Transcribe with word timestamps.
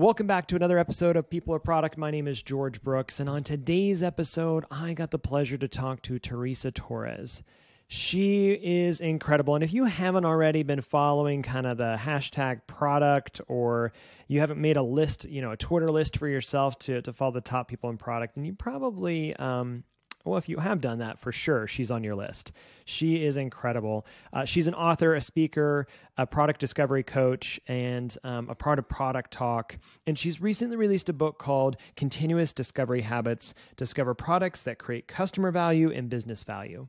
Welcome 0.00 0.26
back 0.26 0.46
to 0.46 0.56
another 0.56 0.78
episode 0.78 1.16
of 1.16 1.28
People 1.28 1.54
or 1.54 1.58
Product. 1.58 1.98
My 1.98 2.10
name 2.10 2.26
is 2.26 2.40
George 2.40 2.80
Brooks, 2.82 3.20
and 3.20 3.28
on 3.28 3.44
today's 3.44 4.02
episode, 4.02 4.64
I 4.70 4.94
got 4.94 5.10
the 5.10 5.18
pleasure 5.18 5.58
to 5.58 5.68
talk 5.68 6.00
to 6.04 6.18
Teresa 6.18 6.70
Torres. 6.70 7.42
She 7.86 8.52
is 8.52 9.02
incredible. 9.02 9.56
And 9.56 9.62
if 9.62 9.74
you 9.74 9.84
haven't 9.84 10.24
already 10.24 10.62
been 10.62 10.80
following 10.80 11.42
kind 11.42 11.66
of 11.66 11.76
the 11.76 11.98
hashtag 12.00 12.62
product 12.66 13.42
or 13.46 13.92
you 14.26 14.40
haven't 14.40 14.58
made 14.58 14.78
a 14.78 14.82
list, 14.82 15.26
you 15.26 15.42
know, 15.42 15.50
a 15.50 15.56
Twitter 15.58 15.90
list 15.90 16.16
for 16.16 16.28
yourself 16.28 16.78
to, 16.78 17.02
to 17.02 17.12
follow 17.12 17.32
the 17.32 17.42
top 17.42 17.68
people 17.68 17.90
in 17.90 17.98
product, 17.98 18.36
then 18.36 18.46
you 18.46 18.54
probably 18.54 19.36
um, 19.36 19.84
well, 20.24 20.36
if 20.36 20.48
you 20.48 20.58
have 20.58 20.80
done 20.80 20.98
that, 20.98 21.18
for 21.18 21.32
sure, 21.32 21.66
she's 21.66 21.90
on 21.90 22.04
your 22.04 22.14
list. 22.14 22.52
She 22.84 23.24
is 23.24 23.36
incredible. 23.36 24.06
Uh, 24.32 24.44
she's 24.44 24.66
an 24.66 24.74
author, 24.74 25.14
a 25.14 25.20
speaker, 25.20 25.86
a 26.18 26.26
product 26.26 26.60
discovery 26.60 27.02
coach, 27.02 27.58
and 27.66 28.14
um, 28.22 28.48
a 28.50 28.54
part 28.54 28.78
of 28.78 28.88
Product 28.88 29.30
Talk. 29.30 29.78
And 30.06 30.18
she's 30.18 30.40
recently 30.40 30.76
released 30.76 31.08
a 31.08 31.14
book 31.14 31.38
called 31.38 31.76
Continuous 31.96 32.52
Discovery 32.52 33.00
Habits 33.00 33.54
Discover 33.76 34.14
Products 34.14 34.62
That 34.64 34.78
Create 34.78 35.08
Customer 35.08 35.50
Value 35.50 35.90
and 35.90 36.10
Business 36.10 36.44
Value. 36.44 36.88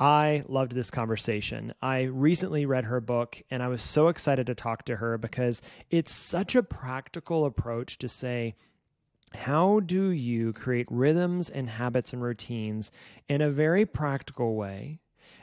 I 0.00 0.44
loved 0.46 0.72
this 0.72 0.90
conversation. 0.90 1.74
I 1.82 2.02
recently 2.02 2.66
read 2.66 2.84
her 2.84 3.00
book 3.00 3.42
and 3.50 3.62
I 3.62 3.68
was 3.68 3.82
so 3.82 4.08
excited 4.08 4.46
to 4.46 4.54
talk 4.54 4.84
to 4.84 4.96
her 4.96 5.18
because 5.18 5.60
it's 5.90 6.12
such 6.12 6.54
a 6.54 6.62
practical 6.62 7.44
approach 7.44 7.98
to 7.98 8.08
say, 8.08 8.54
how 9.34 9.80
do 9.80 10.10
you 10.10 10.52
create 10.52 10.86
rhythms 10.90 11.50
and 11.50 11.68
habits 11.68 12.12
and 12.12 12.22
routines 12.22 12.90
in 13.28 13.40
a 13.40 13.50
very 13.50 13.84
practical 13.84 14.56
way, 14.56 15.00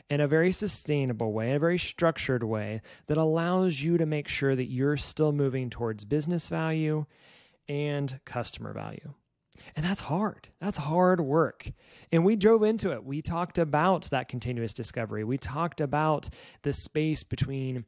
in 0.09 0.21
a 0.21 0.27
very 0.27 0.51
sustainable 0.51 1.33
way, 1.33 1.49
in 1.49 1.55
a 1.55 1.59
very 1.59 1.79
structured 1.79 2.43
way 2.43 2.81
that 3.07 3.17
allows 3.17 3.81
you 3.81 3.97
to 3.97 4.05
make 4.05 4.27
sure 4.27 4.55
that 4.55 4.65
you're 4.65 4.97
still 4.97 5.31
moving 5.31 5.69
towards 5.69 6.05
business 6.05 6.49
value 6.49 7.05
and 7.67 8.19
customer 8.25 8.73
value? 8.73 9.13
And 9.75 9.85
that's 9.85 10.01
hard. 10.01 10.49
That's 10.59 10.77
hard 10.77 11.21
work. 11.21 11.71
And 12.11 12.25
we 12.25 12.35
drove 12.35 12.63
into 12.63 12.91
it. 12.91 13.03
We 13.03 13.21
talked 13.21 13.57
about 13.57 14.05
that 14.05 14.27
continuous 14.27 14.73
discovery. 14.73 15.23
We 15.23 15.37
talked 15.37 15.81
about 15.81 16.29
the 16.63 16.73
space 16.73 17.23
between 17.23 17.85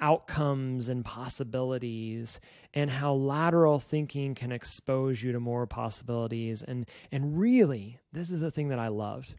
outcomes 0.00 0.88
and 0.88 1.04
possibilities 1.04 2.40
and 2.74 2.90
how 2.90 3.12
lateral 3.12 3.78
thinking 3.78 4.34
can 4.34 4.52
expose 4.52 5.22
you 5.22 5.32
to 5.32 5.40
more 5.40 5.66
possibilities 5.66 6.62
and 6.62 6.86
and 7.10 7.38
really 7.38 7.98
this 8.12 8.30
is 8.30 8.40
the 8.40 8.50
thing 8.50 8.68
that 8.68 8.78
I 8.78 8.88
loved 8.88 9.34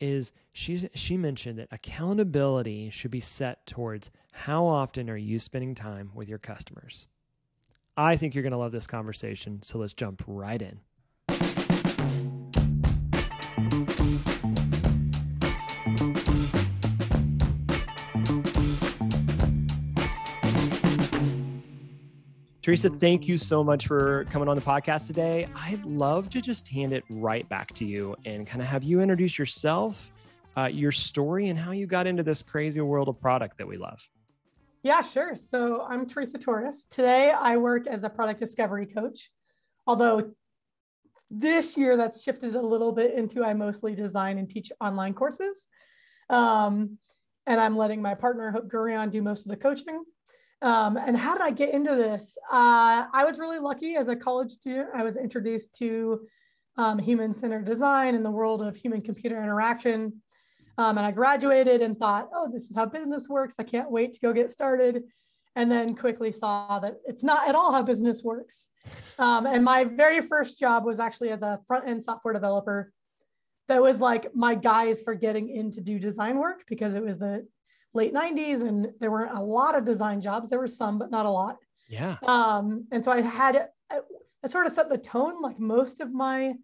is 0.00 0.32
she 0.52 0.88
she 0.94 1.16
mentioned 1.16 1.58
that 1.58 1.68
accountability 1.72 2.90
should 2.90 3.10
be 3.10 3.20
set 3.20 3.66
towards 3.66 4.10
how 4.32 4.66
often 4.66 5.10
are 5.10 5.16
you 5.16 5.38
spending 5.38 5.74
time 5.74 6.10
with 6.14 6.28
your 6.28 6.38
customers. 6.38 7.06
I 7.96 8.16
think 8.16 8.34
you're 8.34 8.42
going 8.42 8.52
to 8.52 8.58
love 8.58 8.72
this 8.72 8.86
conversation 8.86 9.62
so 9.62 9.78
let's 9.78 9.92
jump 9.92 10.22
right 10.26 10.62
in. 10.62 10.80
Teresa, 22.68 22.90
thank 22.90 23.26
you 23.26 23.38
so 23.38 23.64
much 23.64 23.86
for 23.86 24.26
coming 24.26 24.46
on 24.46 24.54
the 24.54 24.60
podcast 24.60 25.06
today. 25.06 25.48
I'd 25.56 25.82
love 25.86 26.28
to 26.28 26.42
just 26.42 26.68
hand 26.68 26.92
it 26.92 27.02
right 27.08 27.48
back 27.48 27.72
to 27.76 27.86
you 27.86 28.14
and 28.26 28.46
kind 28.46 28.60
of 28.60 28.68
have 28.68 28.84
you 28.84 29.00
introduce 29.00 29.38
yourself, 29.38 30.12
uh, 30.54 30.68
your 30.70 30.92
story, 30.92 31.48
and 31.48 31.58
how 31.58 31.70
you 31.70 31.86
got 31.86 32.06
into 32.06 32.22
this 32.22 32.42
crazy 32.42 32.82
world 32.82 33.08
of 33.08 33.18
product 33.18 33.56
that 33.56 33.66
we 33.66 33.78
love. 33.78 34.06
Yeah, 34.82 35.00
sure. 35.00 35.34
So 35.34 35.86
I'm 35.88 36.06
Teresa 36.06 36.36
Torres. 36.36 36.84
Today 36.90 37.30
I 37.30 37.56
work 37.56 37.86
as 37.86 38.04
a 38.04 38.10
product 38.10 38.38
discovery 38.38 38.84
coach, 38.84 39.30
although 39.86 40.32
this 41.30 41.74
year 41.74 41.96
that's 41.96 42.22
shifted 42.22 42.54
a 42.54 42.60
little 42.60 42.92
bit 42.92 43.14
into 43.14 43.42
I 43.42 43.54
mostly 43.54 43.94
design 43.94 44.36
and 44.36 44.46
teach 44.46 44.70
online 44.78 45.14
courses. 45.14 45.68
Um, 46.28 46.98
and 47.46 47.62
I'm 47.62 47.78
letting 47.78 48.02
my 48.02 48.14
partner 48.14 48.50
Hope 48.50 48.68
Gurion 48.68 49.10
do 49.10 49.22
most 49.22 49.46
of 49.46 49.48
the 49.48 49.56
coaching. 49.56 50.04
Um, 50.60 50.96
and 50.96 51.16
how 51.16 51.34
did 51.34 51.42
I 51.42 51.50
get 51.50 51.72
into 51.72 51.94
this? 51.94 52.36
Uh, 52.50 53.06
I 53.12 53.24
was 53.24 53.38
really 53.38 53.58
lucky 53.58 53.96
as 53.96 54.08
a 54.08 54.16
college 54.16 54.50
student. 54.50 54.88
I 54.94 55.04
was 55.04 55.16
introduced 55.16 55.76
to 55.76 56.26
um, 56.76 56.98
human 56.98 57.34
centered 57.34 57.64
design 57.64 58.14
in 58.14 58.22
the 58.22 58.30
world 58.30 58.62
of 58.62 58.76
human 58.76 59.00
computer 59.00 59.40
interaction. 59.42 60.20
Um, 60.78 60.96
and 60.96 61.06
I 61.06 61.10
graduated 61.10 61.82
and 61.82 61.98
thought, 61.98 62.28
oh, 62.32 62.48
this 62.50 62.66
is 62.66 62.76
how 62.76 62.86
business 62.86 63.28
works. 63.28 63.56
I 63.58 63.64
can't 63.64 63.90
wait 63.90 64.12
to 64.14 64.20
go 64.20 64.32
get 64.32 64.50
started. 64.50 65.02
And 65.56 65.70
then 65.70 65.96
quickly 65.96 66.30
saw 66.30 66.78
that 66.78 66.98
it's 67.04 67.24
not 67.24 67.48
at 67.48 67.56
all 67.56 67.72
how 67.72 67.82
business 67.82 68.22
works. 68.22 68.68
Um, 69.18 69.46
and 69.46 69.64
my 69.64 69.82
very 69.82 70.22
first 70.22 70.56
job 70.56 70.84
was 70.84 71.00
actually 71.00 71.30
as 71.30 71.42
a 71.42 71.58
front 71.66 71.88
end 71.88 72.02
software 72.02 72.32
developer. 72.32 72.92
That 73.66 73.82
was 73.82 74.00
like 74.00 74.34
my 74.34 74.54
guise 74.54 75.02
for 75.02 75.14
getting 75.14 75.48
in 75.48 75.72
to 75.72 75.80
do 75.80 75.98
design 75.98 76.38
work 76.38 76.62
because 76.68 76.94
it 76.94 77.02
was 77.02 77.18
the 77.18 77.46
late 77.94 78.14
90s 78.14 78.66
and 78.66 78.88
there 79.00 79.10
weren't 79.10 79.36
a 79.36 79.42
lot 79.42 79.76
of 79.76 79.84
design 79.84 80.20
jobs. 80.20 80.50
There 80.50 80.58
were 80.58 80.68
some 80.68 80.98
but 80.98 81.10
not 81.10 81.26
a 81.26 81.30
lot. 81.30 81.56
Yeah. 81.88 82.16
Um, 82.26 82.86
and 82.92 83.04
so 83.04 83.12
i 83.12 83.20
had 83.20 83.68
i 83.90 84.46
sort 84.46 84.66
of 84.66 84.72
set 84.72 84.88
the 84.88 84.98
tone 84.98 85.40
like 85.40 85.58
most 85.58 86.00
of 86.00 86.12
my 86.12 86.54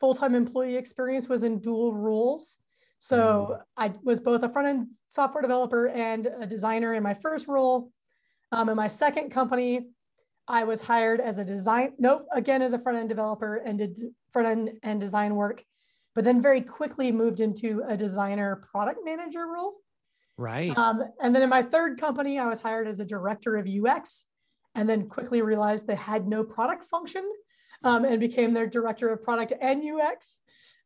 full-time 0.00 0.34
employee 0.34 0.76
experience 0.76 1.28
was 1.28 1.44
in 1.44 1.60
dual 1.60 1.94
roles. 1.94 2.56
So 2.98 3.48
mm. 3.52 3.60
i 3.76 3.92
was 4.02 4.20
both 4.20 4.42
a 4.42 4.48
front-end 4.48 4.88
software 5.08 5.42
developer 5.42 5.88
and 5.88 6.26
a 6.40 6.46
designer 6.46 6.94
in 6.94 7.02
my 7.02 7.14
first 7.14 7.48
role. 7.48 7.90
Um, 8.50 8.68
in 8.68 8.76
my 8.76 8.88
second 8.88 9.30
company 9.30 9.86
i 10.48 10.64
was 10.64 10.82
hired 10.82 11.20
as 11.20 11.38
a 11.38 11.44
design 11.44 11.92
nope 11.98 12.26
again 12.34 12.62
as 12.62 12.72
a 12.72 12.78
front-end 12.78 13.08
developer 13.08 13.56
and 13.56 13.78
did 13.78 13.98
front-end 14.32 14.72
and 14.82 15.00
design 15.00 15.34
work 15.34 15.64
but 16.14 16.24
then 16.24 16.42
very 16.42 16.60
quickly 16.60 17.10
moved 17.10 17.40
into 17.40 17.82
a 17.88 17.96
designer 17.96 18.66
product 18.70 19.00
manager 19.04 19.46
role 19.46 19.74
Right. 20.42 20.76
Um, 20.76 21.04
and 21.22 21.32
then 21.32 21.44
in 21.44 21.48
my 21.48 21.62
third 21.62 22.00
company, 22.00 22.36
I 22.36 22.48
was 22.48 22.60
hired 22.60 22.88
as 22.88 22.98
a 22.98 23.04
director 23.04 23.54
of 23.54 23.68
UX 23.68 24.24
and 24.74 24.90
then 24.90 25.08
quickly 25.08 25.40
realized 25.40 25.86
they 25.86 25.94
had 25.94 26.26
no 26.26 26.42
product 26.42 26.84
function 26.84 27.22
um, 27.84 28.04
and 28.04 28.18
became 28.18 28.52
their 28.52 28.66
director 28.66 29.10
of 29.10 29.22
product 29.22 29.52
and 29.60 29.84
UX. 29.84 30.40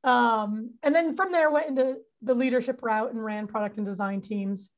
Um, 0.05 0.75
and 0.83 0.95
then 0.95 1.17
from 1.17 1.33
there, 1.33 1.51
went 1.51 1.69
into 1.71 1.97
the 2.21 2.35
leadership 2.35 2.81
route 2.83 3.13
and 3.13 3.25
ran 3.25 3.47
product 3.47 3.79
and 3.79 3.87
design 3.87 4.21
teams. 4.21 4.71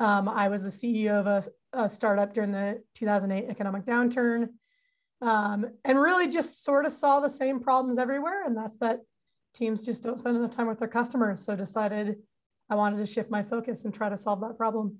Um, 0.00 0.30
I 0.30 0.48
was 0.48 0.62
the 0.62 0.70
CEO 0.70 1.20
of 1.20 1.26
a, 1.26 1.44
a, 1.74 1.86
startup 1.86 2.32
during 2.32 2.52
the 2.52 2.82
2008 2.94 3.50
economic 3.50 3.84
downturn 3.84 4.48
um, 5.20 5.66
and 5.84 6.00
really 6.00 6.28
just 6.28 6.64
sort 6.64 6.86
of 6.86 6.92
saw 6.92 7.20
the 7.20 7.28
same 7.28 7.60
problems 7.60 7.98
everywhere. 7.98 8.44
And 8.46 8.56
that's 8.56 8.78
that 8.78 9.00
teams 9.52 9.84
just 9.84 10.02
don't 10.02 10.18
spend 10.18 10.38
enough 10.38 10.52
time 10.52 10.68
with 10.68 10.78
their 10.78 10.88
customers. 10.88 11.44
So 11.44 11.54
decided 11.54 12.16
I 12.72 12.74
wanted 12.74 12.96
to 12.96 13.06
shift 13.06 13.30
my 13.30 13.42
focus 13.42 13.84
and 13.84 13.92
try 13.92 14.08
to 14.08 14.16
solve 14.16 14.40
that 14.40 14.56
problem. 14.56 14.96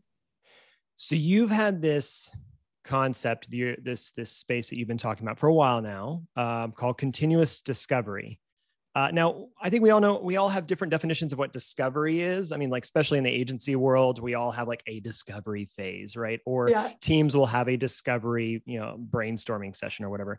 So 0.97 1.15
you've 1.15 1.51
had 1.51 1.81
this 1.81 2.31
concept, 2.85 3.51
this 3.51 4.13
this 4.13 4.31
space 4.31 4.69
that 4.69 4.77
you've 4.77 4.89
been 4.89 4.99
talking 4.99 5.27
about 5.27 5.39
for 5.39 5.47
a 5.47 5.55
while 5.55 5.81
now, 5.81 6.23
um, 6.37 6.73
called 6.73 6.99
continuous 6.99 7.63
discovery. 7.63 8.39
Uh, 8.95 9.09
now, 9.11 9.47
I 9.59 9.71
think 9.71 9.83
we 9.83 9.89
all 9.89 10.03
know 10.03 10.21
we 10.23 10.37
all 10.37 10.51
have 10.51 10.67
different 10.67 10.91
definitions 10.91 11.33
of 11.33 11.39
what 11.39 11.51
discovery 11.51 12.21
is. 12.21 12.53
I 12.53 12.59
mean, 12.59 12.69
like 12.69 12.85
especially 12.85 13.17
in 13.17 13.25
the 13.25 13.31
agency 13.31 13.75
world, 13.75 14.21
we 14.21 14.35
all 14.35 14.51
have 14.51 14.69
like 14.69 14.83
a 14.87 15.01
discovery 15.01 15.65
phase, 15.75 16.15
right? 16.15 16.41
Or 16.45 16.69
yeah. 16.69 16.91
teams 17.01 17.35
will 17.35 17.47
have 17.47 17.71
a 17.71 17.79
discovery, 17.79 18.63
you 18.67 18.81
know, 18.81 18.99
brainstorming 19.11 19.75
session 19.75 20.05
or 20.05 20.11
whatever. 20.11 20.39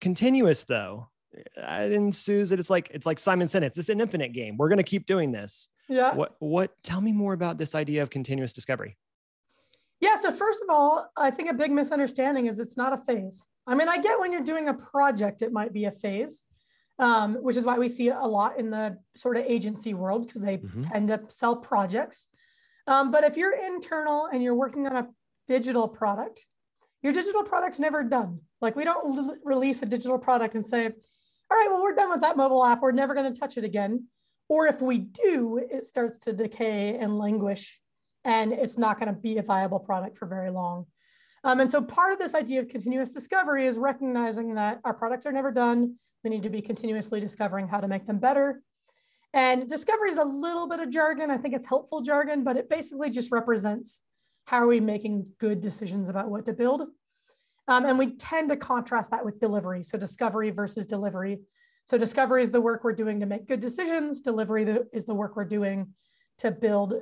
Continuous, 0.00 0.64
though, 0.64 1.10
it 1.34 1.92
ensues 1.92 2.48
that 2.48 2.60
it's 2.60 2.70
like 2.70 2.90
it's 2.94 3.04
like 3.04 3.18
Simon 3.18 3.46
said, 3.46 3.62
it's 3.62 3.90
an 3.90 4.00
infinite 4.00 4.32
game. 4.32 4.56
We're 4.56 4.70
going 4.70 4.78
to 4.78 4.82
keep 4.82 5.04
doing 5.04 5.32
this. 5.32 5.68
Yeah. 5.88 6.14
What 6.14 6.36
what 6.38 6.72
tell 6.82 7.00
me 7.00 7.12
more 7.12 7.32
about 7.32 7.58
this 7.58 7.74
idea 7.74 8.02
of 8.02 8.10
continuous 8.10 8.52
discovery? 8.52 8.96
Yeah, 10.00 10.16
so 10.20 10.30
first 10.30 10.62
of 10.62 10.68
all, 10.68 11.10
I 11.16 11.30
think 11.30 11.50
a 11.50 11.54
big 11.54 11.70
misunderstanding 11.70 12.46
is 12.46 12.58
it's 12.58 12.76
not 12.76 12.92
a 12.92 12.98
phase. 12.98 13.46
I 13.66 13.74
mean, 13.74 13.88
I 13.88 13.98
get 13.98 14.20
when 14.20 14.30
you're 14.30 14.42
doing 14.42 14.68
a 14.68 14.74
project, 14.74 15.42
it 15.42 15.52
might 15.52 15.72
be 15.72 15.86
a 15.86 15.90
phase, 15.90 16.44
um, 16.98 17.36
which 17.36 17.56
is 17.56 17.64
why 17.64 17.78
we 17.78 17.88
see 17.88 18.08
it 18.08 18.16
a 18.18 18.26
lot 18.26 18.58
in 18.58 18.70
the 18.70 18.98
sort 19.16 19.36
of 19.36 19.44
agency 19.44 19.94
world 19.94 20.26
because 20.26 20.42
they 20.42 20.58
mm-hmm. 20.58 20.82
tend 20.82 21.08
to 21.08 21.20
sell 21.28 21.56
projects. 21.56 22.28
Um, 22.86 23.10
but 23.10 23.24
if 23.24 23.36
you're 23.36 23.54
internal 23.54 24.26
and 24.26 24.42
you're 24.42 24.54
working 24.54 24.86
on 24.86 24.96
a 24.96 25.08
digital 25.48 25.88
product, 25.88 26.44
your 27.02 27.12
digital 27.12 27.42
product's 27.42 27.78
never 27.78 28.04
done. 28.04 28.40
Like 28.60 28.76
we 28.76 28.84
don't 28.84 29.18
l- 29.18 29.36
release 29.44 29.82
a 29.82 29.86
digital 29.86 30.18
product 30.18 30.54
and 30.54 30.66
say, 30.66 30.86
all 30.86 31.56
right, 31.56 31.68
well, 31.70 31.80
we're 31.80 31.94
done 31.94 32.10
with 32.10 32.20
that 32.20 32.36
mobile 32.36 32.64
app. 32.64 32.82
We're 32.82 32.92
never 32.92 33.14
going 33.14 33.32
to 33.32 33.38
touch 33.38 33.56
it 33.56 33.64
again. 33.64 34.06
Or 34.48 34.66
if 34.66 34.80
we 34.80 34.98
do, 34.98 35.58
it 35.58 35.84
starts 35.84 36.18
to 36.18 36.32
decay 36.32 36.96
and 36.98 37.18
languish, 37.18 37.80
and 38.24 38.52
it's 38.52 38.78
not 38.78 38.98
going 38.98 39.12
to 39.12 39.20
be 39.20 39.38
a 39.38 39.42
viable 39.42 39.80
product 39.80 40.18
for 40.18 40.26
very 40.26 40.50
long. 40.50 40.86
Um, 41.44 41.60
and 41.60 41.70
so 41.70 41.80
part 41.80 42.12
of 42.12 42.18
this 42.18 42.34
idea 42.34 42.60
of 42.60 42.68
continuous 42.68 43.12
discovery 43.12 43.66
is 43.66 43.76
recognizing 43.76 44.54
that 44.54 44.80
our 44.84 44.94
products 44.94 45.26
are 45.26 45.32
never 45.32 45.52
done. 45.52 45.96
We 46.24 46.30
need 46.30 46.42
to 46.42 46.50
be 46.50 46.60
continuously 46.60 47.20
discovering 47.20 47.68
how 47.68 47.80
to 47.80 47.88
make 47.88 48.06
them 48.06 48.18
better. 48.18 48.62
And 49.32 49.68
discovery 49.68 50.10
is 50.10 50.16
a 50.16 50.24
little 50.24 50.66
bit 50.68 50.80
of 50.80 50.90
jargon. 50.90 51.30
I 51.30 51.36
think 51.36 51.54
it's 51.54 51.66
helpful 51.66 52.00
jargon, 52.00 52.42
but 52.42 52.56
it 52.56 52.68
basically 52.68 53.10
just 53.10 53.30
represents 53.30 54.00
how 54.46 54.58
are 54.58 54.66
we 54.66 54.80
making 54.80 55.26
good 55.38 55.60
decisions 55.60 56.08
about 56.08 56.30
what 56.30 56.46
to 56.46 56.52
build. 56.52 56.82
Um, 57.68 57.84
and 57.84 57.98
we 57.98 58.16
tend 58.16 58.48
to 58.48 58.56
contrast 58.56 59.10
that 59.10 59.24
with 59.24 59.40
delivery. 59.40 59.82
So 59.82 59.98
discovery 59.98 60.50
versus 60.50 60.86
delivery. 60.86 61.40
So 61.86 61.96
discovery 61.96 62.42
is 62.42 62.50
the 62.50 62.60
work 62.60 62.82
we're 62.82 62.92
doing 62.92 63.20
to 63.20 63.26
make 63.26 63.46
good 63.46 63.60
decisions. 63.60 64.20
Delivery 64.20 64.66
is 64.92 65.06
the 65.06 65.14
work 65.14 65.36
we're 65.36 65.44
doing 65.44 65.94
to 66.38 66.50
build, 66.50 66.94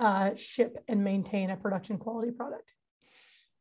uh, 0.00 0.34
ship, 0.34 0.82
and 0.88 1.04
maintain 1.04 1.50
a 1.50 1.56
production 1.56 1.98
quality 1.98 2.32
product. 2.32 2.72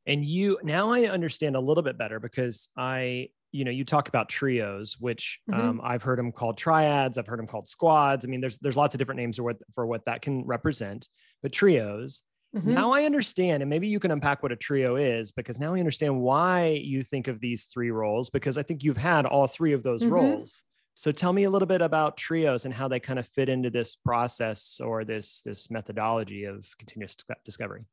And 0.07 0.25
you 0.25 0.57
now 0.63 0.89
I 0.91 1.07
understand 1.07 1.57
a 1.57 1.59
little 1.59 1.83
bit 1.83 1.97
better 1.97 2.19
because 2.19 2.69
I, 2.77 3.27
you 3.51 3.65
know, 3.65 3.71
you 3.71 3.83
talk 3.83 4.07
about 4.07 4.29
trios, 4.29 4.95
which 4.99 5.41
mm-hmm. 5.51 5.59
um, 5.59 5.81
I've 5.83 6.01
heard 6.01 6.17
them 6.17 6.31
called 6.31 6.57
triads. 6.57 7.17
I've 7.17 7.27
heard 7.27 7.39
them 7.39 7.47
called 7.47 7.67
squads. 7.67 8.23
I 8.23 8.29
mean, 8.29 8.39
there's 8.39 8.57
there's 8.59 8.77
lots 8.77 8.95
of 8.95 8.99
different 8.99 9.19
names 9.19 9.35
for 9.35 9.43
what 9.43 9.57
for 9.75 9.85
what 9.85 10.05
that 10.05 10.21
can 10.21 10.45
represent. 10.45 11.09
But 11.43 11.51
trios. 11.51 12.23
Mm-hmm. 12.55 12.73
Now 12.73 12.91
I 12.91 13.03
understand, 13.03 13.61
and 13.61 13.69
maybe 13.69 13.87
you 13.87 13.99
can 13.99 14.11
unpack 14.11 14.41
what 14.41 14.51
a 14.51 14.55
trio 14.55 14.95
is 14.95 15.31
because 15.31 15.59
now 15.59 15.75
I 15.75 15.79
understand 15.79 16.19
why 16.19 16.81
you 16.83 17.03
think 17.03 17.27
of 17.27 17.39
these 17.39 17.65
three 17.65 17.91
roles 17.91 18.29
because 18.29 18.57
I 18.57 18.63
think 18.63 18.83
you've 18.83 18.97
had 18.97 19.25
all 19.25 19.45
three 19.45 19.73
of 19.73 19.83
those 19.83 20.01
mm-hmm. 20.01 20.13
roles. 20.13 20.63
So 20.95 21.11
tell 21.11 21.31
me 21.31 21.43
a 21.43 21.49
little 21.49 21.67
bit 21.67 21.81
about 21.81 22.17
trios 22.17 22.65
and 22.65 22.73
how 22.73 22.87
they 22.87 22.99
kind 22.99 23.19
of 23.19 23.27
fit 23.27 23.49
into 23.49 23.69
this 23.69 23.95
process 23.95 24.81
or 24.83 25.05
this 25.05 25.41
this 25.41 25.69
methodology 25.69 26.45
of 26.45 26.67
continuous 26.77 27.15
discovery. 27.45 27.85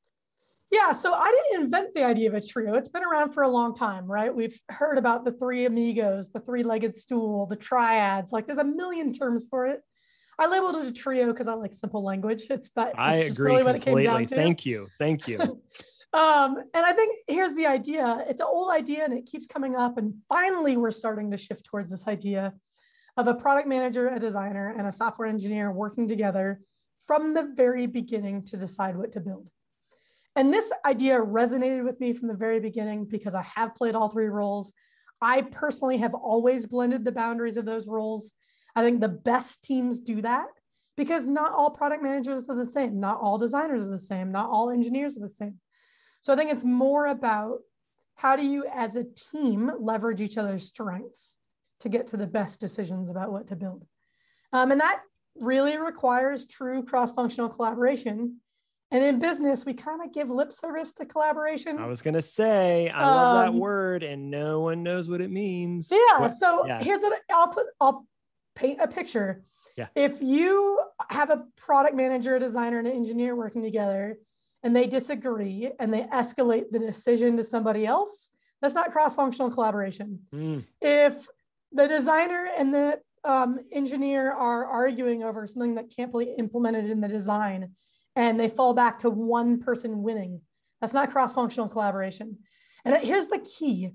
Yeah, 0.72 0.92
so 0.92 1.14
I 1.14 1.30
didn't 1.30 1.64
invent 1.64 1.94
the 1.94 2.02
idea 2.02 2.28
of 2.28 2.34
a 2.34 2.40
trio. 2.40 2.74
It's 2.74 2.88
been 2.88 3.04
around 3.04 3.32
for 3.32 3.44
a 3.44 3.48
long 3.48 3.74
time, 3.74 4.06
right? 4.06 4.34
We've 4.34 4.60
heard 4.68 4.98
about 4.98 5.24
the 5.24 5.30
three 5.30 5.66
amigos, 5.66 6.30
the 6.30 6.40
three-legged 6.40 6.92
stool, 6.92 7.46
the 7.46 7.54
triads. 7.54 8.32
Like 8.32 8.46
there's 8.46 8.58
a 8.58 8.64
million 8.64 9.12
terms 9.12 9.46
for 9.48 9.66
it. 9.66 9.82
I 10.38 10.46
labeled 10.46 10.76
it 10.76 10.86
a 10.86 10.92
trio 10.92 11.26
because 11.32 11.48
I 11.48 11.54
like 11.54 11.72
simple 11.72 12.04
language. 12.04 12.44
It's 12.50 12.70
that. 12.70 12.88
It's 12.88 12.98
I 12.98 13.14
agree 13.16 13.56
really 13.56 13.80
completely. 13.80 14.26
Thank 14.26 14.66
you. 14.66 14.88
Thank 14.98 15.26
you. 15.26 15.40
um, 16.12 16.56
and 16.74 16.86
I 16.86 16.92
think 16.92 17.16
here's 17.26 17.54
the 17.54 17.66
idea. 17.66 18.24
It's 18.28 18.40
an 18.40 18.46
old 18.50 18.70
idea 18.70 19.04
and 19.04 19.14
it 19.14 19.26
keeps 19.26 19.46
coming 19.46 19.76
up. 19.76 19.96
And 19.96 20.14
finally, 20.28 20.76
we're 20.76 20.90
starting 20.90 21.30
to 21.30 21.38
shift 21.38 21.64
towards 21.64 21.90
this 21.90 22.06
idea 22.06 22.52
of 23.16 23.28
a 23.28 23.34
product 23.34 23.66
manager, 23.66 24.08
a 24.08 24.20
designer, 24.20 24.74
and 24.76 24.86
a 24.86 24.92
software 24.92 25.28
engineer 25.28 25.72
working 25.72 26.06
together 26.06 26.60
from 27.06 27.32
the 27.32 27.52
very 27.54 27.86
beginning 27.86 28.44
to 28.44 28.56
decide 28.56 28.96
what 28.96 29.12
to 29.12 29.20
build. 29.20 29.48
And 30.34 30.52
this 30.52 30.70
idea 30.84 31.18
resonated 31.18 31.82
with 31.82 31.98
me 31.98 32.12
from 32.12 32.28
the 32.28 32.34
very 32.34 32.60
beginning 32.60 33.06
because 33.06 33.34
I 33.34 33.42
have 33.42 33.74
played 33.74 33.94
all 33.94 34.10
three 34.10 34.28
roles. 34.28 34.72
I 35.22 35.42
personally 35.42 35.96
have 35.96 36.12
always 36.12 36.66
blended 36.66 37.06
the 37.06 37.12
boundaries 37.12 37.56
of 37.56 37.64
those 37.64 37.88
roles. 37.88 38.32
I 38.76 38.82
think 38.82 39.00
the 39.00 39.08
best 39.08 39.64
teams 39.64 40.00
do 40.00 40.22
that 40.22 40.48
because 40.96 41.26
not 41.26 41.52
all 41.52 41.70
product 41.70 42.02
managers 42.02 42.48
are 42.48 42.54
the 42.54 42.66
same, 42.66 43.00
not 43.00 43.20
all 43.20 43.38
designers 43.38 43.86
are 43.86 43.90
the 43.90 43.98
same, 43.98 44.30
not 44.30 44.50
all 44.50 44.70
engineers 44.70 45.16
are 45.16 45.20
the 45.20 45.28
same. 45.28 45.58
So 46.20 46.32
I 46.32 46.36
think 46.36 46.52
it's 46.52 46.64
more 46.64 47.06
about 47.06 47.60
how 48.16 48.36
do 48.36 48.44
you, 48.44 48.66
as 48.72 48.96
a 48.96 49.04
team, 49.32 49.72
leverage 49.78 50.20
each 50.20 50.38
other's 50.38 50.66
strengths 50.66 51.36
to 51.80 51.88
get 51.88 52.08
to 52.08 52.16
the 52.16 52.26
best 52.26 52.60
decisions 52.60 53.10
about 53.10 53.32
what 53.32 53.48
to 53.48 53.56
build. 53.56 53.86
Um, 54.52 54.72
and 54.72 54.80
that 54.80 55.00
really 55.38 55.76
requires 55.76 56.46
true 56.46 56.82
cross 56.82 57.12
functional 57.12 57.48
collaboration. 57.48 58.40
And 58.90 59.04
in 59.04 59.18
business, 59.18 59.66
we 59.66 59.74
kind 59.74 60.00
of 60.02 60.14
give 60.14 60.30
lip 60.30 60.52
service 60.52 60.92
to 60.92 61.04
collaboration. 61.04 61.78
I 61.78 61.86
was 61.86 62.00
going 62.00 62.14
to 62.14 62.22
say, 62.22 62.88
I 62.88 63.02
um, 63.02 63.16
love 63.16 63.44
that 63.44 63.48
um, 63.48 63.58
word, 63.58 64.02
and 64.02 64.30
no 64.30 64.60
one 64.60 64.82
knows 64.82 65.08
what 65.08 65.20
it 65.20 65.30
means. 65.30 65.90
Yeah. 65.90 66.20
What, 66.20 66.32
so 66.32 66.66
yeah. 66.66 66.82
here's 66.82 67.02
what 67.02 67.20
I'll 67.32 67.48
put, 67.48 67.66
I'll 67.80 68.06
paint 68.56 68.80
a 68.80 68.88
picture. 68.88 69.44
Yeah. 69.76 69.86
If 69.94 70.20
you 70.20 70.80
have 71.10 71.30
a 71.30 71.44
product 71.56 71.94
manager, 71.94 72.34
a 72.36 72.40
designer, 72.40 72.78
and 72.78 72.88
an 72.88 72.94
engineer 72.94 73.36
working 73.36 73.62
together, 73.62 74.18
and 74.62 74.74
they 74.74 74.86
disagree 74.86 75.70
and 75.78 75.94
they 75.94 76.02
escalate 76.02 76.70
the 76.72 76.80
decision 76.80 77.36
to 77.36 77.44
somebody 77.44 77.86
else, 77.86 78.30
that's 78.60 78.74
not 78.74 78.90
cross 78.90 79.14
functional 79.14 79.50
collaboration. 79.50 80.18
Mm. 80.34 80.64
If 80.80 81.28
the 81.72 81.86
designer 81.86 82.48
and 82.58 82.74
the 82.74 82.98
um, 83.24 83.58
engineer 83.72 84.32
are 84.32 84.64
arguing 84.64 85.22
over 85.22 85.46
something 85.46 85.74
that 85.74 85.94
can't 85.94 86.12
be 86.12 86.34
implemented 86.38 86.90
in 86.90 87.00
the 87.00 87.08
design 87.08 87.72
and 88.14 88.40
they 88.40 88.48
fall 88.48 88.72
back 88.72 88.98
to 89.00 89.10
one 89.10 89.60
person 89.60 90.02
winning. 90.02 90.40
That's 90.80 90.94
not 90.94 91.10
cross-functional 91.10 91.68
collaboration. 91.68 92.38
And 92.84 92.96
here's 93.02 93.26
the 93.26 93.44
key. 93.58 93.90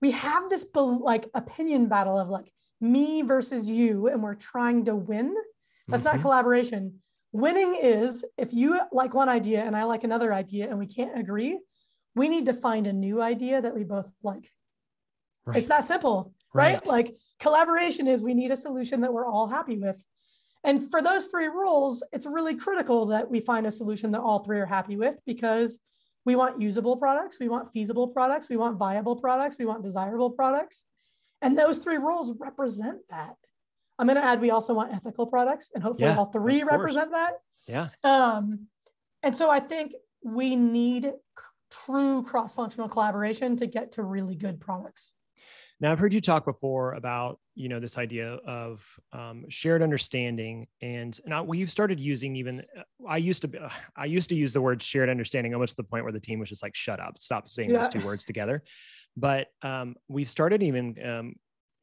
We 0.00 0.12
have 0.12 0.48
this 0.48 0.66
like 0.74 1.28
opinion 1.34 1.88
battle 1.88 2.18
of 2.18 2.28
like 2.28 2.52
me 2.80 3.22
versus 3.22 3.68
you, 3.68 4.08
and 4.08 4.22
we're 4.22 4.34
trying 4.34 4.84
to 4.86 4.94
win. 4.94 5.34
That's 5.86 6.02
mm-hmm. 6.02 6.16
not 6.16 6.22
collaboration. 6.22 7.00
Winning 7.32 7.78
is 7.82 8.24
if 8.36 8.54
you 8.54 8.80
like 8.92 9.14
one 9.14 9.28
idea 9.28 9.62
and 9.62 9.76
I 9.76 9.84
like 9.84 10.04
another 10.04 10.32
idea 10.32 10.68
and 10.68 10.78
we 10.78 10.86
can't 10.86 11.18
agree, 11.18 11.58
we 12.14 12.28
need 12.28 12.46
to 12.46 12.54
find 12.54 12.86
a 12.86 12.92
new 12.92 13.20
idea 13.20 13.60
that 13.60 13.74
we 13.74 13.84
both 13.84 14.10
like. 14.22 14.50
Right. 15.44 15.58
It's 15.58 15.68
that 15.68 15.86
simple 15.86 16.32
right? 16.54 16.74
right? 16.74 16.86
Like 16.86 17.16
collaboration 17.40 18.06
is 18.06 18.22
we 18.22 18.34
need 18.34 18.50
a 18.50 18.56
solution 18.56 19.00
that 19.02 19.12
we're 19.12 19.26
all 19.26 19.46
happy 19.46 19.78
with. 19.78 20.02
And 20.64 20.90
for 20.90 21.00
those 21.00 21.26
three 21.26 21.46
rules, 21.46 22.02
it's 22.12 22.26
really 22.26 22.56
critical 22.56 23.06
that 23.06 23.30
we 23.30 23.40
find 23.40 23.66
a 23.66 23.72
solution 23.72 24.10
that 24.12 24.20
all 24.20 24.40
three 24.40 24.58
are 24.58 24.66
happy 24.66 24.96
with 24.96 25.16
because 25.24 25.78
we 26.24 26.36
want 26.36 26.60
usable 26.60 26.96
products, 26.96 27.38
we 27.38 27.48
want 27.48 27.72
feasible 27.72 28.08
products, 28.08 28.48
we 28.48 28.56
want 28.56 28.76
viable 28.76 29.16
products, 29.16 29.56
we 29.58 29.66
want 29.66 29.82
desirable 29.82 30.30
products. 30.30 30.84
And 31.42 31.56
those 31.56 31.78
three 31.78 31.98
rules 31.98 32.32
represent 32.38 32.98
that. 33.10 33.36
I'm 33.98 34.06
going 34.06 34.16
to 34.16 34.24
add 34.24 34.40
we 34.40 34.50
also 34.50 34.74
want 34.74 34.92
ethical 34.92 35.26
products, 35.26 35.70
and 35.74 35.82
hopefully 35.82 36.08
yeah, 36.08 36.16
all 36.16 36.26
three 36.26 36.62
represent 36.62 37.10
that. 37.12 37.32
Yeah. 37.66 37.88
Um, 38.04 38.66
and 39.22 39.36
so 39.36 39.50
I 39.50 39.60
think 39.60 39.92
we 40.22 40.56
need 40.56 41.12
true 41.70 42.22
cross 42.22 42.54
functional 42.54 42.88
collaboration 42.88 43.56
to 43.56 43.66
get 43.66 43.92
to 43.92 44.02
really 44.02 44.34
good 44.34 44.60
products. 44.60 45.12
Now, 45.80 45.92
I've 45.92 45.98
heard 45.98 46.12
you 46.12 46.20
talk 46.20 46.44
before 46.44 46.94
about 46.94 47.38
you 47.54 47.68
know 47.68 47.78
this 47.78 47.98
idea 47.98 48.34
of 48.46 48.84
um, 49.12 49.44
shared 49.48 49.80
understanding, 49.80 50.66
and 50.82 51.18
now 51.24 51.44
we've 51.44 51.70
started 51.70 52.00
using 52.00 52.34
even. 52.34 52.64
Uh, 52.76 52.82
I 53.08 53.18
used 53.18 53.42
to 53.42 53.70
I 53.96 54.06
used 54.06 54.28
to 54.30 54.34
use 54.34 54.52
the 54.52 54.60
word 54.60 54.82
shared 54.82 55.08
understanding 55.08 55.54
almost 55.54 55.76
to 55.76 55.82
the 55.82 55.88
point 55.88 56.04
where 56.04 56.12
the 56.12 56.20
team 56.20 56.40
was 56.40 56.48
just 56.48 56.62
like, 56.62 56.74
"Shut 56.74 56.98
up, 56.98 57.18
stop 57.18 57.48
saying 57.48 57.70
yeah. 57.70 57.78
those 57.78 57.88
two 57.88 58.04
words 58.04 58.24
together." 58.24 58.64
But 59.18 59.48
um, 59.62 59.96
we 60.08 60.24
started 60.24 60.62
even 60.62 60.96
um, 61.04 61.34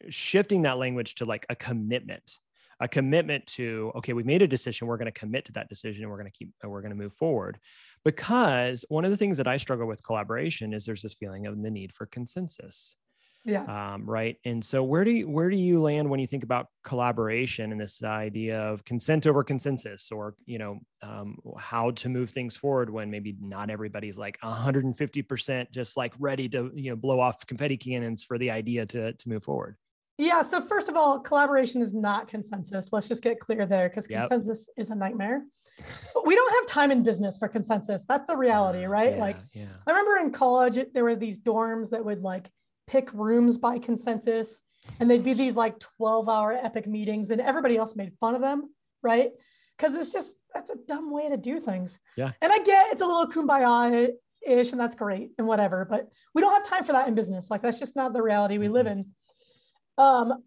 shifting 0.10 0.62
that 0.64 0.78
language 0.78 1.16
to 1.16 1.26
like 1.26 1.46
a 1.50 1.56
commitment, 1.56 2.40
a 2.80 2.88
commitment 2.88 3.46
to 3.48 3.92
okay, 3.96 4.14
we 4.14 4.24
made 4.24 4.42
a 4.42 4.48
decision, 4.48 4.88
we're 4.88 4.98
going 4.98 5.12
to 5.12 5.20
commit 5.20 5.46
to 5.46 5.52
that 5.54 5.70
decision, 5.70 6.04
and 6.04 6.12
we're 6.12 6.18
going 6.18 6.32
to 6.32 6.38
keep, 6.38 6.50
we're 6.64 6.82
going 6.82 6.96
to 6.96 7.04
move 7.04 7.14
forward. 7.14 7.60
Because 8.04 8.86
one 8.90 9.06
of 9.06 9.12
the 9.12 9.18
things 9.18 9.38
that 9.38 9.48
I 9.48 9.58
struggle 9.58 9.88
with 9.88 10.04
collaboration 10.04 10.74
is 10.74 10.86
there's 10.86 11.02
this 11.02 11.14
feeling 11.16 11.46
of 11.46 11.62
the 11.62 11.72
need 11.72 11.94
for 11.94 12.06
consensus 12.06 12.96
yeah. 13.46 13.94
Um, 13.94 14.10
right 14.10 14.38
and 14.44 14.66
so 14.66 14.84
where 14.84 15.06
do 15.06 15.12
you 15.12 15.30
where 15.30 15.52
do 15.52 15.56
you 15.56 15.80
land 15.80 16.10
when 16.10 16.20
you 16.20 16.26
think 16.26 16.44
about 16.44 16.68
collaboration 16.84 17.72
and 17.72 17.80
this 17.80 18.04
idea 18.04 18.60
of 18.60 18.84
consent 18.84 19.28
over 19.28 19.44
consensus 19.44 20.12
or 20.12 20.34
you 20.46 20.58
know 20.58 20.80
um, 21.04 21.38
how 21.58 21.92
to 21.92 22.10
move 22.10 22.32
things 22.32 22.58
forward 22.58 22.90
when 22.90 23.12
maybe 23.12 23.36
not 23.40 23.70
everybody's 23.70 24.18
like 24.18 24.40
150% 24.42 25.72
just 25.72 25.96
like 25.96 26.14
ready 26.18 26.50
to 26.50 26.72
you 26.74 26.90
know 26.90 26.96
blow 26.96 27.20
off 27.20 27.46
confetti 27.46 27.78
cannons 27.78 28.24
for 28.24 28.40
the 28.40 28.50
idea 28.50 28.86
to 28.88 29.14
to 29.14 29.30
move 29.30 29.44
forward? 29.44 29.78
Yeah 30.18 30.42
so 30.42 30.60
first 30.60 30.90
of 30.90 30.96
all 30.96 31.20
collaboration 31.20 31.84
is 31.84 31.94
not 31.94 32.28
consensus. 32.28 32.90
Let's 32.92 33.08
just 33.08 33.22
get 33.22 33.40
clear 33.40 33.68
there 33.68 33.90
because 33.90 34.08
yep. 34.10 34.22
consensus 34.22 34.70
is 34.76 34.90
a 34.90 34.96
nightmare. 34.96 35.44
We 36.26 36.36
don't 36.36 36.52
have 36.54 36.68
time 36.68 36.90
in 36.90 37.04
business 37.04 37.38
for 37.38 37.50
consensus. 37.50 38.06
That's 38.08 38.26
the 38.28 38.38
reality 38.38 38.86
right? 38.86 39.14
yeah, 39.14 39.22
like 39.22 39.38
yeah. 39.54 39.66
i 39.86 39.92
remember 39.92 40.18
in 40.26 40.32
college 40.32 40.80
there 40.96 41.04
were 41.04 41.16
these 41.16 41.40
dorms 41.40 41.92
that 41.92 42.04
would 42.04 42.24
like 42.24 42.50
pick 42.88 43.14
rooms 43.14 43.58
by 43.58 43.80
consensus 43.80 44.62
and 45.00 45.10
they'd 45.10 45.24
be 45.24 45.34
these 45.34 45.56
like 45.56 45.80
12 45.98 46.30
hour 46.30 46.54
epic 46.54 46.88
meetings 46.88 47.32
and 47.32 47.42
everybody 47.42 47.78
else 47.78 47.96
made 47.96 48.14
fun 48.20 48.36
of 48.36 48.42
them 48.42 48.70
right? 49.06 49.30
Because 49.78 49.96
it's 49.96 50.12
just 50.12 50.36
that's 50.54 50.72
a 50.72 50.76
dumb 50.88 51.12
way 51.12 51.30
to 51.30 51.38
do 51.38 51.60
things. 51.60 52.00
Yeah. 52.18 52.32
And 52.42 52.52
i 52.52 52.60
get 52.60 52.92
it's 52.92 53.02
a 53.02 53.06
little 53.06 53.28
kumbaya 53.28 54.10
ish 54.46 54.72
and 54.72 54.80
that's 54.80 54.96
great 54.96 55.32
and 55.40 55.48
whatever 55.48 55.86
but 55.90 56.08
we 56.36 56.42
don't 56.42 56.54
have 56.54 56.68
time 56.68 56.84
for 56.84 56.92
that 56.92 57.08
in 57.08 57.16
business. 57.16 57.50
Like 57.50 57.62
that's 57.62 57.80
just 57.80 57.96
not 57.96 58.12
the 58.12 58.22
reality 58.22 58.58
we 58.58 58.68
live 58.68 58.88
mm-hmm. 58.88 59.00
in. 59.00 59.06
Um 59.98 60.44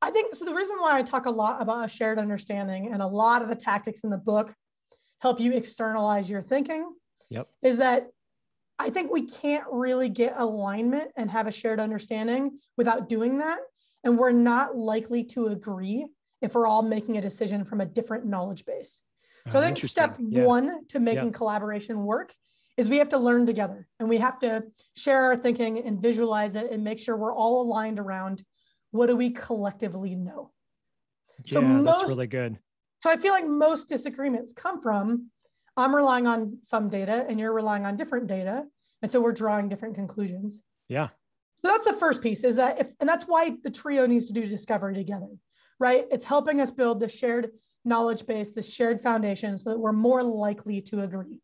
i 0.00 0.10
think 0.10 0.32
so 0.34 0.44
the 0.44 0.54
reason 0.54 0.76
why 0.78 0.96
i 0.96 1.02
talk 1.02 1.26
a 1.26 1.30
lot 1.30 1.60
about 1.60 1.84
a 1.84 1.88
shared 1.88 2.20
understanding 2.20 2.92
and 2.92 3.02
a 3.02 3.06
lot 3.06 3.42
of 3.42 3.48
the 3.48 3.56
tactics 3.56 4.04
in 4.04 4.10
the 4.10 4.16
book 4.16 4.54
help 5.18 5.40
you 5.40 5.52
externalize 5.52 6.30
your 6.30 6.40
thinking 6.40 6.88
yep. 7.30 7.48
is 7.62 7.78
that 7.78 8.06
I 8.78 8.90
think 8.90 9.12
we 9.12 9.22
can't 9.22 9.64
really 9.70 10.08
get 10.08 10.38
alignment 10.38 11.10
and 11.16 11.30
have 11.30 11.46
a 11.46 11.52
shared 11.52 11.80
understanding 11.80 12.58
without 12.76 13.08
doing 13.08 13.38
that. 13.38 13.58
And 14.04 14.16
we're 14.16 14.32
not 14.32 14.76
likely 14.76 15.24
to 15.24 15.48
agree 15.48 16.06
if 16.40 16.54
we're 16.54 16.66
all 16.66 16.82
making 16.82 17.18
a 17.18 17.20
decision 17.20 17.64
from 17.64 17.80
a 17.80 17.86
different 17.86 18.24
knowledge 18.24 18.64
base. 18.64 19.00
So 19.50 19.58
I 19.58 19.62
think 19.62 19.78
step 19.78 20.16
yeah. 20.18 20.44
one 20.44 20.86
to 20.88 21.00
making 21.00 21.26
yeah. 21.26 21.32
collaboration 21.32 22.04
work 22.04 22.34
is 22.76 22.88
we 22.88 22.98
have 22.98 23.08
to 23.08 23.18
learn 23.18 23.46
together 23.46 23.88
and 23.98 24.08
we 24.08 24.18
have 24.18 24.38
to 24.40 24.62
share 24.94 25.24
our 25.24 25.36
thinking 25.36 25.78
and 25.84 26.00
visualize 26.00 26.54
it 26.54 26.70
and 26.70 26.84
make 26.84 26.98
sure 26.98 27.16
we're 27.16 27.34
all 27.34 27.62
aligned 27.62 27.98
around 27.98 28.42
what 28.90 29.06
do 29.06 29.16
we 29.16 29.30
collectively 29.30 30.14
know. 30.14 30.52
Yeah, 31.44 31.54
so 31.54 31.62
most, 31.62 32.00
that's 32.00 32.08
really 32.08 32.26
good. 32.26 32.58
So 33.00 33.10
I 33.10 33.16
feel 33.16 33.32
like 33.32 33.46
most 33.46 33.88
disagreements 33.88 34.52
come 34.52 34.80
from 34.80 35.30
I'm 35.78 35.94
relying 35.94 36.26
on 36.26 36.58
some 36.64 36.88
data 36.88 37.24
and 37.28 37.38
you're 37.38 37.52
relying 37.52 37.86
on 37.86 37.96
different 37.96 38.26
data. 38.26 38.64
And 39.02 39.10
so 39.10 39.20
we're 39.20 39.32
drawing 39.32 39.68
different 39.68 39.94
conclusions. 39.94 40.62
Yeah. 40.88 41.08
So 41.64 41.70
that's 41.70 41.84
the 41.84 41.92
first 41.94 42.22
piece 42.22 42.44
is 42.44 42.56
that 42.56 42.80
if, 42.80 42.92
and 43.00 43.08
that's 43.08 43.24
why 43.24 43.56
the 43.62 43.70
trio 43.70 44.06
needs 44.06 44.26
to 44.26 44.32
do 44.32 44.46
discovery 44.46 44.94
together, 44.94 45.28
right? 45.78 46.04
It's 46.10 46.24
helping 46.24 46.60
us 46.60 46.70
build 46.70 47.00
the 47.00 47.08
shared 47.08 47.50
knowledge 47.84 48.26
base, 48.26 48.52
the 48.52 48.62
shared 48.62 49.00
foundation 49.00 49.58
so 49.58 49.70
that 49.70 49.78
we're 49.78 49.92
more 49.92 50.22
likely 50.22 50.80
to 50.82 51.02
agree. 51.02 51.40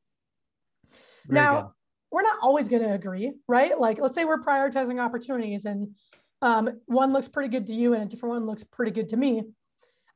Very 1.26 1.40
now, 1.40 1.62
good. 1.62 1.70
we're 2.12 2.22
not 2.22 2.38
always 2.42 2.68
going 2.68 2.82
to 2.82 2.92
agree, 2.92 3.32
right? 3.48 3.78
Like, 3.78 3.98
let's 4.00 4.14
say 4.14 4.24
we're 4.24 4.42
prioritizing 4.42 5.00
opportunities 5.00 5.64
and 5.64 5.94
um, 6.42 6.80
one 6.86 7.12
looks 7.12 7.28
pretty 7.28 7.48
good 7.48 7.66
to 7.68 7.74
you 7.74 7.94
and 7.94 8.02
a 8.02 8.06
different 8.06 8.34
one 8.34 8.46
looks 8.46 8.64
pretty 8.64 8.92
good 8.92 9.08
to 9.10 9.16
me. 9.16 9.42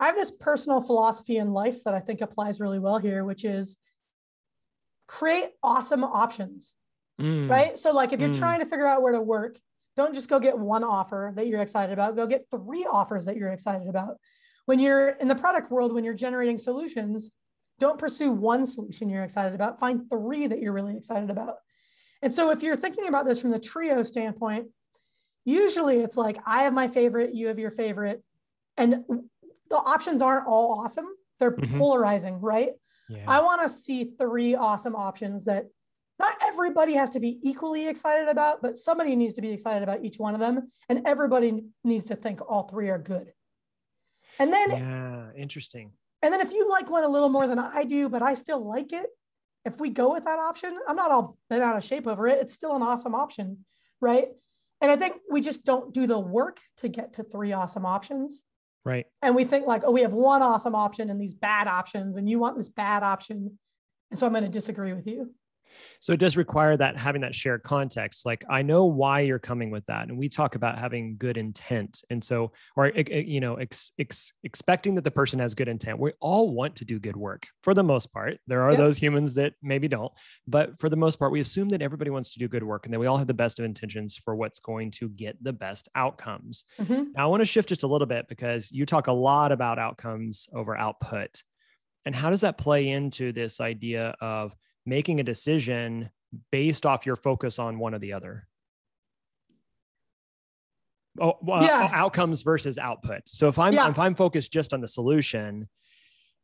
I 0.01 0.07
have 0.07 0.17
this 0.17 0.31
personal 0.31 0.81
philosophy 0.81 1.39
in 1.39 1.53
life 1.53 1.83
that 1.85 1.95
I 1.95 2.01
think 2.01 2.21
applies 2.21 2.61
really 2.61 2.79
well 2.79 2.99
here, 2.99 3.25
which 3.25 3.45
is 3.45 3.77
create 5.09 5.50
awesome 5.62 6.05
options, 6.05 6.75
mm. 7.21 7.50
right? 7.50 7.77
So, 7.77 7.93
like, 7.93 8.12
if 8.12 8.21
you're 8.21 8.29
mm. 8.29 8.38
trying 8.38 8.61
to 8.61 8.67
figure 8.67 8.87
out 8.87 9.03
where 9.03 9.12
to 9.12 9.21
work, 9.21 9.59
don't 9.97 10.15
just 10.15 10.29
go 10.29 10.38
get 10.38 10.57
one 10.57 10.85
offer 10.85 11.33
that 11.35 11.49
you're 11.49 11.62
excited 11.62 11.93
about, 11.93 12.15
go 12.15 12.27
get 12.27 12.47
three 12.53 12.87
offers 12.88 13.25
that 13.25 13.37
you're 13.37 13.50
excited 13.50 13.88
about. 13.88 14.19
When 14.67 14.79
you're 14.79 15.09
in 15.09 15.27
the 15.27 15.35
product 15.35 15.73
world, 15.73 15.93
when 15.93 16.05
you're 16.05 16.15
generating 16.15 16.59
solutions, 16.59 17.31
don't 17.81 17.99
pursue 17.99 18.31
one 18.31 18.67
solution 18.67 19.09
you're 19.09 19.25
excited 19.25 19.55
about, 19.55 19.81
find 19.81 20.09
three 20.11 20.47
that 20.47 20.61
you're 20.61 20.73
really 20.73 20.97
excited 20.97 21.31
about. 21.31 21.57
And 22.23 22.33
so, 22.33 22.50
if 22.50 22.62
you're 22.62 22.77
thinking 22.77 23.09
about 23.09 23.25
this 23.25 23.41
from 23.41 23.50
the 23.50 23.59
trio 23.59 24.03
standpoint, 24.03 24.69
usually 25.45 26.00
it's 26.00 26.17
like, 26.17 26.38
I 26.47 26.65
have 26.65 26.75
my 26.75 26.87
favorite, 26.87 27.35
you 27.35 27.47
have 27.49 27.59
your 27.59 27.71
favorite. 27.71 28.23
And 28.77 29.05
the 29.71 29.77
options 29.77 30.23
aren't 30.23 30.47
all 30.47 30.81
awesome. 30.81 31.09
They're 31.38 31.53
mm-hmm. 31.53 31.79
polarizing, 31.79 32.41
right? 32.41 32.73
Yeah. 33.09 33.25
I 33.27 33.41
want 33.41 33.62
to 33.62 33.69
see 33.69 34.12
three 34.19 34.55
awesome 34.55 34.95
options 34.95 35.45
that 35.47 35.67
not 36.19 36.37
everybody 36.43 36.95
has 36.95 37.11
to 37.11 37.21
be 37.21 37.38
equally 37.43 37.88
excited 37.88 38.29
about, 38.29 38.61
but 38.61 38.77
somebody 38.77 39.15
needs 39.15 39.35
to 39.35 39.41
be 39.41 39.50
excited 39.50 39.83
about 39.83 40.05
each 40.05 40.19
one 40.19 40.35
of 40.35 40.41
them. 40.41 40.69
And 40.88 41.03
everybody 41.07 41.65
needs 41.85 42.05
to 42.07 42.17
think 42.17 42.41
all 42.47 42.65
three 42.65 42.88
are 42.88 42.99
good. 42.99 43.33
And 44.38 44.53
then, 44.53 44.71
yeah, 44.71 45.27
interesting. 45.37 45.93
And 46.23 46.33
then 46.33 46.41
if 46.41 46.53
you 46.53 46.69
like 46.69 46.91
one 46.91 47.05
a 47.05 47.09
little 47.09 47.29
more 47.29 47.47
than 47.47 47.59
I 47.59 47.85
do, 47.85 48.09
but 48.09 48.23
I 48.23 48.35
still 48.35 48.67
like 48.67 48.93
it, 48.93 49.07
if 49.65 49.79
we 49.81 49.91
go 49.91 50.12
with 50.12 50.25
that 50.25 50.38
option, 50.38 50.77
I'm 50.88 50.97
not 50.97 51.11
all 51.11 51.37
bent 51.49 51.62
out 51.62 51.77
of 51.77 51.85
shape 51.85 52.07
over 52.07 52.27
it. 52.27 52.41
It's 52.41 52.55
still 52.55 52.75
an 52.75 52.83
awesome 52.83 53.15
option, 53.15 53.65
right? 54.00 54.29
And 54.81 54.91
I 54.91 54.97
think 54.97 55.17
we 55.31 55.41
just 55.41 55.65
don't 55.65 55.93
do 55.93 56.07
the 56.07 56.19
work 56.19 56.59
to 56.79 56.88
get 56.88 57.15
to 57.15 57.23
three 57.23 57.53
awesome 57.53 57.85
options. 57.85 58.43
Right. 58.88 59.04
And 59.21 59.37
we 59.37 59.45
think 59.45 59.66
like, 59.66 59.83
oh, 59.85 59.92
we 59.92 60.00
have 60.00 60.14
one 60.14 60.40
awesome 60.40 60.75
option 60.75 61.11
and 61.11 61.21
these 61.21 61.35
bad 61.35 61.68
options, 61.68 62.16
and 62.16 62.28
you 62.28 62.38
want 62.38 62.57
this 62.57 62.71
bad 62.71 63.02
option. 63.02 63.59
And 64.11 64.18
so 64.18 64.25
I'm 64.25 64.33
going 64.33 64.45
to 64.45 64.49
disagree 64.49 64.95
with 64.95 65.07
you. 65.07 65.35
So 66.01 66.13
it 66.13 66.21
does 66.21 66.37
require 66.37 66.77
that 66.77 66.97
having 66.97 67.23
that 67.23 67.35
shared 67.35 67.63
context. 67.63 68.25
Like 68.25 68.45
I 68.49 68.63
know 68.63 68.87
why 68.87 69.21
you're 69.21 69.39
coming 69.39 69.71
with 69.71 69.87
that, 69.87 70.09
and 70.09 70.19
we 70.19 70.29
talk 70.29 70.55
about 70.55 70.79
having 70.79 71.17
good 71.19 71.37
intent, 71.37 72.03
and 72.11 72.23
so 72.23 72.53
or 72.77 72.89
you 72.89 73.41
know 73.41 73.57
ex, 73.57 73.93
ex, 73.99 74.33
expecting 74.45 74.95
that 74.97 75.05
the 75.05 75.11
person 75.11 75.39
has 75.39 75.55
good 75.55 75.69
intent. 75.69 75.99
We 75.99 76.13
all 76.21 76.55
want 76.55 76.77
to 76.77 76.85
do 76.85 76.99
good 76.99 77.17
work 77.17 77.47
for 77.63 77.75
the 77.75 77.85
most 77.85 78.13
part. 78.13 78.39
There 78.47 78.63
are 78.63 78.77
those 78.77 78.99
humans 78.99 79.35
that 79.35 79.55
maybe 79.63 79.89
don't, 79.89 80.13
but 80.47 80.79
for 80.79 80.89
the 80.89 80.97
most 80.97 81.19
part, 81.19 81.33
we 81.33 81.41
assume 81.41 81.69
that 81.71 81.83
everybody 81.83 82.11
wants 82.11 82.33
to 82.33 82.39
do 82.39 82.49
good 82.49 82.63
work, 82.63 82.87
and 82.87 82.95
that 82.95 82.99
we 82.99 83.07
all 83.07 83.19
have 83.19 83.27
the 83.27 83.35
best 83.35 83.59
of 83.59 83.65
intentions 83.65 84.17
for 84.17 84.35
what's 84.35 84.61
going 84.61 84.91
to 84.93 85.09
get 85.09 85.43
the 85.43 85.53
best 85.53 85.89
outcomes. 85.95 86.65
Mm-hmm. 86.81 87.13
Now 87.15 87.25
I 87.25 87.27
want 87.27 87.41
to 87.41 87.47
shift 87.47 87.69
just 87.69 87.83
a 87.83 87.89
little 87.89 88.07
bit 88.07 88.27
because 88.29 88.71
you 88.71 88.87
talk 88.87 89.07
a 89.07 89.13
lot 89.13 89.53
about 89.53 89.79
outcomes 89.79 90.49
over 90.53 90.77
output. 90.77 91.43
And 92.05 92.15
how 92.15 92.31
does 92.31 92.41
that 92.41 92.59
play 92.59 92.89
into 92.89 93.33
this 93.33 93.61
idea 93.61 94.15
of 94.21 94.55
making 94.88 95.21
a 95.21 95.23
decision 95.25 96.11
based 96.50 96.87
off 96.87 97.07
your 97.07 97.16
focus 97.16 97.59
on 97.59 97.78
one 97.78 97.95
or 97.95 97.99
the 97.99 98.12
other. 98.12 98.47
Oh, 101.21 101.38
well, 101.42 101.62
yeah. 101.62 101.90
outcomes 101.92 102.42
versus 102.42 102.78
output. 102.78 103.23
So 103.26 103.49
if 103.49 103.59
I'm 103.59 103.75
yeah. 103.75 103.90
if 103.90 103.99
I'm 103.99 104.14
focused 104.14 104.52
just 104.52 104.73
on 104.73 104.80
the 104.80 104.88
solution, 104.88 105.68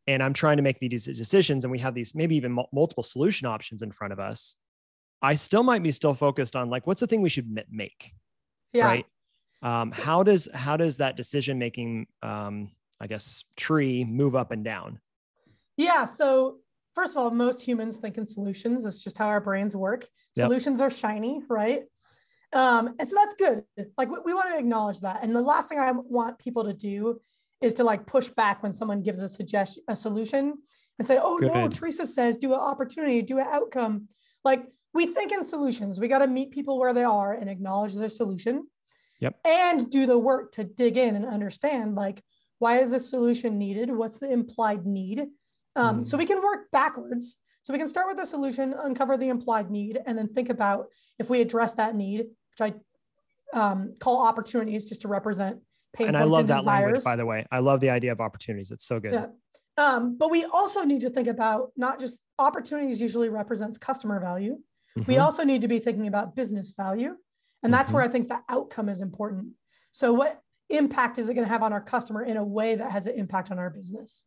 and 0.07 0.23
I'm 0.23 0.33
trying 0.33 0.57
to 0.57 0.63
make 0.63 0.79
these 0.81 1.05
decisions, 1.05 1.65
and 1.65 1.71
we 1.71 1.79
have 1.79 1.95
these 1.95 2.15
maybe 2.15 2.37
even 2.37 2.53
multiple 2.73 3.03
solution 3.03 3.47
options 3.47 3.83
in 3.83 3.93
front 3.93 4.13
of 4.13 4.19
us, 4.19 4.57
I 5.23 5.37
still 5.37 5.63
might 5.63 5.83
be 5.83 5.93
still 5.93 6.15
focused 6.15 6.57
on 6.57 6.71
like 6.71 6.87
what's 6.87 7.01
the 7.01 7.07
thing 7.07 7.23
we 7.23 7.29
should 7.29 7.49
make, 7.71 8.13
yeah. 8.73 8.85
right? 8.85 9.07
Um, 9.63 9.93
how 9.93 10.23
does 10.23 10.49
how 10.53 10.77
does 10.77 10.97
that 10.99 11.17
decision 11.17 11.59
making, 11.59 12.07
um, 12.23 12.73
I 13.01 13.07
guess, 13.07 13.45
tree 13.57 14.05
move 14.05 14.35
up 14.35 14.51
and 14.51 14.65
down? 14.65 15.01
Yeah. 15.77 16.05
So 16.05 16.59
first 16.95 17.15
of 17.15 17.19
all, 17.19 17.31
most 17.31 17.63
humans 17.63 17.97
think 17.97 18.19
in 18.19 18.27
solutions. 18.27 18.85
It's 18.85 19.03
just 19.03 19.19
how 19.19 19.27
our 19.27 19.41
brains 19.41 19.77
work. 19.77 20.07
Yep. 20.37 20.47
Solutions 20.47 20.81
are 20.81 20.91
shiny, 20.91 21.43
right? 21.49 21.83
Um, 22.53 22.95
and 22.99 23.09
so 23.09 23.17
that's 23.17 23.35
good. 23.35 23.65
Like 23.99 24.11
we, 24.11 24.19
we 24.25 24.35
want 24.35 24.51
to 24.51 24.59
acknowledge 24.59 25.01
that. 25.01 25.21
And 25.23 25.35
the 25.35 25.43
last 25.43 25.69
thing 25.69 25.79
I 25.79 25.91
want 25.91 26.39
people 26.39 26.65
to 26.65 26.73
do 26.73 27.21
is 27.61 27.75
to 27.75 27.85
like 27.85 28.07
push 28.07 28.29
back 28.29 28.63
when 28.63 28.73
someone 28.73 29.03
gives 29.03 29.21
a 29.21 29.29
suggestion, 29.29 29.83
a 29.89 29.97
solution, 29.97 30.55
and 30.99 31.09
say, 31.09 31.19
"Oh 31.21 31.39
good. 31.39 31.53
no, 31.53 31.69
Teresa 31.69 32.07
says 32.07 32.37
do 32.37 32.53
an 32.53 32.61
opportunity, 32.61 33.23
do 33.23 33.39
an 33.39 33.47
outcome." 33.51 34.09
Like 34.45 34.67
we 34.93 35.07
think 35.07 35.33
in 35.33 35.43
solutions. 35.43 35.99
We 35.99 36.07
got 36.09 36.19
to 36.19 36.29
meet 36.29 36.53
people 36.53 36.79
where 36.79 36.95
they 36.95 37.05
are 37.05 37.33
and 37.33 37.51
acknowledge 37.51 37.95
their 37.95 38.09
solution. 38.09 38.67
Yep. 39.21 39.37
And 39.45 39.91
do 39.91 40.07
the 40.07 40.19
work 40.19 40.53
to 40.53 40.65
dig 40.65 40.97
in 40.97 41.17
and 41.17 41.25
understand 41.25 41.95
like 41.95 42.23
why 42.59 42.79
is 42.79 42.91
this 42.91 43.11
solution 43.11 43.59
needed? 43.59 43.91
What's 43.91 44.19
the 44.19 44.31
implied 44.31 44.87
need? 44.87 45.27
Um, 45.77 46.01
mm. 46.01 46.07
So 46.07 46.17
we 46.17 46.27
can 46.27 46.43
work 46.43 46.71
backwards. 46.71 47.37
So 47.63 47.73
we 47.73 47.79
can 47.79 47.89
start 47.89 48.09
with 48.09 48.19
the 48.19 48.27
solution, 48.27 48.75
uncover 48.75 49.17
the 49.17 49.29
implied 49.29 49.71
need, 49.71 49.99
and 50.07 50.19
then 50.19 50.29
think 50.29 50.51
about 50.51 50.87
if 51.19 51.31
we 51.31 51.41
address 51.41 51.75
that 51.75 51.95
need, 51.95 52.21
which 52.21 52.75
I 53.55 53.59
um, 53.59 53.95
call 54.01 54.25
opportunities 54.25 54.85
just 54.85 55.03
to 55.03 55.09
represent 55.09 55.59
pain 55.95 56.09
and 56.09 56.17
I 56.17 56.25
love 56.25 56.41
and 56.41 56.49
that 56.51 56.59
desires. 56.59 56.85
language, 56.85 57.05
by 57.05 57.17
the 57.17 57.25
way. 57.25 57.47
I 57.51 57.61
love 57.61 57.81
the 57.81 57.91
idea 57.91 58.13
of 58.13 58.21
opportunities. 58.21 58.71
It's 58.71 58.87
so 58.87 59.01
good. 59.01 59.13
Yeah. 59.15 59.27
Um, 59.77 60.17
but 60.19 60.31
we 60.31 60.45
also 60.45 60.85
need 60.85 61.01
to 61.01 61.11
think 61.11 61.27
about 61.27 61.73
not 61.77 61.99
just 61.99 62.21
opportunities 62.39 63.01
usually 63.01 63.29
represents 63.29 63.79
customer 63.79 64.21
value. 64.21 64.59
Mm-hmm. 64.99 65.11
We 65.11 65.19
also 65.19 65.43
need 65.43 65.63
to 65.63 65.69
be 65.69 65.79
thinking 65.79 66.07
about 66.07 66.37
business 66.37 66.75
value. 66.77 67.17
And 67.63 67.73
that's 67.73 67.89
mm-hmm. 67.89 67.97
where 67.97 68.05
I 68.05 68.09
think 68.09 68.29
the 68.29 68.41
outcome 68.49 68.89
is 68.89 69.01
important. 69.01 69.49
So 69.93 70.13
what 70.13 70.41
impact 70.69 71.19
is 71.19 71.29
it 71.29 71.35
going 71.35 71.47
to 71.47 71.53
have 71.53 71.63
on 71.63 71.73
our 71.73 71.81
customer 71.81 72.23
in 72.23 72.37
a 72.37 72.45
way 72.45 72.75
that 72.77 72.91
has 72.91 73.07
an 73.07 73.15
impact 73.15 73.51
on 73.51 73.59
our 73.59 73.71
business? 73.71 74.25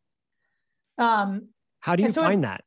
Um, 0.98 1.50
How 1.80 1.96
do 1.96 2.04
you 2.04 2.12
so 2.12 2.24
find 2.24 2.44
it, 2.44 2.48
that? 2.48 2.64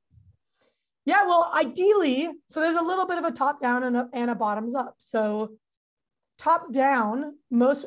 Yeah, 1.05 1.25
well, 1.27 1.51
ideally, 1.55 2.29
so 2.47 2.61
there's 2.61 2.77
a 2.77 2.83
little 2.83 3.07
bit 3.07 3.19
of 3.19 3.25
a 3.25 3.31
top 3.31 3.61
down 3.61 3.85
and 3.85 3.97
a, 3.97 4.09
and 4.13 4.31
a 4.31 4.35
bottoms 4.35 4.75
up. 4.75 4.97
So, 4.99 5.53
top 6.39 6.73
down, 6.73 7.35
most 7.51 7.87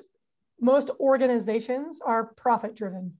most 0.59 0.91
organizations 0.99 1.99
are 2.03 2.33
profit 2.35 2.75
driven, 2.75 3.13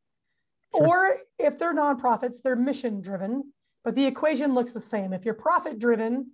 sure. 0.75 0.87
or 0.87 1.17
if 1.39 1.57
they're 1.57 1.75
nonprofits, 1.75 2.37
they're 2.43 2.55
mission 2.55 3.01
driven. 3.01 3.51
But 3.83 3.95
the 3.95 4.05
equation 4.05 4.53
looks 4.53 4.71
the 4.71 4.79
same. 4.79 5.11
If 5.11 5.25
you're 5.25 5.33
profit 5.33 5.77
driven, 5.77 6.31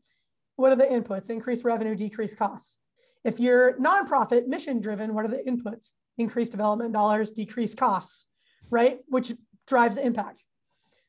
what 0.55 0.71
are 0.71 0.75
the 0.75 0.85
inputs? 0.85 1.29
Increase 1.29 1.63
revenue, 1.63 1.95
decrease 1.95 2.35
costs. 2.35 2.77
If 3.23 3.39
you're 3.39 3.73
nonprofit, 3.79 4.47
mission 4.47 4.81
driven, 4.81 5.13
what 5.13 5.25
are 5.25 5.29
the 5.29 5.43
inputs? 5.47 5.91
Increase 6.17 6.49
development 6.49 6.93
dollars, 6.93 7.31
decrease 7.31 7.73
costs, 7.73 8.27
right? 8.69 8.99
Which 9.07 9.33
drives 9.67 9.97
impact. 9.97 10.43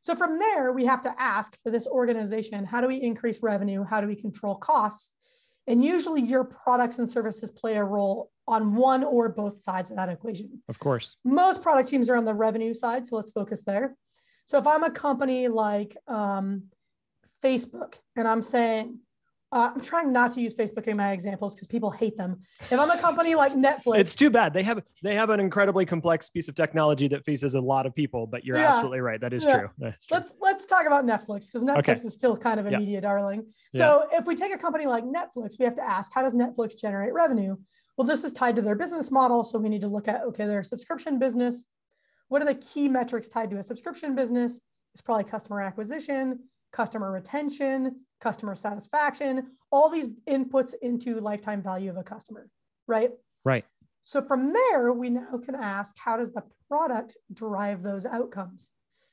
So 0.02 0.14
from 0.14 0.38
there, 0.38 0.72
we 0.72 0.86
have 0.86 1.02
to 1.02 1.14
ask 1.20 1.58
for 1.62 1.70
this 1.70 1.86
organization, 1.86 2.64
how 2.64 2.80
do 2.80 2.86
we 2.86 2.96
increase 2.96 3.42
revenue? 3.42 3.84
How 3.84 4.00
do 4.00 4.06
we 4.06 4.16
control 4.16 4.54
costs? 4.54 5.12
And 5.66 5.84
usually 5.84 6.22
your 6.22 6.44
products 6.44 6.98
and 6.98 7.08
services 7.08 7.50
play 7.50 7.76
a 7.76 7.84
role 7.84 8.30
on 8.48 8.74
one 8.74 9.04
or 9.04 9.28
both 9.28 9.62
sides 9.62 9.90
of 9.90 9.96
that 9.96 10.08
equation. 10.08 10.62
Of 10.68 10.78
course. 10.78 11.16
Most 11.24 11.62
product 11.62 11.88
teams 11.88 12.08
are 12.08 12.16
on 12.16 12.24
the 12.24 12.34
revenue 12.34 12.74
side, 12.74 13.06
so 13.06 13.16
let's 13.16 13.30
focus 13.30 13.62
there. 13.64 13.94
So 14.46 14.58
if 14.58 14.66
I'm 14.66 14.82
a 14.82 14.90
company 14.90 15.48
like 15.48 15.96
um, 16.08 16.64
Facebook 17.44 17.94
and 18.16 18.26
I'm 18.26 18.42
saying, 18.42 18.98
uh, 19.52 19.72
I'm 19.74 19.80
trying 19.80 20.12
not 20.12 20.30
to 20.32 20.40
use 20.40 20.54
Facebook 20.54 20.86
in 20.86 20.96
my 20.96 21.10
examples 21.12 21.54
because 21.54 21.66
people 21.66 21.90
hate 21.90 22.16
them. 22.16 22.40
If 22.70 22.78
I'm 22.78 22.90
a 22.90 22.98
company 22.98 23.34
like 23.34 23.54
Netflix, 23.54 23.98
it's 23.98 24.14
too 24.14 24.30
bad. 24.30 24.52
They 24.52 24.62
have 24.62 24.82
they 25.02 25.14
have 25.16 25.30
an 25.30 25.40
incredibly 25.40 25.84
complex 25.84 26.30
piece 26.30 26.48
of 26.48 26.54
technology 26.54 27.08
that 27.08 27.24
faces 27.24 27.54
a 27.54 27.60
lot 27.60 27.84
of 27.84 27.94
people. 27.94 28.28
But 28.28 28.44
you're 28.44 28.58
yeah. 28.58 28.70
absolutely 28.70 29.00
right. 29.00 29.20
That 29.20 29.32
is 29.32 29.44
yeah. 29.44 29.58
true. 29.58 29.70
That's 29.78 30.06
true. 30.06 30.18
Let's 30.18 30.34
let's 30.40 30.66
talk 30.66 30.86
about 30.86 31.04
Netflix 31.04 31.46
because 31.46 31.64
Netflix 31.64 31.78
okay. 31.78 31.92
is 31.94 32.14
still 32.14 32.36
kind 32.36 32.60
of 32.60 32.66
a 32.66 32.70
yeah. 32.70 32.78
media 32.78 33.00
darling. 33.00 33.44
So 33.74 34.06
if 34.12 34.26
we 34.26 34.36
take 34.36 34.54
a 34.54 34.58
company 34.58 34.86
like 34.86 35.04
Netflix, 35.04 35.58
we 35.58 35.64
have 35.64 35.74
to 35.76 35.82
ask, 35.82 36.12
how 36.14 36.22
does 36.22 36.34
Netflix 36.34 36.78
generate 36.78 37.12
revenue? 37.12 37.56
Well, 37.96 38.06
this 38.06 38.24
is 38.24 38.32
tied 38.32 38.56
to 38.56 38.62
their 38.62 38.76
business 38.76 39.10
model, 39.10 39.42
so 39.44 39.58
we 39.58 39.68
need 39.68 39.80
to 39.82 39.88
look 39.88 40.06
at 40.06 40.22
okay, 40.22 40.46
their 40.46 40.62
subscription 40.62 41.18
business. 41.18 41.66
What 42.28 42.40
are 42.40 42.46
the 42.46 42.54
key 42.54 42.88
metrics 42.88 43.28
tied 43.28 43.50
to 43.50 43.58
a 43.58 43.64
subscription 43.64 44.14
business? 44.14 44.60
It's 44.94 45.02
probably 45.02 45.24
customer 45.24 45.60
acquisition, 45.60 46.38
customer 46.72 47.10
retention, 47.10 47.96
customer 48.20 48.54
satisfaction, 48.54 49.48
all 49.70 49.88
these 49.88 50.08
inputs 50.28 50.74
into 50.82 51.20
lifetime 51.20 51.62
value 51.62 51.90
of 51.90 51.96
a 51.96 52.02
customer, 52.02 52.48
right? 52.86 53.10
Right. 53.44 53.64
So 54.02 54.22
from 54.22 54.52
there, 54.52 54.92
we 54.92 55.10
now 55.10 55.38
can 55.44 55.54
ask, 55.54 55.94
how 55.98 56.16
does 56.16 56.32
the 56.32 56.42
product 56.68 57.16
drive 57.32 57.82
those 57.82 58.06
outcomes? 58.06 58.70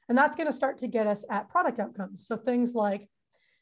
And 0.10 0.18
that's 0.18 0.36
going 0.36 0.48
to 0.48 0.54
start 0.54 0.80
to 0.80 0.88
get 0.88 1.08
us 1.08 1.26
at 1.30 1.50
product 1.50 1.80
outcomes. 1.80 2.26
So 2.26 2.38
things 2.38 2.74
like 2.74 3.10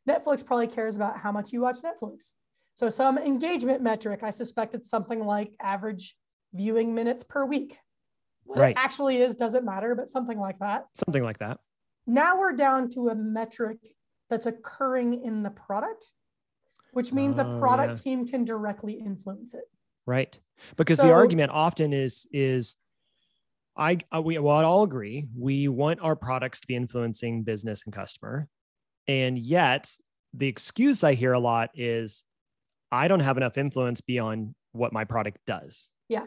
Netflix 0.08 0.46
probably 0.46 0.68
cares 0.68 0.96
about 0.96 1.18
how 1.18 1.32
much 1.32 1.52
you 1.52 1.62
watch 1.62 1.78
Netflix. 1.82 2.32
So 2.76 2.90
some 2.90 3.18
engagement 3.18 3.82
metric, 3.82 4.20
I 4.22 4.32
suspect 4.32 4.76
it's 4.76 4.90
something 4.90 5.26
like 5.26 5.50
average 5.62 6.16
viewing 6.54 6.94
minutes 6.94 7.24
per 7.24 7.46
week. 7.46 7.80
What 8.44 8.60
Right. 8.60 8.78
it 8.78 8.80
actually 8.80 9.18
is 9.18 9.36
doesn't 9.36 9.66
matter, 9.66 9.96
but 9.96 10.10
something 10.10 10.40
like 10.40 10.60
that. 10.60 10.86
Something 10.94 11.24
like 11.24 11.40
that. 11.40 11.60
Now 12.06 12.38
we're 12.38 12.54
down 12.54 12.90
to 12.92 13.10
a 13.10 13.16
metric 13.16 13.80
that's 14.30 14.46
occurring 14.46 15.24
in 15.24 15.44
the 15.44 15.50
product, 15.50 16.12
which 16.94 17.14
means 17.14 17.40
Oh, 17.40 17.58
a 17.58 17.60
product 17.60 18.00
yeah. 18.00 18.04
team 18.04 18.28
can 18.28 18.46
directly 18.46 18.94
influence 18.94 19.54
it. 19.54 19.66
Right. 20.06 20.38
Because 20.78 21.00
the 21.00 21.12
argument 21.12 21.52
often 21.52 21.94
is 21.94 22.28
is 22.32 22.76
I 23.76 23.98
uh, 24.16 24.22
we 24.22 24.38
well, 24.38 24.56
I 24.56 24.64
all 24.64 24.84
agree 24.84 25.28
we 25.38 25.68
want 25.68 26.00
our 26.02 26.16
products 26.16 26.62
to 26.62 26.68
be 26.68 26.76
influencing 26.76 27.44
business 27.44 27.84
and 27.86 27.94
customer. 27.94 28.48
And 29.08 29.38
yet 29.38 29.92
the 30.34 30.48
excuse 30.48 31.04
I 31.04 31.14
hear 31.14 31.34
a 31.34 31.40
lot 31.40 31.72
is 31.76 32.24
I 32.92 33.08
don't 33.08 33.20
have 33.20 33.38
enough 33.38 33.58
influence 33.58 34.02
beyond 34.02 34.56
what 34.72 34.94
my 34.94 35.04
product 35.04 35.40
does. 35.46 35.90
Yeah. 36.08 36.26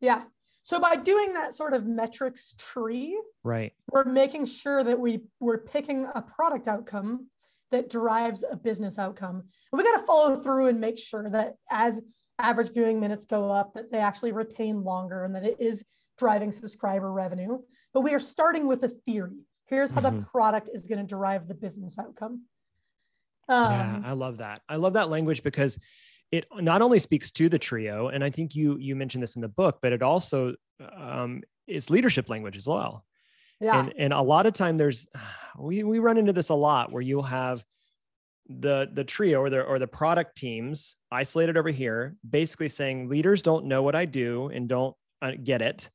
Yeah. 0.00 0.22
So 0.62 0.78
by 0.80 0.96
doing 0.96 1.32
that 1.34 1.54
sort 1.54 1.74
of 1.74 1.86
metrics 1.86 2.54
tree, 2.56 3.20
Right. 3.42 3.72
we're 3.90 4.04
making 4.04 4.46
sure 4.46 4.84
that 4.84 4.98
we 4.98 5.20
we're 5.40 5.58
picking 5.58 6.06
a 6.14 6.22
product 6.22 6.68
outcome 6.68 7.26
that 7.72 7.90
drives 7.90 8.44
a 8.48 8.56
business 8.56 8.98
outcome. 8.98 9.36
And 9.72 9.78
we 9.78 9.82
got 9.82 9.98
to 9.98 10.06
follow 10.06 10.40
through 10.40 10.68
and 10.68 10.80
make 10.80 10.98
sure 10.98 11.28
that 11.30 11.56
as 11.70 12.00
average 12.38 12.72
viewing 12.72 13.00
minutes 13.00 13.24
go 13.24 13.50
up, 13.50 13.74
that 13.74 13.90
they 13.90 13.98
actually 13.98 14.32
retain 14.32 14.84
longer 14.84 15.24
and 15.24 15.34
that 15.34 15.44
it 15.44 15.56
is 15.58 15.84
driving 16.18 16.52
subscriber 16.52 17.10
revenue. 17.10 17.58
But 17.92 18.02
we 18.02 18.14
are 18.14 18.20
starting 18.20 18.66
with 18.66 18.84
a 18.84 18.88
theory. 18.88 19.38
Here's 19.66 19.90
how 19.90 20.00
the 20.00 20.10
Mhm. 20.10 20.26
product 20.26 20.70
is 20.72 20.86
going 20.86 20.98
to 21.00 21.06
drive 21.06 21.48
the 21.48 21.54
business 21.54 21.98
outcome. 21.98 22.42
yeah, 23.48 23.96
Um, 23.96 24.04
I 24.04 24.12
love 24.12 24.36
that. 24.38 24.62
I 24.68 24.76
love 24.76 24.92
that 24.92 25.08
language 25.10 25.42
because 25.42 25.78
it 26.32 26.46
not 26.56 26.80
only 26.82 26.98
speaks 26.98 27.30
to 27.32 27.48
the 27.48 27.58
trio, 27.58 28.08
and 28.08 28.24
I 28.24 28.30
think 28.30 28.56
you 28.56 28.78
you 28.78 28.96
mentioned 28.96 29.22
this 29.22 29.36
in 29.36 29.42
the 29.42 29.48
book, 29.48 29.78
but 29.82 29.92
it 29.92 30.02
also 30.02 30.54
um, 30.96 31.42
is 31.68 31.90
leadership 31.90 32.28
language 32.28 32.56
as 32.56 32.66
well. 32.66 33.04
yeah. 33.60 33.78
and 33.78 33.94
and 33.96 34.12
a 34.12 34.22
lot 34.22 34.46
of 34.46 34.54
time 34.54 34.76
there's 34.78 35.06
we 35.58 35.84
we 35.84 35.98
run 35.98 36.16
into 36.16 36.32
this 36.32 36.48
a 36.48 36.54
lot 36.54 36.90
where 36.90 37.02
you'll 37.02 37.22
have 37.22 37.62
the 38.48 38.88
the 38.92 39.04
trio 39.04 39.40
or 39.40 39.50
the 39.50 39.60
or 39.62 39.78
the 39.78 39.86
product 39.86 40.36
teams 40.36 40.96
isolated 41.10 41.56
over 41.56 41.70
here 41.70 42.16
basically 42.28 42.68
saying 42.68 43.08
leaders 43.08 43.40
don't 43.40 43.64
know 43.64 43.82
what 43.82 43.94
i 43.94 44.04
do 44.04 44.48
and 44.48 44.68
don't 44.68 44.96
uh, 45.22 45.30
get 45.42 45.62
it 45.62 45.88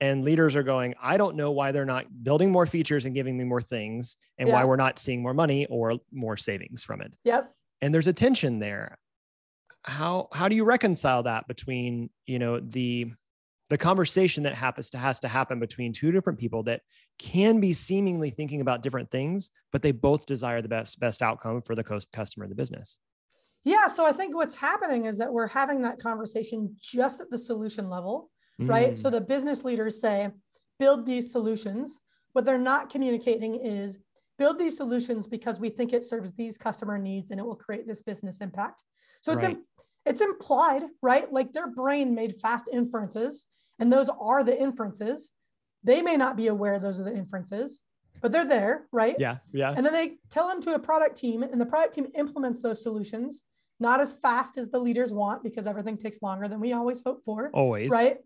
and 0.00 0.24
leaders 0.24 0.56
are 0.56 0.64
going 0.64 0.94
i 1.00 1.16
don't 1.16 1.36
know 1.36 1.52
why 1.52 1.70
they're 1.70 1.84
not 1.84 2.04
building 2.24 2.50
more 2.50 2.66
features 2.66 3.06
and 3.06 3.14
giving 3.14 3.38
me 3.38 3.44
more 3.44 3.62
things 3.62 4.16
and 4.36 4.48
why 4.48 4.64
we're 4.64 4.76
not 4.76 4.98
seeing 4.98 5.22
more 5.22 5.32
money 5.32 5.64
or 5.66 5.94
more 6.12 6.36
savings 6.36 6.82
from 6.82 7.00
it 7.00 7.12
yep. 7.22 7.54
and 7.80 7.94
there's 7.94 8.08
a 8.08 8.12
tension 8.12 8.58
there 8.58 8.98
how 9.84 10.28
how 10.32 10.48
do 10.48 10.56
you 10.56 10.64
reconcile 10.64 11.22
that 11.24 11.46
between 11.48 12.10
you 12.26 12.38
know 12.38 12.60
the 12.60 13.12
the 13.68 13.78
conversation 13.78 14.42
that 14.42 14.54
happens 14.54 14.90
to 14.90 14.98
has 14.98 15.18
to 15.20 15.28
happen 15.28 15.58
between 15.58 15.92
two 15.92 16.12
different 16.12 16.38
people 16.38 16.62
that 16.62 16.82
can 17.18 17.58
be 17.60 17.72
seemingly 17.72 18.30
thinking 18.30 18.60
about 18.60 18.82
different 18.82 19.10
things 19.10 19.50
but 19.72 19.82
they 19.82 19.92
both 19.92 20.26
desire 20.26 20.62
the 20.62 20.68
best 20.68 21.00
best 21.00 21.22
outcome 21.22 21.62
for 21.62 21.74
the 21.74 21.82
cus- 21.82 22.06
customer 22.12 22.44
and 22.44 22.50
the 22.50 22.56
business 22.56 22.98
Yeah. 23.64 23.86
So 23.86 24.04
I 24.04 24.12
think 24.12 24.34
what's 24.34 24.54
happening 24.56 25.04
is 25.06 25.18
that 25.18 25.32
we're 25.32 25.46
having 25.46 25.82
that 25.82 26.00
conversation 26.00 26.76
just 26.80 27.20
at 27.20 27.30
the 27.30 27.38
solution 27.38 27.88
level. 27.88 28.30
right? 28.58 28.92
Mm, 28.94 28.98
So 28.98 29.08
the 29.10 29.20
business 29.20 29.64
leaders 29.64 30.00
say, 30.00 30.30
build 30.78 31.06
these 31.06 31.30
solutions. 31.30 32.00
What 32.32 32.44
they're 32.44 32.58
not 32.58 32.90
communicating 32.90 33.54
is 33.64 33.98
build 34.38 34.58
these 34.58 34.76
solutions 34.76 35.26
because 35.26 35.60
we 35.60 35.70
think 35.70 35.92
it 35.92 36.04
serves 36.04 36.32
these 36.32 36.58
customer 36.58 36.98
needs 36.98 37.30
and 37.30 37.38
it 37.40 37.46
will 37.46 37.56
create 37.56 37.86
this 37.86 38.02
business 38.02 38.38
impact. 38.40 38.82
So 39.20 39.32
it's 39.32 39.44
Right. 39.44 39.56
It's 40.04 40.20
implied, 40.20 40.82
right? 41.02 41.32
Like 41.32 41.52
their 41.52 41.68
brain 41.68 42.14
made 42.14 42.40
fast 42.40 42.68
inferences, 42.72 43.46
and 43.78 43.92
those 43.92 44.08
are 44.08 44.42
the 44.44 44.58
inferences. 44.60 45.30
They 45.84 46.02
may 46.02 46.16
not 46.16 46.36
be 46.36 46.48
aware 46.48 46.78
those 46.78 47.00
are 47.00 47.04
the 47.04 47.14
inferences, 47.14 47.80
but 48.20 48.32
they're 48.32 48.48
there, 48.48 48.86
right? 48.92 49.16
yeah 49.18 49.38
yeah 49.52 49.74
And 49.76 49.84
then 49.84 49.92
they 49.92 50.16
tell 50.30 50.48
them 50.48 50.60
to 50.62 50.74
a 50.74 50.78
product 50.78 51.16
team, 51.16 51.42
and 51.42 51.60
the 51.60 51.66
product 51.66 51.94
team 51.94 52.06
implements 52.14 52.62
those 52.62 52.82
solutions, 52.82 53.42
not 53.82 54.00
as 54.00 54.12
fast 54.12 54.56
as 54.56 54.70
the 54.70 54.78
leaders 54.78 55.12
want 55.12 55.42
because 55.42 55.66
everything 55.66 55.98
takes 55.98 56.22
longer 56.22 56.48
than 56.48 56.60
we 56.60 56.72
always 56.72 57.02
hope 57.04 57.22
for 57.24 57.50
always 57.52 57.90
right 57.90 58.18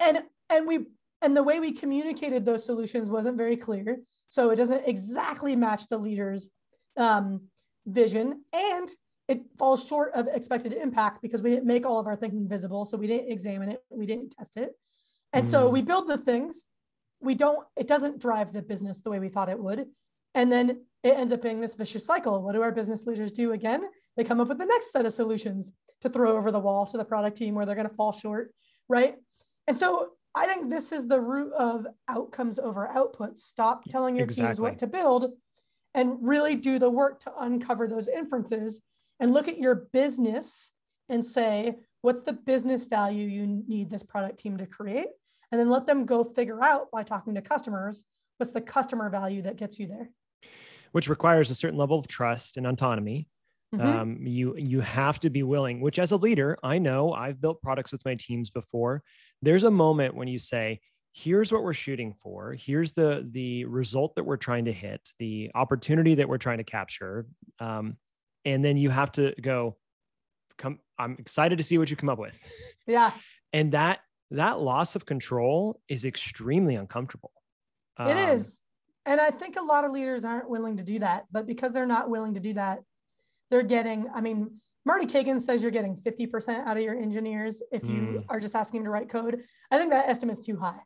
and 0.00 0.22
and 0.48 0.66
we 0.66 0.86
and 1.20 1.36
the 1.36 1.42
way 1.42 1.60
we 1.60 1.70
communicated 1.70 2.44
those 2.44 2.64
solutions 2.64 3.10
wasn't 3.10 3.36
very 3.36 3.56
clear 3.56 3.98
so 4.28 4.50
it 4.50 4.56
doesn't 4.56 4.82
exactly 4.86 5.54
match 5.54 5.86
the 5.88 5.98
leader's 5.98 6.48
um, 6.96 7.42
vision 7.86 8.42
and 8.54 8.88
it 9.32 9.40
falls 9.58 9.86
short 9.86 10.12
of 10.14 10.28
expected 10.28 10.72
impact 10.74 11.22
because 11.22 11.40
we 11.40 11.50
didn't 11.50 11.66
make 11.66 11.86
all 11.86 11.98
of 11.98 12.06
our 12.06 12.16
thinking 12.16 12.46
visible. 12.46 12.84
So 12.84 12.96
we 12.96 13.06
didn't 13.06 13.32
examine 13.32 13.70
it. 13.70 13.80
We 13.90 14.06
didn't 14.06 14.30
test 14.30 14.56
it. 14.56 14.72
And 15.32 15.48
so 15.48 15.68
Mm. 15.68 15.72
we 15.72 15.82
build 15.82 16.06
the 16.08 16.18
things. 16.18 16.64
We 17.20 17.34
don't 17.34 17.66
it 17.76 17.86
doesn't 17.86 18.18
drive 18.18 18.52
the 18.52 18.62
business 18.62 19.00
the 19.00 19.10
way 19.10 19.20
we 19.20 19.30
thought 19.30 19.48
it 19.48 19.58
would. 19.58 19.88
And 20.34 20.52
then 20.52 20.84
it 21.02 21.14
ends 21.16 21.32
up 21.32 21.42
being 21.42 21.60
this 21.60 21.74
vicious 21.74 22.04
cycle. 22.04 22.42
What 22.42 22.52
do 22.52 22.62
our 22.62 22.72
business 22.72 23.06
leaders 23.06 23.32
do 23.32 23.52
again? 23.52 23.82
They 24.16 24.24
come 24.24 24.40
up 24.40 24.48
with 24.48 24.58
the 24.58 24.66
next 24.66 24.92
set 24.92 25.06
of 25.06 25.12
solutions 25.12 25.72
to 26.02 26.10
throw 26.10 26.36
over 26.36 26.50
the 26.50 26.58
wall 26.58 26.84
to 26.86 26.98
the 26.98 27.04
product 27.04 27.36
team 27.36 27.54
where 27.54 27.64
they're 27.64 27.80
going 27.82 27.88
to 27.88 27.94
fall 27.94 28.12
short 28.12 28.54
right? 28.88 29.14
And 29.68 29.76
so 29.76 30.10
I 30.34 30.46
think 30.46 30.68
this 30.68 30.92
is 30.92 31.06
the 31.06 31.20
root 31.20 31.52
of 31.52 31.86
outcomes 32.08 32.58
over 32.58 32.88
output. 32.88 33.38
Stop 33.38 33.84
telling 33.84 34.16
your 34.16 34.26
teams 34.26 34.60
what 34.60 34.78
to 34.78 34.86
build 34.86 35.32
and 35.94 36.16
really 36.20 36.56
do 36.56 36.78
the 36.78 36.90
work 36.90 37.20
to 37.20 37.32
uncover 37.40 37.86
those 37.86 38.08
inferences 38.08 38.82
and 39.20 39.32
look 39.32 39.48
at 39.48 39.58
your 39.58 39.74
business 39.92 40.70
and 41.08 41.24
say, 41.24 41.76
what's 42.02 42.20
the 42.22 42.32
business 42.32 42.84
value 42.84 43.26
you 43.26 43.46
need 43.46 43.90
this 43.90 44.02
product 44.02 44.38
team 44.40 44.56
to 44.58 44.66
create? 44.66 45.08
And 45.50 45.60
then 45.60 45.68
let 45.70 45.86
them 45.86 46.06
go 46.06 46.24
figure 46.24 46.62
out 46.62 46.90
by 46.90 47.02
talking 47.02 47.34
to 47.34 47.42
customers 47.42 48.04
what's 48.38 48.52
the 48.52 48.60
customer 48.60 49.08
value 49.10 49.42
that 49.42 49.56
gets 49.56 49.78
you 49.78 49.86
there. 49.86 50.10
which 50.92 51.08
requires 51.08 51.48
a 51.50 51.54
certain 51.54 51.78
level 51.78 51.98
of 51.98 52.06
trust 52.08 52.56
and 52.56 52.66
autonomy 52.66 53.28
Mhm. 53.74 53.80
um, 53.84 54.26
you 54.26 54.54
you 54.56 54.80
have 54.80 55.18
to 55.20 55.30
be 55.30 55.42
willing 55.42 55.80
which 55.80 55.98
as 55.98 56.12
a 56.12 56.16
leader 56.16 56.58
i 56.62 56.76
know 56.78 57.12
i've 57.14 57.40
built 57.40 57.62
products 57.62 57.90
with 57.92 58.04
my 58.04 58.14
teams 58.16 58.50
before 58.50 59.02
there's 59.40 59.62
a 59.64 59.70
moment 59.70 60.14
when 60.14 60.28
you 60.28 60.38
say 60.38 60.78
here's 61.14 61.50
what 61.52 61.62
we're 61.62 61.72
shooting 61.72 62.12
for 62.12 62.52
here's 62.52 62.92
the 62.92 63.26
the 63.32 63.64
result 63.64 64.14
that 64.16 64.24
we're 64.24 64.36
trying 64.36 64.64
to 64.66 64.72
hit 64.72 65.00
the 65.18 65.50
opportunity 65.54 66.14
that 66.16 66.28
we're 66.28 66.36
trying 66.36 66.58
to 66.58 66.64
capture 66.64 67.26
um, 67.60 67.96
and 68.44 68.64
then 68.64 68.76
you 68.76 68.90
have 68.90 69.10
to 69.12 69.34
go 69.40 69.76
come 70.58 70.78
i'm 70.98 71.16
excited 71.18 71.58
to 71.58 71.64
see 71.64 71.78
what 71.78 71.90
you 71.90 71.96
come 71.96 72.08
up 72.08 72.18
with 72.18 72.38
yeah, 72.86 73.12
and 73.52 73.72
that 73.72 74.00
that 74.30 74.60
loss 74.60 74.96
of 74.96 75.04
control 75.06 75.80
is 75.88 76.04
extremely 76.04 76.74
uncomfortable 76.76 77.32
it 77.98 78.02
Um, 78.16 78.16
is. 78.36 78.58
And 79.04 79.20
I 79.20 79.30
think 79.30 79.56
a 79.56 79.62
lot 79.62 79.84
of 79.84 79.90
leaders 79.90 80.24
aren't 80.24 80.48
willing 80.48 80.76
to 80.76 80.82
do 80.84 81.00
that. 81.00 81.24
But 81.30 81.46
because 81.46 81.72
they're 81.72 81.86
not 81.86 82.08
willing 82.08 82.34
to 82.34 82.40
do 82.40 82.54
that, 82.54 82.78
they're 83.50 83.62
getting, 83.64 84.06
I 84.14 84.20
mean, 84.20 84.60
Marty 84.86 85.06
Cagan 85.06 85.38
says 85.40 85.60
you're 85.60 85.72
getting 85.72 85.96
50% 85.96 86.66
out 86.66 86.76
of 86.76 86.82
your 86.82 86.94
engineers 86.94 87.62
if 87.72 87.82
you 87.82 87.88
Mm. 87.90 88.24
are 88.28 88.40
just 88.40 88.54
asking 88.54 88.78
them 88.80 88.84
to 88.86 88.90
write 88.90 89.08
code. 89.10 89.42
I 89.72 89.78
think 89.78 89.90
that 89.90 90.08
estimate's 90.08 90.40
too 90.40 90.56
high. 90.56 90.80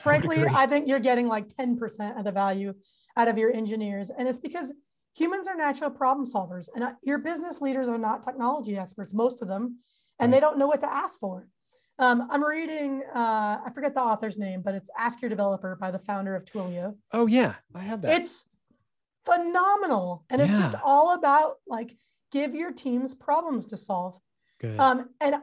Frankly, 0.00 0.38
agree. 0.38 0.52
I 0.54 0.66
think 0.66 0.86
you're 0.88 1.00
getting 1.00 1.26
like 1.28 1.48
10% 1.48 2.16
of 2.18 2.24
the 2.24 2.32
value 2.32 2.72
out 3.16 3.28
of 3.28 3.36
your 3.36 3.52
engineers. 3.52 4.10
And 4.10 4.26
it's 4.28 4.38
because 4.38 4.72
humans 5.14 5.48
are 5.48 5.56
natural 5.56 5.90
problem 5.90 6.26
solvers 6.26 6.68
and 6.74 6.84
uh, 6.84 6.92
your 7.02 7.18
business 7.18 7.60
leaders 7.60 7.88
are 7.88 7.98
not 7.98 8.22
technology 8.22 8.76
experts, 8.76 9.12
most 9.14 9.42
of 9.42 9.48
them, 9.48 9.78
and 10.18 10.32
they 10.32 10.40
don't 10.40 10.58
know 10.58 10.66
what 10.66 10.80
to 10.80 10.92
ask 10.92 11.18
for. 11.18 11.46
Um, 12.00 12.28
I'm 12.30 12.44
reading, 12.44 13.02
uh, 13.14 13.58
I 13.66 13.70
forget 13.74 13.92
the 13.94 14.00
author's 14.00 14.38
name, 14.38 14.62
but 14.62 14.74
it's 14.74 14.88
Ask 14.96 15.20
Your 15.20 15.28
Developer 15.28 15.76
by 15.80 15.90
the 15.90 15.98
founder 15.98 16.36
of 16.36 16.44
Twilio. 16.44 16.94
oh 17.12 17.26
yeah 17.26 17.54
i 17.74 17.80
have 17.80 18.02
that 18.02 18.20
It's 18.20 18.46
phenomenal. 19.24 20.24
And 20.30 20.40
it's 20.40 20.56
just 20.56 20.74
all 20.84 21.14
about 21.14 21.56
like 21.66 21.96
give 22.32 22.54
your 22.54 22.72
teams 22.72 23.14
problems 23.14 23.66
to 23.66 23.76
solve. 23.76 24.18
good 24.60 24.78
Um, 24.78 25.10
and 25.20 25.36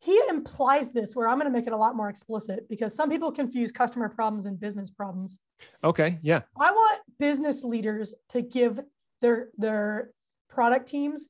he 0.00 0.20
implies 0.28 0.92
this 0.92 1.14
where 1.16 1.28
I'm 1.28 1.38
going 1.38 1.52
to 1.52 1.56
make 1.56 1.66
it 1.66 1.72
a 1.72 1.76
lot 1.76 1.96
more 1.96 2.08
explicit 2.08 2.68
because 2.68 2.94
some 2.94 3.10
people 3.10 3.32
confuse 3.32 3.72
customer 3.72 4.08
problems 4.08 4.46
and 4.46 4.58
business 4.58 4.90
problems. 4.90 5.40
okay 5.84 6.18
yeah 6.22 6.40
I 6.58 6.70
want 6.70 7.00
business 7.18 7.64
leaders 7.64 8.14
to 8.30 8.40
give 8.42 8.80
their 9.20 9.48
their 9.56 10.10
product 10.48 10.88
teams 10.88 11.28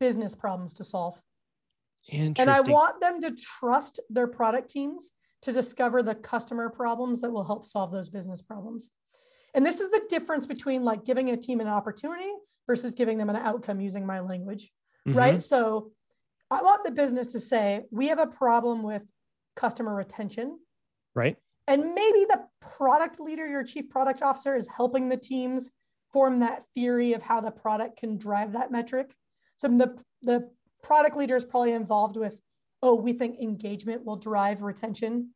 business 0.00 0.34
problems 0.34 0.74
to 0.74 0.84
solve. 0.84 1.20
interesting 2.08 2.48
And 2.48 2.50
I 2.50 2.60
want 2.70 3.00
them 3.00 3.20
to 3.22 3.30
trust 3.32 4.00
their 4.10 4.26
product 4.26 4.70
teams 4.70 5.12
to 5.42 5.52
discover 5.52 6.02
the 6.02 6.14
customer 6.14 6.68
problems 6.68 7.20
that 7.20 7.30
will 7.30 7.44
help 7.44 7.66
solve 7.66 7.92
those 7.92 8.08
business 8.08 8.42
problems. 8.42 8.90
And 9.54 9.64
this 9.64 9.80
is 9.80 9.90
the 9.90 10.02
difference 10.08 10.46
between 10.46 10.82
like 10.82 11.04
giving 11.04 11.30
a 11.30 11.36
team 11.36 11.60
an 11.60 11.68
opportunity 11.68 12.30
versus 12.66 12.94
giving 12.94 13.18
them 13.18 13.30
an 13.30 13.36
outcome 13.36 13.80
using 13.80 14.04
my 14.06 14.20
language, 14.20 14.72
Mhm. 15.06 15.14
right? 15.14 15.42
So 15.42 15.92
I 16.50 16.62
want 16.62 16.84
the 16.84 16.90
business 16.90 17.28
to 17.28 17.40
say, 17.40 17.84
we 17.90 18.08
have 18.08 18.18
a 18.18 18.26
problem 18.26 18.82
with 18.82 19.02
customer 19.56 19.94
retention. 19.94 20.58
right 21.14 21.36
And 21.68 21.94
maybe 21.94 22.24
the 22.24 22.46
product 22.60 23.20
leader, 23.20 23.46
your 23.46 23.62
chief 23.64 23.88
product 23.88 24.20
officer, 24.20 24.56
is 24.56 24.68
helping 24.68 25.08
the 25.08 25.16
teams 25.16 25.70
form 26.14 26.38
that 26.38 26.62
theory 26.74 27.12
of 27.12 27.22
how 27.22 27.40
the 27.40 27.50
product 27.50 27.98
can 27.98 28.16
drive 28.16 28.52
that 28.52 28.70
metric. 28.70 29.12
So 29.56 29.66
the, 29.66 29.98
the 30.22 30.48
product 30.80 31.16
leader 31.16 31.34
is 31.34 31.44
probably 31.44 31.72
involved 31.72 32.16
with, 32.16 32.36
oh, 32.82 32.94
we 32.94 33.12
think 33.12 33.40
engagement 33.40 34.04
will 34.04 34.16
drive 34.16 34.62
retention. 34.62 35.30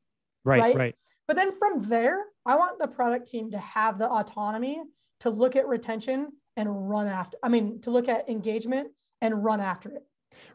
Right, 0.44 0.60
Right? 0.60 0.76
right. 0.76 0.94
But 1.26 1.36
then 1.36 1.58
from 1.58 1.82
there, 1.82 2.24
I 2.46 2.54
want 2.54 2.78
the 2.78 2.86
product 2.86 3.28
team 3.28 3.50
to 3.50 3.58
have 3.58 3.98
the 3.98 4.08
autonomy 4.08 4.80
to 5.20 5.30
look 5.30 5.56
at 5.56 5.66
retention 5.66 6.28
and 6.56 6.88
run 6.88 7.08
after, 7.08 7.36
I 7.42 7.48
mean, 7.48 7.80
to 7.82 7.90
look 7.90 8.08
at 8.08 8.28
engagement 8.28 8.88
and 9.20 9.44
run 9.44 9.60
after 9.60 9.90
it. 9.90 10.04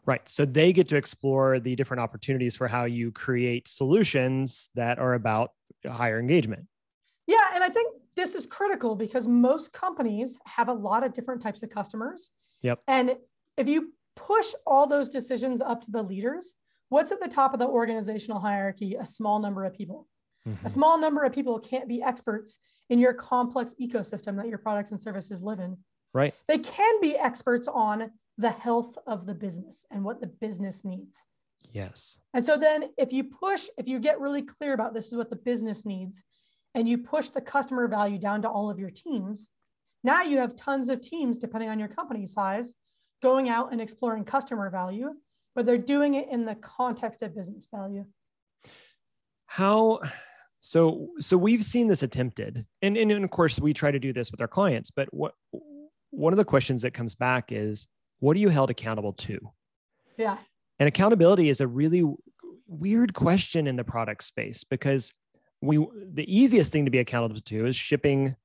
Right. 0.06 0.26
So 0.26 0.46
they 0.46 0.72
get 0.72 0.88
to 0.88 0.96
explore 0.96 1.60
the 1.60 1.76
different 1.76 2.00
opportunities 2.00 2.56
for 2.56 2.66
how 2.66 2.84
you 2.86 3.12
create 3.12 3.68
solutions 3.68 4.70
that 4.74 4.98
are 4.98 5.12
about 5.12 5.50
higher 5.86 6.18
engagement. 6.18 6.66
Yeah. 7.26 7.44
And 7.54 7.62
I 7.62 7.68
think 7.68 7.93
this 8.16 8.34
is 8.34 8.46
critical 8.46 8.94
because 8.94 9.26
most 9.26 9.72
companies 9.72 10.38
have 10.44 10.68
a 10.68 10.72
lot 10.72 11.04
of 11.04 11.12
different 11.12 11.42
types 11.42 11.62
of 11.62 11.70
customers. 11.70 12.30
Yep. 12.62 12.80
And 12.88 13.16
if 13.56 13.68
you 13.68 13.92
push 14.16 14.46
all 14.66 14.86
those 14.86 15.08
decisions 15.08 15.60
up 15.60 15.82
to 15.82 15.90
the 15.90 16.02
leaders, 16.02 16.54
what's 16.88 17.12
at 17.12 17.20
the 17.20 17.28
top 17.28 17.52
of 17.52 17.60
the 17.60 17.66
organizational 17.66 18.40
hierarchy? 18.40 18.94
A 18.94 19.06
small 19.06 19.40
number 19.40 19.64
of 19.64 19.74
people. 19.74 20.06
Mhm. 20.46 20.64
A 20.64 20.68
small 20.68 20.98
number 20.98 21.24
of 21.24 21.32
people 21.32 21.58
can't 21.58 21.88
be 21.88 22.02
experts 22.02 22.58
in 22.90 22.98
your 22.98 23.14
complex 23.14 23.74
ecosystem 23.80 24.36
that 24.36 24.48
your 24.48 24.58
products 24.58 24.92
and 24.92 25.00
services 25.00 25.42
live 25.42 25.58
in. 25.58 25.76
Right. 26.12 26.34
They 26.46 26.58
can 26.58 27.00
be 27.00 27.16
experts 27.16 27.66
on 27.66 28.12
the 28.38 28.50
health 28.50 28.98
of 29.06 29.26
the 29.26 29.34
business 29.34 29.86
and 29.90 30.04
what 30.04 30.20
the 30.20 30.26
business 30.26 30.84
needs. 30.84 31.22
Yes. 31.72 32.18
And 32.34 32.44
so 32.44 32.56
then 32.56 32.90
if 32.98 33.12
you 33.12 33.24
push, 33.24 33.66
if 33.78 33.88
you 33.88 33.98
get 33.98 34.20
really 34.20 34.42
clear 34.42 34.74
about 34.74 34.94
this 34.94 35.08
is 35.08 35.16
what 35.16 35.30
the 35.30 35.36
business 35.36 35.84
needs, 35.84 36.22
and 36.74 36.88
you 36.88 36.98
push 36.98 37.28
the 37.28 37.40
customer 37.40 37.88
value 37.88 38.18
down 38.18 38.42
to 38.42 38.48
all 38.48 38.70
of 38.70 38.78
your 38.78 38.90
teams, 38.90 39.50
now 40.02 40.22
you 40.22 40.38
have 40.38 40.56
tons 40.56 40.88
of 40.88 41.00
teams, 41.00 41.38
depending 41.38 41.70
on 41.70 41.78
your 41.78 41.88
company 41.88 42.26
size, 42.26 42.74
going 43.22 43.48
out 43.48 43.72
and 43.72 43.80
exploring 43.80 44.24
customer 44.24 44.68
value, 44.70 45.10
but 45.54 45.64
they're 45.64 45.78
doing 45.78 46.14
it 46.14 46.28
in 46.30 46.44
the 46.44 46.54
context 46.56 47.22
of 47.22 47.34
business 47.34 47.66
value. 47.72 48.04
How 49.46 50.00
so 50.58 51.10
so 51.20 51.36
we've 51.36 51.64
seen 51.64 51.88
this 51.88 52.02
attempted. 52.02 52.66
And, 52.82 52.96
and 52.96 53.10
and 53.10 53.24
of 53.24 53.30
course 53.30 53.60
we 53.60 53.72
try 53.72 53.90
to 53.90 53.98
do 53.98 54.12
this 54.12 54.30
with 54.30 54.40
our 54.40 54.48
clients, 54.48 54.90
but 54.90 55.12
what 55.12 55.34
one 56.10 56.32
of 56.32 56.36
the 56.36 56.44
questions 56.44 56.82
that 56.82 56.92
comes 56.92 57.14
back 57.14 57.50
is 57.52 57.86
what 58.20 58.36
are 58.36 58.40
you 58.40 58.48
held 58.48 58.70
accountable 58.70 59.12
to? 59.12 59.38
Yeah. 60.16 60.38
And 60.78 60.88
accountability 60.88 61.48
is 61.48 61.60
a 61.60 61.66
really 61.66 62.04
weird 62.66 63.14
question 63.14 63.66
in 63.66 63.76
the 63.76 63.84
product 63.84 64.24
space 64.24 64.64
because 64.64 65.12
we 65.66 65.86
the 66.12 66.24
easiest 66.34 66.72
thing 66.72 66.84
to 66.84 66.90
be 66.90 66.98
accountable 66.98 67.40
to 67.40 67.66
is 67.66 67.76
shipping 67.76 68.36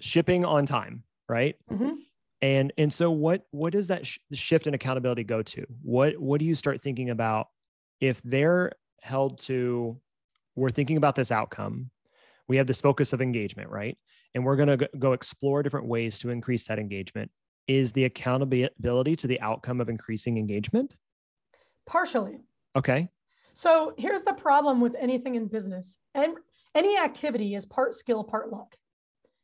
shipping 0.00 0.44
on 0.44 0.66
time, 0.66 1.04
right? 1.28 1.56
Mhm. 1.70 1.96
And 2.42 2.72
and 2.76 2.92
so 2.92 3.10
what 3.10 3.46
what 3.50 3.72
does 3.72 3.86
that 3.88 4.06
sh- 4.06 4.18
shift 4.32 4.66
in 4.66 4.74
accountability 4.74 5.24
go 5.24 5.42
to? 5.42 5.66
What 5.82 6.18
what 6.18 6.40
do 6.40 6.46
you 6.46 6.54
start 6.54 6.82
thinking 6.82 7.10
about 7.10 7.48
if 8.00 8.20
they're 8.22 8.72
held 9.00 9.38
to 9.38 10.00
we're 10.56 10.70
thinking 10.70 10.96
about 10.96 11.16
this 11.16 11.32
outcome. 11.32 11.90
We 12.46 12.56
have 12.58 12.66
this 12.66 12.80
focus 12.80 13.12
of 13.12 13.20
engagement, 13.20 13.70
right? 13.70 13.98
And 14.34 14.44
we're 14.44 14.56
going 14.56 14.78
to 14.78 14.88
go 14.98 15.12
explore 15.12 15.62
different 15.62 15.86
ways 15.86 16.18
to 16.20 16.30
increase 16.30 16.66
that 16.68 16.78
engagement. 16.78 17.30
Is 17.66 17.92
the 17.92 18.04
accountability 18.04 19.16
to 19.16 19.26
the 19.26 19.40
outcome 19.40 19.80
of 19.80 19.88
increasing 19.88 20.36
engagement? 20.38 20.94
Partially. 21.86 22.38
Okay. 22.76 23.08
So 23.54 23.94
here's 23.96 24.22
the 24.22 24.32
problem 24.32 24.80
with 24.80 24.94
anything 24.98 25.34
in 25.36 25.46
business. 25.46 25.98
And 26.14 26.36
any 26.74 26.98
activity 26.98 27.54
is 27.54 27.64
part 27.66 27.94
skill, 27.94 28.24
part 28.24 28.50
luck. 28.50 28.74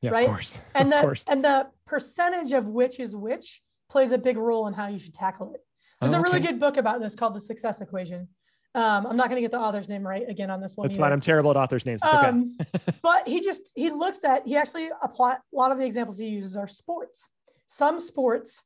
Yeah, 0.02 0.10
Right? 0.10 0.24
of 0.28 0.30
course. 0.30 0.58
And 0.74 0.92
the 0.92 1.00
course. 1.00 1.24
and 1.28 1.44
the 1.44 1.68
percentage 1.86 2.52
of 2.52 2.66
which 2.66 3.00
is 3.00 3.14
which 3.14 3.62
plays 3.90 4.12
a 4.12 4.18
big 4.18 4.36
role 4.36 4.66
in 4.66 4.74
how 4.74 4.88
you 4.88 4.98
should 4.98 5.14
tackle 5.14 5.52
it. 5.54 5.60
There's 6.00 6.12
Oh, 6.14 6.18
a 6.18 6.22
really 6.22 6.38
okay. 6.38 6.46
good 6.48 6.60
book 6.60 6.76
about 6.76 7.00
this 7.00 7.14
called 7.14 7.34
The 7.34 7.40
Success 7.40 7.80
Equation. 7.80 8.28
Um, 8.74 9.04
I'm 9.06 9.16
not 9.16 9.28
going 9.28 9.34
to 9.36 9.40
get 9.42 9.50
the 9.50 9.58
author's 9.58 9.88
name 9.88 10.06
right 10.06 10.22
again 10.28 10.48
on 10.48 10.60
this 10.60 10.76
one. 10.76 10.86
That's 10.86 10.94
either. 10.94 11.02
fine. 11.02 11.12
I'm 11.12 11.20
terrible 11.20 11.50
at 11.50 11.56
authors' 11.56 11.84
names. 11.84 12.00
It's 12.04 12.14
okay. 12.14 12.28
Um, 12.28 12.56
but 13.02 13.26
he 13.26 13.40
just 13.40 13.62
he 13.74 13.90
looks 13.90 14.22
at 14.24 14.46
he 14.46 14.56
actually 14.56 14.90
apply 15.02 15.32
a 15.34 15.38
lot 15.52 15.72
of 15.72 15.78
the 15.78 15.84
examples 15.84 16.18
he 16.18 16.28
uses 16.28 16.56
are 16.56 16.68
sports. 16.68 17.26
Some 17.66 17.98
sports 18.00 18.62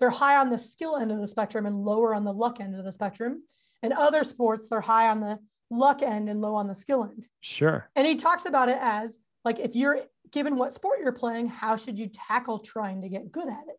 they're 0.00 0.10
high 0.10 0.36
on 0.36 0.48
the 0.48 0.58
skill 0.58 0.96
end 0.96 1.10
of 1.10 1.18
the 1.20 1.26
spectrum 1.26 1.66
and 1.66 1.82
lower 1.84 2.14
on 2.14 2.22
the 2.24 2.32
luck 2.32 2.60
end 2.60 2.76
of 2.76 2.84
the 2.84 2.92
spectrum, 2.92 3.42
and 3.82 3.92
other 3.92 4.22
sports 4.22 4.68
they're 4.68 4.80
high 4.82 5.08
on 5.08 5.20
the 5.20 5.38
luck 5.70 6.02
end 6.02 6.28
and 6.28 6.40
low 6.40 6.54
on 6.54 6.66
the 6.66 6.74
skill 6.74 7.04
end. 7.04 7.26
Sure. 7.40 7.88
And 7.96 8.06
he 8.06 8.16
talks 8.16 8.46
about 8.46 8.68
it 8.68 8.78
as 8.80 9.18
like 9.44 9.58
if 9.58 9.76
you're 9.76 10.00
given 10.30 10.56
what 10.56 10.74
sport 10.74 10.98
you're 11.02 11.12
playing, 11.12 11.48
how 11.48 11.76
should 11.76 11.98
you 11.98 12.08
tackle 12.08 12.58
trying 12.58 13.02
to 13.02 13.08
get 13.08 13.30
good 13.32 13.48
at 13.48 13.64
it? 13.68 13.78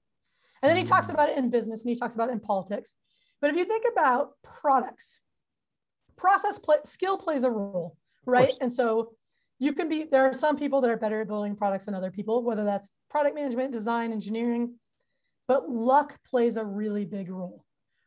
And 0.62 0.70
then 0.70 0.78
he 0.78 0.84
talks 0.84 1.08
Mm. 1.08 1.14
about 1.14 1.30
it 1.30 1.38
in 1.38 1.50
business 1.50 1.84
and 1.84 1.90
he 1.90 1.96
talks 1.96 2.16
about 2.16 2.30
it 2.30 2.34
in 2.34 2.40
politics. 2.40 2.96
But 3.42 3.52
if 3.52 3.56
you 3.56 3.66
think 3.66 3.86
about 3.92 4.32
products, 4.44 5.20
process 6.16 6.60
play, 6.60 6.78
skill 6.86 7.18
plays 7.18 7.44
a 7.44 7.50
role, 7.52 7.98
right? 8.26 8.54
And 8.62 8.72
so 8.72 9.14
you 9.58 9.74
can 9.74 9.88
be 9.90 10.04
there 10.04 10.24
are 10.26 10.34
some 10.34 10.58
people 10.58 10.82
that 10.82 10.92
are 10.92 10.98
better 10.98 11.22
at 11.22 11.28
building 11.28 11.56
products 11.56 11.86
than 11.86 11.96
other 11.96 12.12
people, 12.12 12.44
whether 12.44 12.64
that's 12.64 12.92
product 13.10 13.36
management, 13.36 13.72
design, 13.72 14.12
engineering, 14.12 14.76
but 15.48 15.70
luck 15.70 16.20
plays 16.26 16.58
a 16.58 16.66
really 16.66 17.06
big 17.06 17.30
role, 17.30 17.64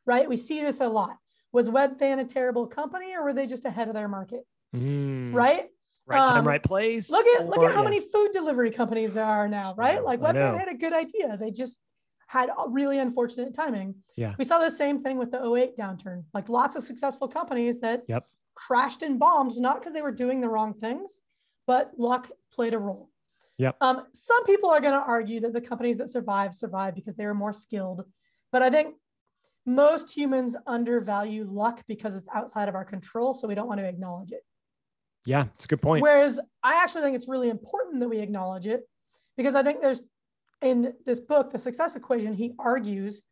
right? 0.07 0.29
We 0.29 0.37
see 0.37 0.61
this 0.62 0.81
a 0.81 0.88
lot. 0.88 1.16
Was 1.53 1.69
Webvan 1.69 2.19
a 2.21 2.25
terrible 2.25 2.67
company 2.67 3.15
or 3.15 3.23
were 3.25 3.33
they 3.35 3.47
just 3.47 3.65
ahead 3.65 3.88
of 3.88 3.95
their 3.95 4.09
market, 4.09 4.47
Mm, 4.75 5.35
right? 5.35 5.69
Right 6.07 6.25
time, 6.27 6.38
Um, 6.38 6.49
right 6.49 6.62
place. 6.62 7.11
Look 7.11 7.27
at 7.27 7.47
look 7.47 7.62
at 7.62 7.73
how 7.73 7.83
yeah. 7.83 7.91
many 7.91 8.01
food 8.01 8.31
delivery 8.33 8.71
companies 8.71 9.15
there 9.15 9.25
are 9.25 9.47
now, 9.49 9.75
right? 9.77 10.03
Like. 10.03 10.21
Webvan 10.21 10.59
had 10.59 10.69
a 10.69 10.75
good 10.75 10.93
idea. 10.93 11.37
They 11.37 11.51
just 11.51 11.79
had 12.27 12.51
really 12.69 12.99
unfortunate 12.99 13.53
timing. 13.55 13.95
Yeah. 14.17 14.35
We 14.38 14.45
saw 14.45 14.59
the 14.59 14.71
same 14.71 15.03
thing 15.03 15.19
with 15.19 15.31
the 15.31 15.38
08 15.45 15.77
downturn. 15.77 16.25
Like 16.33 16.49
lots 16.49 16.75
of 16.75 16.83
successful 16.83 17.29
companies 17.29 17.79
that 17.81 18.03
Yep. 18.09 18.27
crashed 18.55 19.03
in 19.03 19.19
bombs, 19.19 19.61
not 19.61 19.79
because 19.79 19.93
they 19.93 20.03
were 20.03 20.11
doing 20.12 20.41
the 20.41 20.49
wrong 20.49 20.73
things, 20.75 21.21
but 21.67 21.93
luck 21.99 22.31
played 22.51 22.73
a 22.75 22.79
role. 22.79 23.11
Yep. 23.59 23.77
Um, 23.83 24.07
some 24.15 24.45
people 24.45 24.71
are 24.71 24.81
going 24.81 24.99
to 24.99 25.07
argue 25.07 25.41
that 25.41 25.53
the 25.53 25.61
companies 25.61 25.99
that 25.99 26.09
survive 26.09 26.55
survive 26.55 26.95
because 26.95 27.15
they 27.17 27.27
were 27.27 27.35
more 27.35 27.53
skilled. 27.53 28.05
But 28.51 28.62
I 28.62 28.71
think 28.71 28.97
most 29.66 30.11
humans 30.11 30.57
undervalue 30.66 31.44
luck 31.44 31.83
because 31.87 32.16
it's 32.16 32.29
outside 32.35 32.68
of 32.68 32.75
our 32.75 32.85
control. 32.85 33.35
So 33.35 33.46
we 33.46 33.55
don't 33.55 33.68
want 33.68 33.81
to 33.81 33.87
acknowledge 33.87 34.33
it. 34.33 34.44
Yeah, 35.25 35.46
it's 35.55 35.66
a 35.66 35.68
good 35.68 35.83
point. 35.83 36.03
Whereas 36.03 36.40
I 36.62 36.83
actually 36.83 37.03
think 37.03 37.16
it's 37.16 37.29
really 37.29 37.48
important 37.48 38.01
that 38.01 38.09
we 38.09 38.18
acknowledge 38.18 38.66
it 38.66 38.88
because 39.37 39.55
I 39.55 39.62
think 39.62 39.81
there's 39.81 40.03
in 40.62 40.94
this 41.05 41.20
book, 41.20 41.51
The 41.51 41.59
Success 41.59 41.96
Equation, 41.96 42.35
he 42.35 42.55
argues 42.59 43.22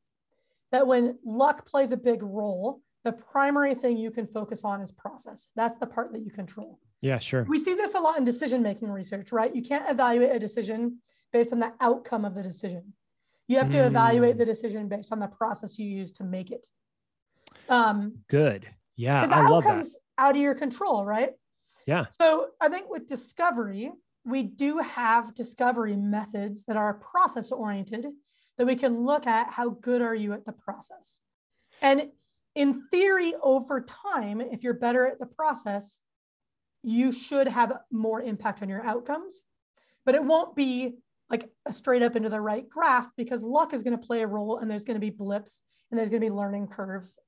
that 0.72 0.86
when 0.86 1.18
luck 1.24 1.66
plays 1.66 1.92
a 1.92 1.96
big 1.96 2.22
role, 2.22 2.80
the 3.04 3.12
primary 3.12 3.74
thing 3.74 3.96
you 3.96 4.10
can 4.10 4.26
focus 4.26 4.64
on 4.64 4.80
is 4.80 4.92
process. 4.92 5.48
That's 5.56 5.76
the 5.78 5.86
part 5.86 6.12
that 6.12 6.22
you 6.22 6.30
control. 6.30 6.78
yeah, 7.00 7.18
sure. 7.18 7.44
We 7.48 7.58
see 7.58 7.74
this 7.74 7.94
a 7.94 8.00
lot 8.00 8.18
in 8.18 8.24
decision 8.24 8.62
making 8.62 8.90
research, 8.90 9.32
right? 9.32 9.54
You 9.54 9.62
can't 9.62 9.88
evaluate 9.88 10.34
a 10.34 10.38
decision 10.38 10.98
based 11.32 11.52
on 11.52 11.60
the 11.60 11.72
outcome 11.80 12.24
of 12.24 12.34
the 12.34 12.42
decision. 12.42 12.92
You 13.50 13.58
have 13.58 13.70
to 13.70 13.78
Mm. 13.78 13.86
evaluate 13.88 14.38
the 14.38 14.44
decision 14.44 14.86
based 14.86 15.10
on 15.10 15.18
the 15.18 15.26
process 15.26 15.76
you 15.76 15.84
use 15.84 16.12
to 16.12 16.22
make 16.22 16.52
it. 16.52 16.68
Um, 17.68 18.22
Good. 18.28 18.72
Yeah, 18.94 19.26
I 19.28 19.48
love 19.48 19.64
that. 19.64 19.84
out 20.18 20.36
of 20.36 20.40
your 20.40 20.54
control, 20.54 21.04
right? 21.04 21.34
Yeah. 21.84 22.06
So 22.12 22.52
I 22.60 22.68
think 22.68 22.88
with 22.88 23.08
discovery, 23.08 23.90
we 24.24 24.44
do 24.44 24.78
have 24.78 25.34
discovery 25.34 25.96
methods 25.96 26.64
that 26.66 26.76
are 26.76 26.94
process 26.94 27.50
oriented 27.50 28.06
that 28.56 28.66
we 28.68 28.76
can 28.76 29.04
look 29.04 29.26
at 29.26 29.48
how 29.48 29.70
good 29.70 30.00
are 30.00 30.14
you 30.14 30.32
at 30.32 30.44
the 30.44 30.52
process. 30.52 31.18
And 31.80 32.12
in 32.54 32.86
theory, 32.92 33.34
over 33.42 33.80
time, 33.80 34.40
if 34.40 34.62
you're 34.62 34.74
better 34.74 35.08
at 35.08 35.18
the 35.18 35.26
process, 35.26 36.02
you 36.84 37.10
should 37.10 37.48
have 37.48 37.80
more 37.90 38.22
impact 38.22 38.62
on 38.62 38.68
your 38.68 38.84
outcomes. 38.84 39.42
But 40.04 40.14
it 40.14 40.22
won't 40.22 40.54
be 40.54 40.98
like 41.30 41.48
a 41.66 41.72
straight 41.72 42.02
up 42.02 42.16
into 42.16 42.28
the 42.28 42.40
right 42.40 42.68
graph 42.68 43.08
because 43.16 43.42
luck 43.42 43.72
is 43.72 43.82
going 43.82 43.98
to 43.98 44.06
play 44.06 44.22
a 44.22 44.26
role 44.26 44.58
and 44.58 44.70
there's 44.70 44.84
going 44.84 44.96
to 44.96 45.00
be 45.00 45.10
blips 45.10 45.62
and 45.90 45.98
there's 45.98 46.10
going 46.10 46.20
to 46.20 46.26
be 46.26 46.32
learning 46.34 46.66
curves, 46.66 47.18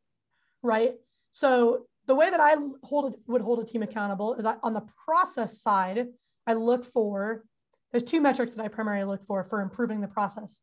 right? 0.63 0.95
So 1.31 1.87
the 2.07 2.15
way 2.15 2.29
that 2.31 2.41
I 2.41 2.57
hold 2.83 3.15
it, 3.15 3.21
would 3.27 3.43
hold 3.43 3.61
a 3.61 3.65
team 3.65 3.83
accountable 3.83 4.35
is 4.35 4.45
I, 4.45 4.57
on 4.63 4.75
the 4.75 4.85
process 5.07 5.61
side, 5.61 6.09
I 6.47 6.55
look 6.55 6.85
for 6.85 7.45
there's 7.93 8.03
two 8.03 8.21
metrics 8.21 8.53
that 8.53 8.65
I 8.65 8.69
primarily 8.69 9.05
look 9.05 9.25
for 9.27 9.45
for 9.45 9.61
improving 9.61 10.01
the 10.01 10.09
process. 10.09 10.61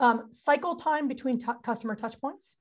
Um, 0.00 0.28
cycle 0.30 0.76
time 0.76 1.08
between 1.08 1.42
customer 1.64 1.96
touch 1.96 2.20
points. 2.20 2.54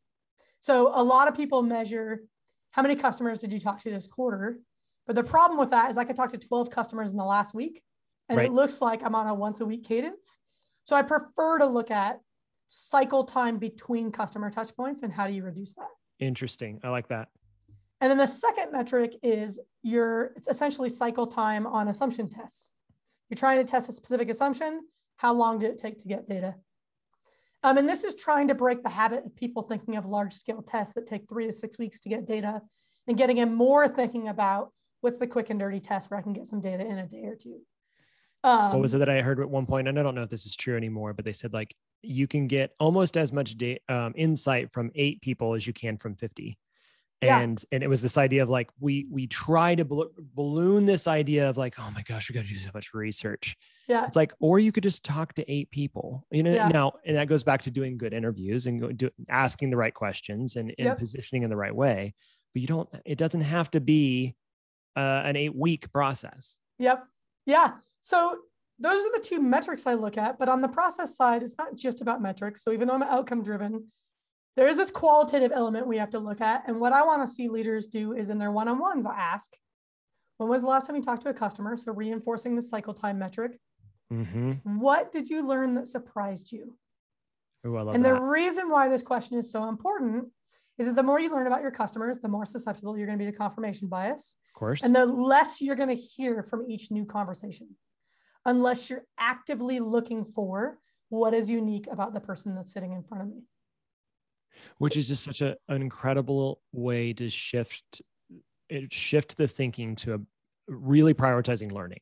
So 0.62 0.92
a 0.96 1.04
lot 1.04 1.28
of 1.28 1.36
people 1.36 1.62
measure 1.62 2.24
how 2.72 2.82
many 2.82 2.96
customers 2.96 3.38
did 3.38 3.52
you 3.52 3.60
talk 3.60 3.80
to 3.84 3.92
this 3.92 4.08
quarter, 4.08 4.60
but 5.06 5.16
the 5.16 5.24
problem 5.24 5.60
with 5.60 5.70
that 5.70 5.92
is 5.92 5.98
I 5.98 6.04
could 6.04 6.16
talk 6.16 6.32
to 6.32 6.38
12 6.38 6.72
customers 6.72 7.12
in 7.12 7.18
the 7.18 7.24
last 7.24 7.54
week, 7.54 7.84
and 8.30 8.38
Right. 8.38 8.48
it 8.48 8.54
looks 8.54 8.82
like 8.82 9.04
I'm 9.04 9.16
on 9.16 9.28
a 9.28 9.34
once 9.34 9.62
a 9.62 9.66
week 9.66 9.86
cadence. 9.86 10.38
So 10.84 10.96
I 10.96 11.02
prefer 11.02 11.60
to 11.60 11.66
look 11.66 11.92
at 11.92 12.20
cycle 12.68 13.24
time 13.24 13.58
between 13.58 14.12
customer 14.12 14.50
touch 14.50 14.76
points 14.76 15.04
and 15.04 15.12
how 15.12 15.28
do 15.28 15.34
you 15.34 15.44
reduce 15.44 15.74
that. 15.76 15.90
Interesting. 16.20 16.80
I 16.84 16.90
like 16.90 17.08
that. 17.10 17.30
And 18.02 18.10
then 18.12 18.18
the 18.18 18.28
second 18.28 18.72
metric 18.72 19.14
is 19.24 19.60
your 19.84 20.34
it's 20.36 20.48
essentially 20.48 20.90
cycle 20.90 21.28
time 21.28 21.66
on 21.66 21.88
assumption 21.88 22.30
tests. 22.30 22.72
You're 23.30 23.38
trying 23.38 23.58
to 23.58 23.70
test 23.70 23.90
a 23.90 23.94
specific 23.94 24.30
assumption. 24.30 24.82
How 25.18 25.34
long 25.34 25.60
did 25.60 25.72
it 25.72 25.78
take 25.80 25.98
to 26.00 26.08
get 26.08 26.28
data? 26.28 26.56
Um, 27.64 27.78
and 27.78 27.90
this 27.90 28.04
is 28.04 28.14
trying 28.16 28.50
to 28.50 28.56
break 28.56 28.84
the 28.84 28.90
habit 28.90 29.26
of 29.26 29.36
people 29.36 29.64
thinking 29.64 29.96
of 29.96 30.06
large 30.06 30.34
scale 30.34 30.62
tests 30.62 30.94
that 30.94 31.08
take 31.08 31.28
three 31.28 31.48
to 31.48 31.54
six 31.54 31.80
weeks 31.80 32.00
to 32.00 32.10
get 32.10 32.28
data 32.28 32.62
and 33.08 33.18
getting 33.18 33.38
them 33.38 33.56
more 33.56 33.88
thinking 33.88 34.28
about 34.28 34.72
what's 35.02 35.18
the 35.18 35.28
quick 35.28 35.50
and 35.50 35.60
dirty 35.60 35.80
test 35.80 36.12
where 36.12 36.20
I 36.20 36.24
can 36.24 36.34
get 36.34 36.48
some 36.48 36.62
data 36.62 36.86
in 36.86 37.00
a 37.00 37.08
day 37.08 37.24
or 37.26 37.36
two. 37.36 37.62
Um, 38.48 38.72
what 38.72 38.82
was 38.82 38.94
it 38.94 39.00
that 39.00 39.10
I 39.10 39.22
heard 39.22 39.40
at 39.40 39.50
one 39.50 39.66
point? 39.66 39.88
And 39.88 40.00
I 40.00 40.04
don't 40.04 40.16
know 40.16 40.24
if 40.24 40.30
this 40.30 40.46
is 40.46 40.56
true 40.56 40.78
anymore, 40.78 41.14
but 41.14 41.26
they 41.26 41.34
said 41.34 41.54
like 41.54 41.76
you 42.02 42.28
can 42.28 42.48
get 42.48 42.74
almost 42.80 43.18
as 43.18 43.34
much 43.34 43.58
da- 43.58 43.82
um, 43.90 44.14
insight 44.16 44.72
from 44.72 44.92
eight 44.96 45.22
people 45.22 45.54
as 45.54 45.66
you 45.66 45.74
can 45.74 45.98
from 45.98 46.16
50 46.16 46.58
and 47.22 47.64
yeah. 47.72 47.76
and 47.76 47.84
it 47.84 47.88
was 47.88 48.02
this 48.02 48.18
idea 48.18 48.44
of 48.44 48.50
like 48.50 48.70
we 48.80 49.08
we 49.10 49.26
try 49.26 49.74
to 49.74 49.84
bl- 49.84 50.04
balloon 50.36 50.86
this 50.86 51.08
idea 51.08 51.50
of 51.50 51.58
like 51.58 51.76
oh 51.80 51.90
my 51.92 52.04
gosh 52.04 52.30
we 52.30 52.34
got 52.34 52.46
to 52.46 52.50
do 52.50 52.60
so 52.60 52.70
much 52.74 52.94
research 52.94 53.56
yeah 53.88 54.06
it's 54.06 54.16
like 54.16 54.34
or 54.40 54.60
you 54.60 54.72
could 54.72 54.84
just 54.84 55.04
talk 55.04 55.34
to 55.34 55.52
eight 55.52 55.70
people 55.72 56.26
you 56.32 56.44
know 56.44 56.54
yeah. 56.54 56.68
now 56.68 56.94
and 57.06 57.18
that 57.18 57.28
goes 57.28 57.44
back 57.44 57.62
to 57.62 57.72
doing 57.72 57.98
good 57.98 58.14
interviews 58.14 58.68
and 58.68 58.80
go, 58.80 58.92
do, 58.92 59.10
asking 59.30 59.70
the 59.70 59.78
right 59.78 59.96
questions 59.96 60.58
and, 60.58 60.74
and 60.78 60.88
yep. 60.88 60.98
positioning 61.00 61.44
in 61.44 61.50
the 61.50 61.56
right 61.56 61.76
way 61.76 62.14
but 62.54 62.62
you 62.62 62.68
don't 62.68 62.88
it 63.04 63.18
doesn't 63.18 63.42
have 63.42 63.72
to 63.72 63.80
be 63.80 64.36
uh, 64.96 65.24
an 65.26 65.36
eight 65.36 65.56
week 65.56 65.92
process 65.92 66.58
yep 66.78 67.04
yeah 67.48 67.74
so 68.08 68.38
those 68.80 69.04
are 69.06 69.14
the 69.14 69.24
two 69.24 69.42
metrics 69.42 69.86
i 69.88 69.94
look 69.94 70.18
at 70.18 70.38
but 70.40 70.50
on 70.50 70.62
the 70.62 70.68
process 70.68 71.16
side 71.16 71.44
it's 71.44 71.58
not 71.58 71.76
just 71.76 72.02
about 72.02 72.22
metrics 72.22 72.64
so 72.64 72.72
even 72.72 72.88
though 72.88 72.96
i'm 72.96 73.04
outcome 73.04 73.44
driven 73.44 73.84
there 74.58 74.68
is 74.68 74.76
this 74.76 74.90
qualitative 74.90 75.52
element 75.54 75.88
we 75.88 75.98
have 76.00 76.10
to 76.10 76.20
look 76.20 76.42
at. 76.42 76.64
And 76.68 76.80
what 76.80 76.92
I 76.92 77.04
want 77.04 77.22
to 77.22 77.32
see 77.32 77.48
leaders 77.48 77.86
do 77.86 78.14
is 78.14 78.32
in 78.32 78.40
their 78.40 78.52
one 78.52 78.68
on 78.68 78.80
ones, 78.80 79.06
ask, 79.06 79.54
when 80.38 80.50
was 80.50 80.64
the 80.64 80.68
last 80.68 80.88
time 80.88 80.96
you 80.96 81.04
talked 81.04 81.22
to 81.24 81.30
a 81.30 81.34
customer? 81.34 81.78
So 81.78 81.94
reinforcing 81.94 82.56
the 82.56 82.64
cycle 82.64 82.94
time 82.94 83.20
metric. 83.20 83.60
Mm-hmm. 84.12 84.80
What 84.80 85.12
did 85.12 85.30
you 85.30 85.48
learn 85.48 85.76
that 85.76 85.88
surprised 85.88 86.52
you? 86.52 86.76
Ooh, 87.68 87.78
I 87.78 87.82
love 87.84 87.96
and 87.96 88.04
that. 88.04 88.16
the 88.16 88.22
reason 88.22 88.70
why 88.70 88.90
this 88.90 89.04
question 89.04 89.38
is 89.38 89.52
so 89.52 89.70
important 89.70 90.26
is 90.80 90.88
that 90.88 90.96
the 90.96 91.04
more 91.04 91.20
you 91.20 91.30
learn 91.30 91.46
about 91.46 91.62
your 91.62 91.72
customers, 91.72 92.20
the 92.20 92.28
more 92.28 92.46
susceptible 92.46 92.98
you're 92.98 93.08
going 93.08 93.20
to 93.20 93.26
be 93.26 93.32
to 93.32 93.38
confirmation 93.38 93.88
bias. 93.88 94.38
Of 94.56 94.60
course. 94.60 94.84
And 94.84 94.96
the 94.96 95.06
less 95.06 95.62
you're 95.62 95.76
going 95.76 95.96
to 95.96 96.02
hear 96.02 96.42
from 96.42 96.66
each 96.68 96.90
new 96.90 97.06
conversation, 97.06 97.68
unless 98.48 98.90
you're 98.90 99.04
actively 99.20 99.80
looking 99.80 100.26
for 100.26 100.80
what 101.10 101.34
is 101.34 101.50
unique 101.50 101.88
about 101.92 102.14
the 102.14 102.20
person 102.20 102.56
that's 102.56 102.74
sitting 102.74 102.94
in 102.94 103.04
front 103.04 103.22
of 103.22 103.30
me 103.30 103.44
which 104.80 104.98
is 104.98 105.08
just 105.08 105.24
such 105.24 105.42
a, 105.42 105.56
an 105.70 105.82
incredible 105.82 106.60
way 106.72 107.14
to 107.14 107.30
shift 107.30 108.02
it 108.70 108.92
shift 108.92 109.38
the 109.38 109.48
thinking 109.48 109.96
to 109.96 110.16
a 110.16 110.20
really 110.68 111.14
prioritizing 111.14 111.72
learning 111.72 112.02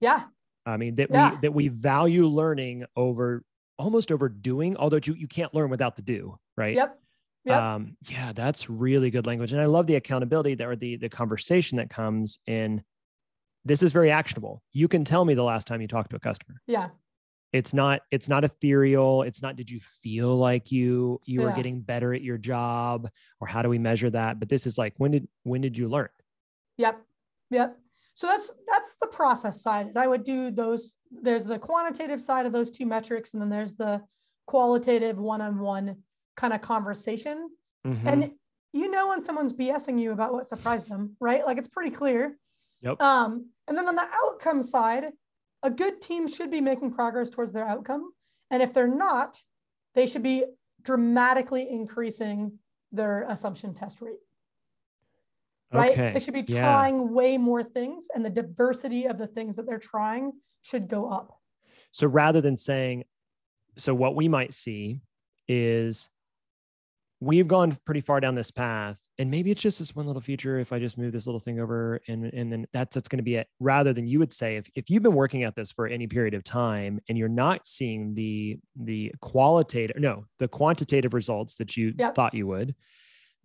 yeah 0.00 0.22
i 0.64 0.76
mean 0.76 0.94
that 0.94 1.08
yeah. 1.10 1.32
we 1.32 1.36
that 1.42 1.52
we 1.52 1.68
value 1.68 2.26
learning 2.26 2.84
over 2.96 3.44
almost 3.78 4.10
over 4.10 4.28
doing 4.28 4.76
although 4.76 5.00
you, 5.04 5.14
you 5.14 5.28
can't 5.28 5.54
learn 5.54 5.68
without 5.68 5.96
the 5.96 6.02
do 6.02 6.38
right 6.56 6.74
yep 6.74 6.96
Yep. 7.44 7.62
Um, 7.62 7.96
yeah, 8.06 8.32
that's 8.32 8.68
really 8.68 9.10
good 9.10 9.26
language. 9.26 9.52
And 9.52 9.60
I 9.60 9.64
love 9.64 9.86
the 9.86 9.94
accountability 9.94 10.54
that 10.56 10.66
or 10.66 10.76
the 10.76 10.96
the 10.96 11.08
conversation 11.08 11.78
that 11.78 11.88
comes 11.88 12.38
in. 12.46 12.82
This 13.64 13.82
is 13.82 13.92
very 13.92 14.10
actionable. 14.10 14.62
You 14.72 14.88
can 14.88 15.04
tell 15.04 15.24
me 15.24 15.34
the 15.34 15.42
last 15.42 15.66
time 15.66 15.80
you 15.80 15.88
talked 15.88 16.10
to 16.10 16.16
a 16.16 16.20
customer. 16.20 16.60
Yeah. 16.66 16.88
It's 17.52 17.74
not 17.74 18.02
it's 18.10 18.28
not 18.28 18.44
ethereal. 18.44 19.22
It's 19.22 19.42
not 19.42 19.56
did 19.56 19.70
you 19.70 19.80
feel 19.80 20.36
like 20.36 20.70
you 20.70 21.20
you 21.24 21.40
yeah. 21.40 21.46
were 21.46 21.52
getting 21.52 21.80
better 21.80 22.14
at 22.14 22.22
your 22.22 22.38
job 22.38 23.08
or 23.40 23.48
how 23.48 23.62
do 23.62 23.68
we 23.68 23.78
measure 23.78 24.08
that? 24.10 24.38
But 24.38 24.48
this 24.48 24.66
is 24.66 24.78
like 24.78 24.94
when 24.98 25.10
did 25.10 25.28
when 25.42 25.60
did 25.60 25.76
you 25.76 25.88
learn? 25.88 26.08
Yep. 26.78 27.00
Yep. 27.50 27.76
So 28.14 28.26
that's 28.28 28.52
that's 28.68 28.96
the 29.00 29.06
process 29.08 29.62
side 29.62 29.96
i 29.96 30.06
would 30.06 30.24
do 30.24 30.50
those 30.50 30.96
there's 31.10 31.44
the 31.44 31.58
quantitative 31.58 32.20
side 32.20 32.44
of 32.44 32.52
those 32.52 32.70
two 32.70 32.84
metrics 32.84 33.32
and 33.32 33.40
then 33.40 33.48
there's 33.48 33.74
the 33.74 34.02
qualitative 34.46 35.18
one-on-one 35.18 35.96
kind 36.36 36.52
of 36.52 36.60
conversation. 36.60 37.48
Mm-hmm. 37.86 38.08
and 38.08 38.30
you 38.74 38.90
know 38.90 39.08
when 39.08 39.22
someone's 39.22 39.54
bsing 39.54 39.98
you 39.98 40.12
about 40.12 40.34
what 40.34 40.46
surprised 40.46 40.88
them 40.88 41.16
right? 41.18 41.46
Like 41.46 41.56
it's 41.56 41.68
pretty 41.68 41.90
clear 41.90 42.36
yep 42.82 43.00
um 43.00 43.46
and 43.68 43.76
then 43.76 43.88
on 43.88 43.96
the 43.96 44.08
outcome 44.24 44.62
side 44.62 45.04
a 45.62 45.70
good 45.70 46.00
team 46.00 46.26
should 46.26 46.50
be 46.50 46.60
making 46.60 46.92
progress 46.92 47.30
towards 47.30 47.52
their 47.52 47.66
outcome. 47.66 48.12
And 48.50 48.62
if 48.62 48.72
they're 48.72 48.88
not, 48.88 49.38
they 49.94 50.06
should 50.06 50.22
be 50.22 50.44
dramatically 50.82 51.68
increasing 51.68 52.58
their 52.92 53.26
assumption 53.28 53.74
test 53.74 54.00
rate. 54.00 54.18
Right? 55.72 55.92
Okay. 55.92 56.12
They 56.12 56.20
should 56.20 56.34
be 56.34 56.42
trying 56.42 56.98
yeah. 56.98 57.04
way 57.04 57.38
more 57.38 57.62
things, 57.62 58.08
and 58.12 58.24
the 58.24 58.30
diversity 58.30 59.06
of 59.06 59.18
the 59.18 59.28
things 59.28 59.54
that 59.56 59.66
they're 59.66 59.78
trying 59.78 60.32
should 60.62 60.88
go 60.88 61.08
up. 61.08 61.38
So 61.92 62.08
rather 62.08 62.40
than 62.40 62.56
saying, 62.56 63.04
so 63.76 63.94
what 63.94 64.16
we 64.16 64.26
might 64.26 64.52
see 64.52 65.00
is 65.46 66.08
we've 67.20 67.46
gone 67.46 67.76
pretty 67.84 68.00
far 68.00 68.18
down 68.18 68.34
this 68.34 68.50
path 68.50 68.98
and 69.18 69.30
maybe 69.30 69.50
it's 69.50 69.60
just 69.60 69.78
this 69.78 69.94
one 69.94 70.06
little 70.06 70.22
feature 70.22 70.58
if 70.58 70.72
i 70.72 70.78
just 70.78 70.96
move 70.96 71.12
this 71.12 71.26
little 71.26 71.40
thing 71.40 71.60
over 71.60 72.00
and 72.08 72.24
and 72.24 72.50
then 72.50 72.66
that's 72.72 72.94
that's 72.94 73.08
going 73.08 73.18
to 73.18 73.22
be 73.22 73.36
it 73.36 73.46
rather 73.60 73.92
than 73.92 74.06
you 74.06 74.18
would 74.18 74.32
say 74.32 74.56
if, 74.56 74.68
if 74.74 74.88
you've 74.88 75.02
been 75.02 75.14
working 75.14 75.44
at 75.44 75.54
this 75.54 75.70
for 75.70 75.86
any 75.86 76.06
period 76.06 76.34
of 76.34 76.42
time 76.42 76.98
and 77.08 77.18
you're 77.18 77.28
not 77.28 77.66
seeing 77.66 78.14
the 78.14 78.58
the 78.76 79.12
qualitative 79.20 79.96
no 79.98 80.24
the 80.38 80.48
quantitative 80.48 81.12
results 81.12 81.56
that 81.56 81.76
you 81.76 81.92
yep. 81.98 82.14
thought 82.14 82.34
you 82.34 82.46
would 82.46 82.74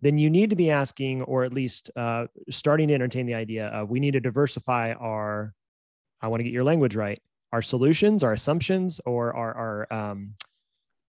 then 0.00 0.18
you 0.18 0.28
need 0.28 0.50
to 0.50 0.56
be 0.56 0.70
asking 0.70 1.22
or 1.22 1.44
at 1.44 1.54
least 1.54 1.90
uh, 1.96 2.26
starting 2.50 2.88
to 2.88 2.94
entertain 2.94 3.24
the 3.24 3.34
idea 3.34 3.68
of 3.68 3.88
we 3.88 4.00
need 4.00 4.12
to 4.12 4.20
diversify 4.20 4.92
our 4.94 5.52
i 6.22 6.28
want 6.28 6.40
to 6.40 6.44
get 6.44 6.52
your 6.52 6.64
language 6.64 6.96
right 6.96 7.20
our 7.52 7.62
solutions 7.62 8.24
our 8.24 8.32
assumptions 8.32 9.00
or 9.04 9.34
our 9.36 9.54
our 9.54 9.92
um, 9.92 10.34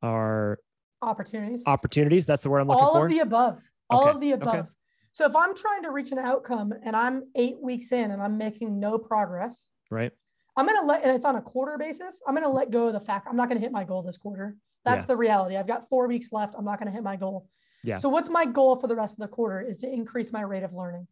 our 0.01 0.59
opportunities. 1.03 1.63
Opportunities 1.65 2.25
that's 2.25 2.43
the 2.43 2.49
word 2.49 2.59
i'm 2.59 2.67
looking 2.67 2.83
all 2.83 2.91
for? 2.91 2.99
all 2.99 3.03
of 3.05 3.09
the 3.09 3.19
above. 3.19 3.61
All 3.89 4.01
okay. 4.01 4.09
of 4.11 4.19
the 4.21 4.31
above. 4.31 4.55
Okay. 4.55 4.67
so 5.11 5.25
if 5.25 5.35
i'm 5.35 5.55
trying 5.55 5.83
to 5.83 5.91
reach 5.91 6.11
an 6.11 6.19
outcome 6.19 6.73
and 6.83 6.95
i'm 6.95 7.23
eight 7.35 7.57
weeks 7.61 7.91
in 7.91 8.11
and 8.11 8.21
i'm 8.21 8.37
making 8.37 8.79
no 8.79 8.97
progress 8.97 9.67
right. 9.91 10.11
I'm 10.55 10.67
going 10.67 10.79
to 10.79 10.85
let 10.85 11.01
and 11.03 11.11
it's 11.11 11.25
on 11.25 11.35
a 11.35 11.41
quarter 11.41 11.77
basis 11.77 12.21
i'm 12.27 12.35
going 12.35 12.45
to 12.45 12.53
let 12.53 12.71
go 12.71 12.87
of 12.87 12.93
the 12.93 12.99
fact 12.99 13.27
i'm 13.29 13.35
not 13.35 13.49
going 13.49 13.59
to 13.59 13.63
hit 13.63 13.71
my 13.71 13.83
goal 13.83 14.01
this 14.03 14.17
quarter. 14.17 14.55
That's 14.85 15.03
yeah. 15.03 15.05
the 15.05 15.17
reality. 15.17 15.55
I've 15.55 15.67
got 15.67 15.87
four 15.89 16.07
weeks 16.07 16.31
left 16.31 16.55
i'm 16.57 16.65
not 16.65 16.79
going 16.79 16.87
to 16.87 16.93
hit 16.93 17.03
my 17.03 17.15
goal. 17.15 17.47
Yeah. 17.83 17.97
So 17.97 18.07
what's 18.07 18.29
my 18.29 18.45
goal 18.45 18.77
for 18.77 18.87
the 18.87 18.95
rest 18.95 19.15
of 19.15 19.19
the 19.19 19.27
quarter 19.27 19.59
is 19.61 19.77
to 19.77 19.91
increase 19.91 20.31
my 20.31 20.41
rate 20.41 20.63
of 20.63 20.73
learning. 20.73 21.07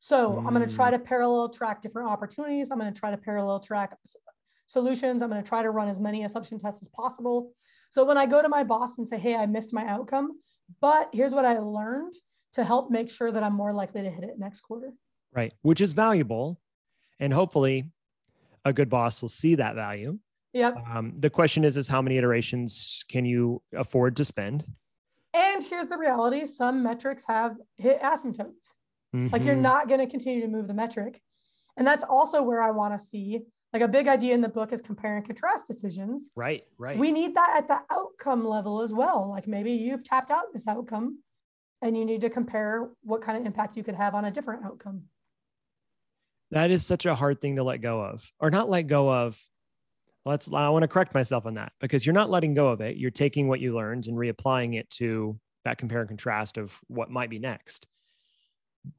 So 0.00 0.32
mm. 0.32 0.46
i'm 0.46 0.54
going 0.54 0.68
to 0.68 0.74
try 0.74 0.90
to 0.90 0.98
parallel 0.98 1.48
track 1.50 1.82
different 1.82 2.08
opportunities 2.08 2.70
i'm 2.70 2.78
going 2.78 2.92
to 2.92 2.98
try 2.98 3.10
to 3.10 3.16
parallel 3.18 3.60
track 3.60 3.96
solutions 4.66 5.20
i'm 5.20 5.28
going 5.28 5.42
to 5.42 5.48
try 5.48 5.62
to 5.62 5.70
run 5.70 5.88
as 5.88 5.98
many 6.00 6.24
assumption 6.24 6.58
tests 6.58 6.82
as 6.82 6.88
possible 6.88 7.52
so 7.90 8.04
when 8.04 8.16
I 8.16 8.26
go 8.26 8.40
to 8.42 8.48
my 8.48 8.64
boss 8.64 8.98
and 8.98 9.06
say, 9.06 9.18
hey, 9.18 9.34
I 9.34 9.46
missed 9.46 9.72
my 9.72 9.84
outcome, 9.86 10.38
but 10.80 11.10
here's 11.12 11.32
what 11.32 11.44
I 11.44 11.58
learned 11.58 12.14
to 12.52 12.64
help 12.64 12.90
make 12.90 13.10
sure 13.10 13.30
that 13.30 13.42
I'm 13.42 13.54
more 13.54 13.72
likely 13.72 14.02
to 14.02 14.10
hit 14.10 14.24
it 14.24 14.38
next 14.38 14.60
quarter. 14.60 14.92
Right. 15.32 15.52
Which 15.62 15.80
is 15.80 15.92
valuable. 15.92 16.60
And 17.18 17.32
hopefully 17.32 17.86
a 18.64 18.72
good 18.72 18.88
boss 18.88 19.22
will 19.22 19.28
see 19.28 19.56
that 19.56 19.74
value. 19.74 20.18
Yep. 20.52 20.76
Um, 20.92 21.14
the 21.18 21.30
question 21.30 21.64
is, 21.64 21.76
is 21.76 21.86
how 21.86 22.02
many 22.02 22.16
iterations 22.16 23.04
can 23.08 23.24
you 23.24 23.62
afford 23.74 24.16
to 24.16 24.24
spend? 24.24 24.66
And 25.32 25.62
here's 25.62 25.86
the 25.86 25.98
reality. 25.98 26.46
Some 26.46 26.82
metrics 26.82 27.24
have 27.28 27.56
hit 27.78 28.00
asymptotes. 28.00 28.72
Mm-hmm. 29.14 29.28
Like 29.32 29.44
you're 29.44 29.54
mm-hmm. 29.54 29.62
not 29.62 29.88
going 29.88 30.00
to 30.00 30.06
continue 30.06 30.40
to 30.40 30.48
move 30.48 30.66
the 30.66 30.74
metric. 30.74 31.20
And 31.76 31.86
that's 31.86 32.04
also 32.04 32.42
where 32.42 32.62
I 32.62 32.72
want 32.72 32.98
to 32.98 33.04
see 33.04 33.40
like 33.72 33.82
a 33.82 33.88
big 33.88 34.08
idea 34.08 34.34
in 34.34 34.40
the 34.40 34.48
book 34.48 34.72
is 34.72 34.80
compare 34.80 35.16
and 35.16 35.24
contrast 35.24 35.66
decisions. 35.66 36.32
Right, 36.34 36.64
right. 36.78 36.98
We 36.98 37.12
need 37.12 37.34
that 37.36 37.54
at 37.56 37.68
the 37.68 37.80
outcome 37.90 38.44
level 38.44 38.82
as 38.82 38.92
well. 38.92 39.28
Like 39.30 39.46
maybe 39.46 39.72
you've 39.72 40.04
tapped 40.04 40.30
out 40.30 40.52
this 40.52 40.66
outcome 40.66 41.20
and 41.82 41.96
you 41.96 42.04
need 42.04 42.20
to 42.22 42.30
compare 42.30 42.90
what 43.02 43.22
kind 43.22 43.38
of 43.38 43.46
impact 43.46 43.76
you 43.76 43.84
could 43.84 43.94
have 43.94 44.14
on 44.14 44.24
a 44.24 44.30
different 44.30 44.64
outcome. 44.64 45.02
That 46.50 46.72
is 46.72 46.84
such 46.84 47.06
a 47.06 47.14
hard 47.14 47.40
thing 47.40 47.56
to 47.56 47.62
let 47.62 47.80
go 47.80 48.02
of, 48.02 48.28
or 48.40 48.50
not 48.50 48.68
let 48.68 48.88
go 48.88 49.12
of. 49.12 49.40
Let's, 50.26 50.52
I 50.52 50.68
want 50.68 50.82
to 50.82 50.88
correct 50.88 51.14
myself 51.14 51.46
on 51.46 51.54
that 51.54 51.72
because 51.80 52.04
you're 52.04 52.12
not 52.12 52.28
letting 52.28 52.54
go 52.54 52.68
of 52.68 52.80
it. 52.80 52.96
You're 52.96 53.10
taking 53.10 53.48
what 53.48 53.60
you 53.60 53.74
learned 53.74 54.06
and 54.06 54.18
reapplying 54.18 54.78
it 54.78 54.90
to 54.90 55.38
that 55.64 55.78
compare 55.78 56.00
and 56.00 56.08
contrast 56.08 56.58
of 56.58 56.76
what 56.88 57.10
might 57.10 57.30
be 57.30 57.38
next 57.38 57.86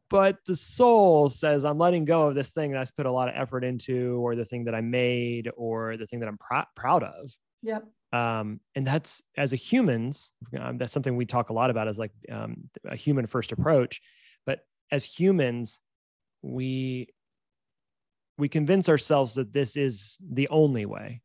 but 0.09 0.37
the 0.45 0.55
soul 0.55 1.29
says 1.29 1.65
i'm 1.65 1.77
letting 1.77 2.05
go 2.05 2.27
of 2.27 2.35
this 2.35 2.51
thing 2.51 2.71
that 2.71 2.81
i 2.81 2.85
put 2.95 3.05
a 3.05 3.11
lot 3.11 3.27
of 3.27 3.35
effort 3.35 3.63
into 3.63 4.19
or 4.21 4.35
the 4.35 4.45
thing 4.45 4.65
that 4.65 4.75
i 4.75 4.81
made 4.81 5.49
or 5.55 5.97
the 5.97 6.05
thing 6.05 6.19
that 6.19 6.29
i'm 6.29 6.37
pr- 6.37 6.69
proud 6.75 7.03
of. 7.03 7.31
Yep. 7.63 7.85
Um, 8.13 8.59
and 8.75 8.85
that's 8.85 9.21
as 9.37 9.53
a 9.53 9.55
humans 9.55 10.31
um, 10.59 10.77
that's 10.77 10.91
something 10.91 11.15
we 11.15 11.25
talk 11.25 11.49
a 11.49 11.53
lot 11.53 11.69
about 11.69 11.87
as 11.87 11.97
like 11.97 12.11
um, 12.29 12.69
a 12.85 12.95
human 12.95 13.25
first 13.25 13.51
approach. 13.53 14.01
But 14.45 14.59
as 14.91 15.05
humans 15.05 15.79
we 16.41 17.07
we 18.37 18.49
convince 18.49 18.89
ourselves 18.89 19.35
that 19.35 19.53
this 19.53 19.77
is 19.77 20.17
the 20.27 20.47
only 20.49 20.85
way. 20.85 21.21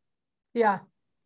Yeah. 0.54 0.80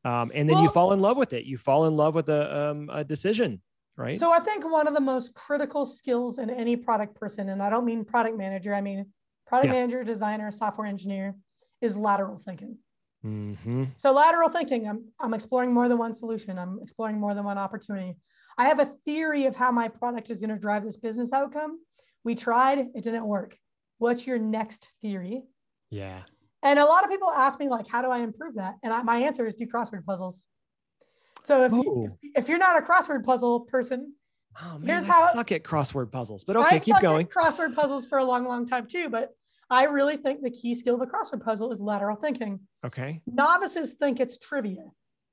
Um, 0.04 0.30
and 0.34 0.48
then 0.48 0.56
well, 0.56 0.62
you 0.62 0.70
fall 0.70 0.92
in 0.92 1.00
love 1.00 1.16
with 1.16 1.32
it. 1.32 1.44
You 1.44 1.58
fall 1.58 1.86
in 1.86 1.96
love 1.96 2.14
with 2.14 2.28
a, 2.28 2.70
um, 2.70 2.88
a 2.90 3.04
decision 3.04 3.60
right? 4.00 4.18
So 4.18 4.32
I 4.32 4.40
think 4.40 4.70
one 4.70 4.88
of 4.88 4.94
the 4.94 5.00
most 5.00 5.34
critical 5.34 5.86
skills 5.86 6.38
in 6.38 6.50
any 6.50 6.76
product 6.76 7.14
person, 7.14 7.50
and 7.50 7.62
I 7.62 7.70
don't 7.70 7.84
mean 7.84 8.04
product 8.04 8.36
manager, 8.36 8.74
I 8.74 8.80
mean 8.80 9.06
product 9.46 9.66
yeah. 9.66 9.80
manager, 9.80 10.04
designer, 10.04 10.50
software 10.50 10.86
engineer, 10.86 11.36
is 11.80 11.96
lateral 11.96 12.38
thinking. 12.38 12.78
Mm-hmm. 13.24 13.84
So 13.96 14.12
lateral 14.12 14.48
thinking, 14.48 14.88
I'm, 14.88 15.04
I'm 15.20 15.34
exploring 15.34 15.72
more 15.72 15.88
than 15.88 15.98
one 15.98 16.14
solution. 16.14 16.58
I'm 16.58 16.78
exploring 16.82 17.18
more 17.18 17.34
than 17.34 17.44
one 17.44 17.58
opportunity. 17.58 18.16
I 18.56 18.64
have 18.64 18.80
a 18.80 18.92
theory 19.04 19.46
of 19.46 19.54
how 19.54 19.70
my 19.70 19.88
product 19.88 20.30
is 20.30 20.40
going 20.40 20.50
to 20.50 20.58
drive 20.58 20.84
this 20.84 20.96
business 20.96 21.32
outcome. 21.32 21.80
We 22.24 22.34
tried, 22.34 22.78
it 22.78 23.04
didn't 23.04 23.26
work. 23.26 23.56
What's 23.98 24.26
your 24.26 24.38
next 24.38 24.88
theory? 25.02 25.42
Yeah. 25.90 26.22
And 26.62 26.78
a 26.78 26.84
lot 26.84 27.04
of 27.04 27.10
people 27.10 27.30
ask 27.30 27.58
me, 27.58 27.68
like, 27.68 27.88
how 27.88 28.02
do 28.02 28.08
I 28.08 28.18
improve 28.18 28.54
that? 28.56 28.74
And 28.82 28.92
I, 28.92 29.02
my 29.02 29.18
answer 29.18 29.46
is 29.46 29.54
do 29.54 29.66
crossword 29.66 30.04
puzzles. 30.04 30.42
So 31.44 31.64
if, 31.64 31.72
you, 31.72 32.18
if 32.36 32.48
you're 32.48 32.58
not 32.58 32.78
a 32.78 32.84
crossword 32.84 33.24
puzzle 33.24 33.60
person, 33.60 34.14
Oh 34.60 34.78
man, 34.78 34.88
Here's 34.88 35.04
I 35.04 35.08
how- 35.12 35.32
suck 35.32 35.52
at 35.52 35.62
crossword 35.62 36.10
puzzles. 36.10 36.42
But 36.44 36.56
okay, 36.56 36.76
I 36.76 36.78
keep 36.80 36.98
going. 37.00 37.26
crossword 37.26 37.74
puzzles 37.74 38.04
for 38.06 38.18
a 38.18 38.24
long, 38.24 38.44
long 38.44 38.66
time 38.66 38.86
too. 38.88 39.08
But 39.08 39.30
I 39.70 39.84
really 39.84 40.16
think 40.16 40.42
the 40.42 40.50
key 40.50 40.74
skill 40.74 40.96
of 40.96 41.00
a 41.02 41.06
crossword 41.06 41.44
puzzle 41.44 41.70
is 41.70 41.78
lateral 41.80 42.16
thinking. 42.16 42.58
Okay. 42.84 43.22
Novices 43.26 43.92
think 43.94 44.18
it's 44.18 44.38
trivia, 44.38 44.86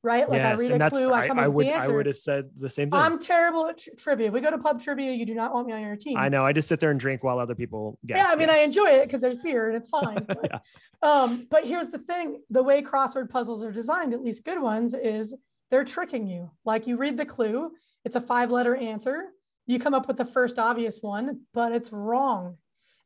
right? 0.04 0.30
Like 0.30 0.44
I 0.44 0.54
read 0.54 0.70
and 0.72 0.84
a 0.84 0.90
clue, 0.92 1.12
I 1.12 1.24
I, 1.24 1.28
come 1.28 1.40
I 1.40 1.46
up 1.46 1.48
with 1.48 1.56
would 1.56 1.66
the 1.66 1.72
I 1.74 1.82
answer. 1.82 1.96
would 1.96 2.06
have 2.06 2.16
said 2.16 2.46
the 2.60 2.70
same 2.70 2.92
thing. 2.92 3.00
I'm 3.00 3.18
terrible 3.18 3.66
at 3.66 3.80
tr- 3.80 3.90
trivia. 3.98 4.28
If 4.28 4.34
we 4.34 4.40
go 4.40 4.52
to 4.52 4.60
pub 4.60 4.80
trivia, 4.80 5.12
you 5.14 5.26
do 5.26 5.34
not 5.34 5.52
want 5.52 5.66
me 5.66 5.74
on 5.74 5.82
your 5.82 5.96
team. 5.96 6.16
I 6.16 6.30
know. 6.30 6.46
I 6.46 6.54
just 6.54 6.68
sit 6.68 6.80
there 6.80 6.92
and 6.92 7.00
drink 7.00 7.24
while 7.24 7.40
other 7.40 7.56
people 7.56 7.98
guess. 8.06 8.18
yeah, 8.20 8.28
I 8.32 8.36
mean, 8.36 8.52
I 8.52 8.60
enjoy 8.60 8.90
it 8.90 9.06
because 9.08 9.20
there's 9.22 9.38
beer 9.40 9.68
and 9.70 9.78
it's 9.78 9.90
fine. 10.00 10.24
But, 10.28 10.38
Yeah. 10.52 10.60
um, 11.02 11.48
but 11.50 11.66
here's 11.66 11.90
the 11.90 12.00
thing: 12.00 12.44
the 12.52 12.62
way 12.62 12.84
crossword 12.84 13.32
puzzles 13.32 13.64
are 13.64 13.72
designed, 13.72 14.14
at 14.14 14.22
least 14.22 14.46
good 14.46 14.62
ones, 14.62 14.94
is 14.94 15.34
they're 15.70 15.84
tricking 15.84 16.28
you. 16.28 16.52
Like 16.66 16.88
you 16.88 16.98
read 16.98 17.18
the 17.18 17.26
clue, 17.26 17.72
it's 18.06 18.16
a 18.16 18.22
five-letter 18.22 18.76
answer. 18.76 19.26
You 19.66 19.80
come 19.80 19.94
up 19.94 20.08
with 20.08 20.18
the 20.18 20.26
first 20.26 20.60
obvious 20.60 21.00
one, 21.02 21.42
but 21.54 21.72
it's 21.74 21.92
wrong. 21.92 22.58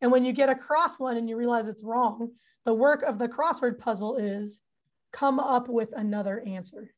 And 0.01 0.11
when 0.11 0.23
you 0.23 0.33
get 0.33 0.49
across 0.49 0.99
one 0.99 1.17
and 1.17 1.29
you 1.29 1.35
realize 1.35 1.67
it's 1.67 1.83
wrong, 1.83 2.31
the 2.65 2.73
work 2.73 3.01
of 3.03 3.17
the 3.17 3.27
crossword 3.27 3.79
puzzle 3.79 4.17
is 4.17 4.61
come 5.11 5.39
up 5.39 5.67
with 5.67 5.89
another 5.95 6.43
answer. 6.45 6.93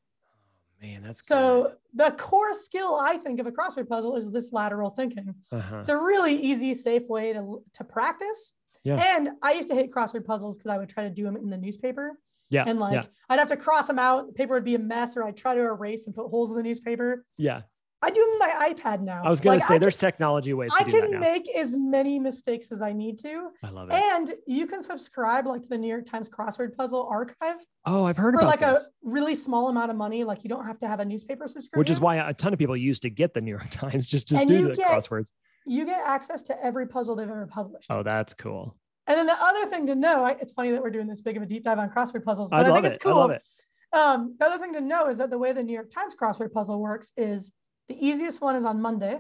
man, 0.82 1.02
that's 1.02 1.22
good. 1.22 1.28
So 1.34 1.74
the 1.94 2.12
core 2.12 2.54
skill 2.54 3.00
I 3.02 3.18
think 3.18 3.40
of 3.40 3.48
a 3.48 3.52
crossword 3.52 3.88
puzzle 3.88 4.16
is 4.16 4.30
this 4.32 4.52
lateral 4.52 4.90
thinking. 4.90 5.34
Uh-huh. 5.52 5.78
It's 5.78 5.90
a 5.90 5.98
really 5.98 6.36
easy, 6.36 6.74
safe 6.74 7.08
way 7.08 7.34
to, 7.34 7.64
to 7.74 7.84
practice. 7.84 8.54
Yeah. 8.84 8.98
And 8.98 9.30
I 9.42 9.54
used 9.54 9.70
to 9.70 9.76
hate 9.76 9.92
crossword 9.92 10.26
puzzles 10.26 10.58
because 10.58 10.72
I 10.72 10.78
would 10.78 10.90
try 10.90 11.04
to 11.06 11.10
do 11.10 11.24
them 11.24 11.38
in 11.38 11.50
the 11.50 11.58
newspaper. 11.58 12.20
Yeah. 12.54 12.64
And 12.68 12.80
like 12.80 12.94
yeah. 12.94 13.06
I'd 13.30 13.40
have 13.40 13.50
to 13.50 13.58
cross 13.58 13.88
them 13.88 14.00
out. 14.00 14.28
The 14.28 14.34
paper 14.34 14.54
would 14.54 14.64
be 14.64 14.76
a 14.76 14.80
mess, 14.80 15.18
or 15.18 15.24
I'd 15.24 15.36
try 15.38 15.56
to 15.56 15.62
erase 15.62 16.06
and 16.08 16.16
put 16.16 16.30
holes 16.30 16.50
in 16.52 16.56
the 16.58 16.64
newspaper. 16.64 17.26
Yeah. 17.38 17.62
I 18.06 18.10
do 18.12 18.20
them 18.20 18.38
my 18.38 18.74
iPad 18.74 19.00
now. 19.02 19.22
I 19.24 19.30
was 19.30 19.40
gonna 19.40 19.60
Like, 19.60 19.66
say 19.66 19.76
I 19.76 19.78
there's 19.80 19.96
technology 19.96 20.54
ways 20.54 20.74
to 20.76 20.84
I 20.86 20.92
can 20.92 21.22
make 21.22 21.48
as 21.56 21.74
many 21.78 22.20
mistakes 22.20 22.70
as 22.74 22.82
I 22.82 22.92
need 22.92 23.18
to. 23.20 23.48
I 23.64 23.70
love 23.70 23.90
it. 23.90 23.94
And 23.96 24.34
you 24.46 24.68
can 24.68 24.84
subscribe 24.84 25.48
like 25.48 25.62
to 25.62 25.70
the 25.70 25.78
New 25.78 25.88
York 25.88 26.06
Times 26.06 26.28
crossword 26.28 26.76
puzzle 26.76 27.08
archive 27.10 27.56
oh, 27.86 28.04
I've 28.06 28.18
heard 28.18 28.34
for 28.34 28.42
about 28.42 28.50
like 28.50 28.60
this. 28.60 28.86
a 28.86 28.90
really 29.10 29.36
small 29.36 29.70
amount 29.70 29.90
of 29.90 29.96
money. 29.96 30.26
Like 30.26 30.44
you 30.44 30.50
don't 30.50 30.66
have 30.66 30.80
to 30.80 30.88
have 30.90 31.00
a 31.00 31.06
newspaper 31.06 31.48
subscription. 31.48 31.80
Which 31.80 31.90
is 31.90 32.02
why 32.02 32.18
a 32.18 32.34
ton 32.34 32.52
of 32.52 32.60
people 32.60 32.76
used 32.76 33.04
to 33.04 33.10
get 33.10 33.34
the 33.34 33.40
New 33.40 33.52
York 33.52 33.70
Times 33.72 34.10
just 34.10 34.28
to 34.28 34.38
And 34.38 34.48
do 34.50 34.68
the 34.68 34.76
get- 34.76 34.90
crosswords. 34.92 35.32
you 35.66 35.86
get 35.86 36.02
access 36.06 36.42
to 36.44 36.62
every 36.62 36.86
puzzle 36.88 37.16
they've 37.16 37.26
ever 37.30 37.48
published. 37.48 37.88
Oh, 37.90 38.04
that's 38.04 38.34
cool. 38.34 38.76
And 39.08 39.18
then 39.18 39.26
the 39.26 39.42
other 39.42 39.66
thing 39.70 39.86
to 39.88 39.96
know, 39.96 40.24
I, 40.24 40.32
it's 40.32 40.52
funny 40.52 40.72
that 40.72 40.82
we're 40.82 40.90
doing 40.90 41.08
this 41.08 41.22
big 41.22 41.36
of 41.38 41.44
a 41.44 41.46
deep 41.46 41.64
dive 41.64 41.80
on 41.80 41.90
crossword 41.90 42.24
puzzles, 42.24 42.50
but 42.50 42.66
I, 42.66 42.70
love 42.70 42.76
think 42.78 42.86
it. 42.86 42.94
it's 42.96 43.04
cool. 43.04 43.14
I 43.14 43.16
love 43.16 43.32
it. 43.32 43.44
Um, 43.92 44.36
the 44.40 44.46
other 44.46 44.58
thing 44.64 44.74
to 44.74 44.82
know 44.82 45.08
is 45.08 45.18
that 45.18 45.30
the 45.30 45.38
way 45.38 45.52
the 45.54 45.62
New 45.62 45.74
York 45.74 45.92
Times 45.94 46.16
crossword 46.20 46.52
puzzle 46.54 46.80
works 46.80 47.12
is 47.18 47.52
the 47.90 47.96
easiest 48.08 48.42
one 48.42 48.56
is 48.56 48.66
on 48.66 48.82
Monday. 48.82 49.20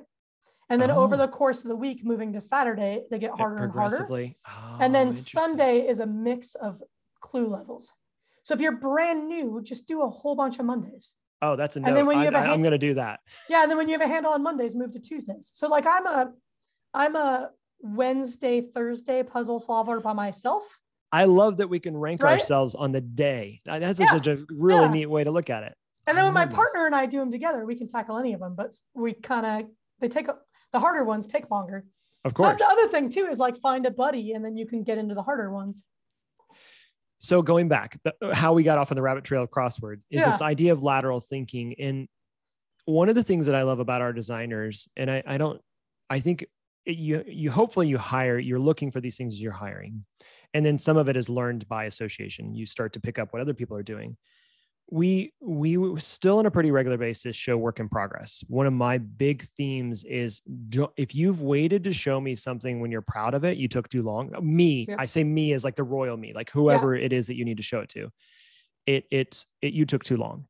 And 0.69 0.81
then 0.81 0.89
over 0.89 1.15
Oh. 1.15 1.17
the 1.17 1.27
course 1.27 1.63
of 1.63 1.67
the 1.69 1.75
week, 1.75 2.03
moving 2.05 2.31
to 2.33 2.41
Saturday, 2.41 3.03
they 3.11 3.19
get 3.19 3.31
harder 3.37 3.63
and 3.65 3.73
harder. 3.73 4.07
Oh, 4.09 4.77
And 4.79 4.95
then. 4.95 5.11
Sunday 5.11 5.85
is 5.87 5.99
a 5.99 6.05
mix 6.05 6.55
of 6.55 6.81
clue 7.19 7.47
levels. 7.47 7.91
So 8.43 8.53
if 8.53 8.61
you're 8.61 8.77
brand 8.77 9.27
new, 9.27 9.61
just 9.61 9.85
do 9.87 10.01
a 10.01 10.09
whole 10.09 10.35
bunch 10.35 10.59
of 10.59 10.65
Mondays. 10.65 11.13
Oh, 11.41 11.55
that's 11.57 11.75
a 11.75 11.81
note. 11.81 11.89
and 11.89 11.97
then 11.97 12.05
when 12.05 12.15
you 12.17 12.21
I, 12.21 12.25
have 12.25 12.33
a 12.35 12.37
I, 12.37 12.43
am 12.43 12.49
hand- 12.51 12.63
gonna 12.63 12.77
do 12.77 12.93
that. 12.95 13.19
Yeah, 13.49 13.61
and 13.63 13.69
then 13.69 13.77
when 13.77 13.87
you 13.89 13.93
have 13.93 14.01
a 14.01 14.07
handle 14.11 14.31
on 14.31 14.41
Mondays, 14.41 14.73
move 14.75 14.91
to 14.91 14.99
Tuesdays. 14.99 15.49
So 15.53 15.67
like 15.67 15.85
I'm 15.85 16.05
a 16.07 16.31
I'm 16.93 17.15
a 17.17 17.49
Wednesday, 17.83 18.61
Thursday 18.61 19.21
puzzle 19.23 19.59
solver 19.59 19.99
by 19.99 20.13
myself. 20.13 20.63
I 21.11 21.25
love 21.25 21.57
that 21.57 21.67
we 21.67 21.79
can 21.79 21.95
rank 21.95 22.23
Right? 22.23 22.33
ourselves 22.33 22.73
on 22.73 22.91
the 22.91 23.01
day. 23.01 23.61
That's 23.65 23.99
Yeah. 23.99 24.07
such 24.07 24.25
a 24.27 24.43
really 24.49 24.85
Yeah. 24.85 24.91
neat 24.91 25.05
way 25.07 25.23
to 25.23 25.29
look 25.31 25.49
at 25.51 25.63
it. 25.63 25.77
And 26.07 26.17
then 26.17 26.25
when 26.25 26.33
my 26.33 26.45
mm. 26.45 26.53
partner 26.53 26.85
and 26.85 26.95
I 26.95 27.05
do 27.05 27.19
them 27.19 27.29
together, 27.29 27.65
we 27.65 27.75
can 27.75 27.87
tackle 27.87 28.17
any 28.17 28.33
of 28.33 28.39
them, 28.39 28.55
but 28.55 28.73
we 28.95 29.13
kind 29.13 29.45
of 29.45 29.69
they 29.99 30.07
take 30.09 30.27
the 30.71 30.79
harder 30.79 31.03
ones 31.03 31.27
take 31.27 31.51
longer. 31.51 31.85
Of 32.25 32.31
So 32.31 32.35
course. 32.35 32.49
that's 32.57 32.65
the 32.67 32.71
other 32.73 32.87
thing 32.89 33.09
too 33.09 33.27
is 33.27 33.37
like 33.37 33.57
find 33.61 33.85
a 33.85 33.91
buddy 33.91 34.31
and 34.33 34.43
then 34.43 34.57
you 34.57 34.65
can 34.65 34.83
get 34.83 34.97
into 34.97 35.13
the 35.13 35.23
harder 35.23 35.51
ones. 35.51 35.83
so 37.19 37.41
going 37.41 37.69
back, 37.69 37.97
the, 38.03 38.13
how 38.33 38.51
we 38.53 38.63
got 38.63 38.77
off 38.77 38.91
on 38.91 38.95
the 38.95 39.01
rabbit 39.01 39.23
trail 39.23 39.43
of 39.43 39.49
crossword 39.49 40.01
is 40.09 40.19
Yeah. 40.21 40.25
this 40.25 40.41
idea 40.41 40.73
of 40.73 40.83
lateral 40.83 41.21
thinking. 41.21 41.73
And 41.79 42.09
one 42.85 43.07
of 43.07 43.15
the 43.15 43.23
things 43.23 43.45
that 43.45 43.55
I 43.55 43.61
love 43.63 43.79
about 43.79 44.01
our 44.01 44.11
designers, 44.11 44.89
and 44.97 45.09
I, 45.09 45.23
I 45.25 45.37
don't, 45.37 45.61
I 46.09 46.19
think 46.19 46.45
you 46.85 47.23
you 47.27 47.51
hopefully 47.51 47.87
you 47.87 47.97
hire, 47.97 48.37
you're 48.39 48.59
looking 48.59 48.91
for 48.91 49.01
these 49.01 49.17
things 49.17 49.33
as 49.33 49.41
you're 49.41 49.51
hiring, 49.51 50.05
and 50.53 50.65
then 50.65 50.79
some 50.79 50.97
of 50.97 51.09
it 51.09 51.15
is 51.17 51.29
learned 51.29 51.67
by 51.67 51.85
association. 51.85 52.53
You 52.53 52.65
start 52.65 52.93
to 52.93 52.99
pick 52.99 53.19
up 53.19 53.33
what 53.33 53.41
other 53.41 53.53
people 53.53 53.77
are 53.77 53.83
doing. 53.83 54.17
We 54.91 55.33
we 55.41 55.77
still 56.01 56.39
on 56.39 56.45
a 56.45 56.51
pretty 56.51 56.69
regular 56.71 56.97
basis 56.97 57.35
show 57.35 57.57
work 57.57 57.79
in 57.79 57.87
progress. 57.87 58.43
One 58.47 58.67
of 58.67 58.73
my 58.73 58.97
big 58.97 59.47
themes 59.55 60.03
is 60.03 60.41
do, 60.41 60.89
if 60.97 61.15
you've 61.15 61.41
waited 61.41 61.85
to 61.85 61.93
show 61.93 62.19
me 62.19 62.35
something 62.35 62.81
when 62.81 62.91
you're 62.91 63.01
proud 63.01 63.33
of 63.33 63.45
it, 63.45 63.57
you 63.57 63.67
took 63.69 63.87
too 63.87 64.03
long. 64.03 64.33
Me, 64.41 64.85
Yep. 64.89 64.99
I 64.99 65.05
say 65.05 65.23
me 65.23 65.53
as 65.53 65.63
like 65.63 65.75
the 65.75 65.83
royal 65.83 66.17
me, 66.17 66.33
like 66.33 66.51
whoever 66.51 66.95
it 66.95 67.13
is 67.13 67.27
that 67.27 67.37
you 67.37 67.45
need 67.45 67.57
to 67.57 67.63
show 67.63 67.79
it 67.79 67.89
to. 67.89 68.11
It 68.85 69.05
it's 69.09 69.45
it 69.61 69.73
you 69.73 69.85
took 69.85 70.03
too 70.03 70.17
long 70.17 70.47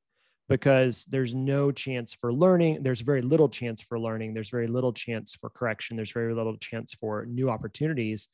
because 0.49 1.06
there's 1.06 1.34
no 1.34 1.71
chance 1.71 2.13
for 2.13 2.34
learning. 2.34 2.84
There's 2.84 3.01
very 3.01 3.21
little 3.21 3.49
chance 3.49 3.82
for 3.82 3.99
learning. 3.99 4.34
There's 4.34 4.49
very 4.49 4.67
little 4.67 4.93
chance 4.93 5.36
for 5.36 5.49
correction. 5.49 5.95
There's 5.95 6.12
very 6.12 6.34
little 6.34 6.58
chance 6.58 6.93
for 6.93 7.25
new 7.25 7.49
opportunities 7.49 8.27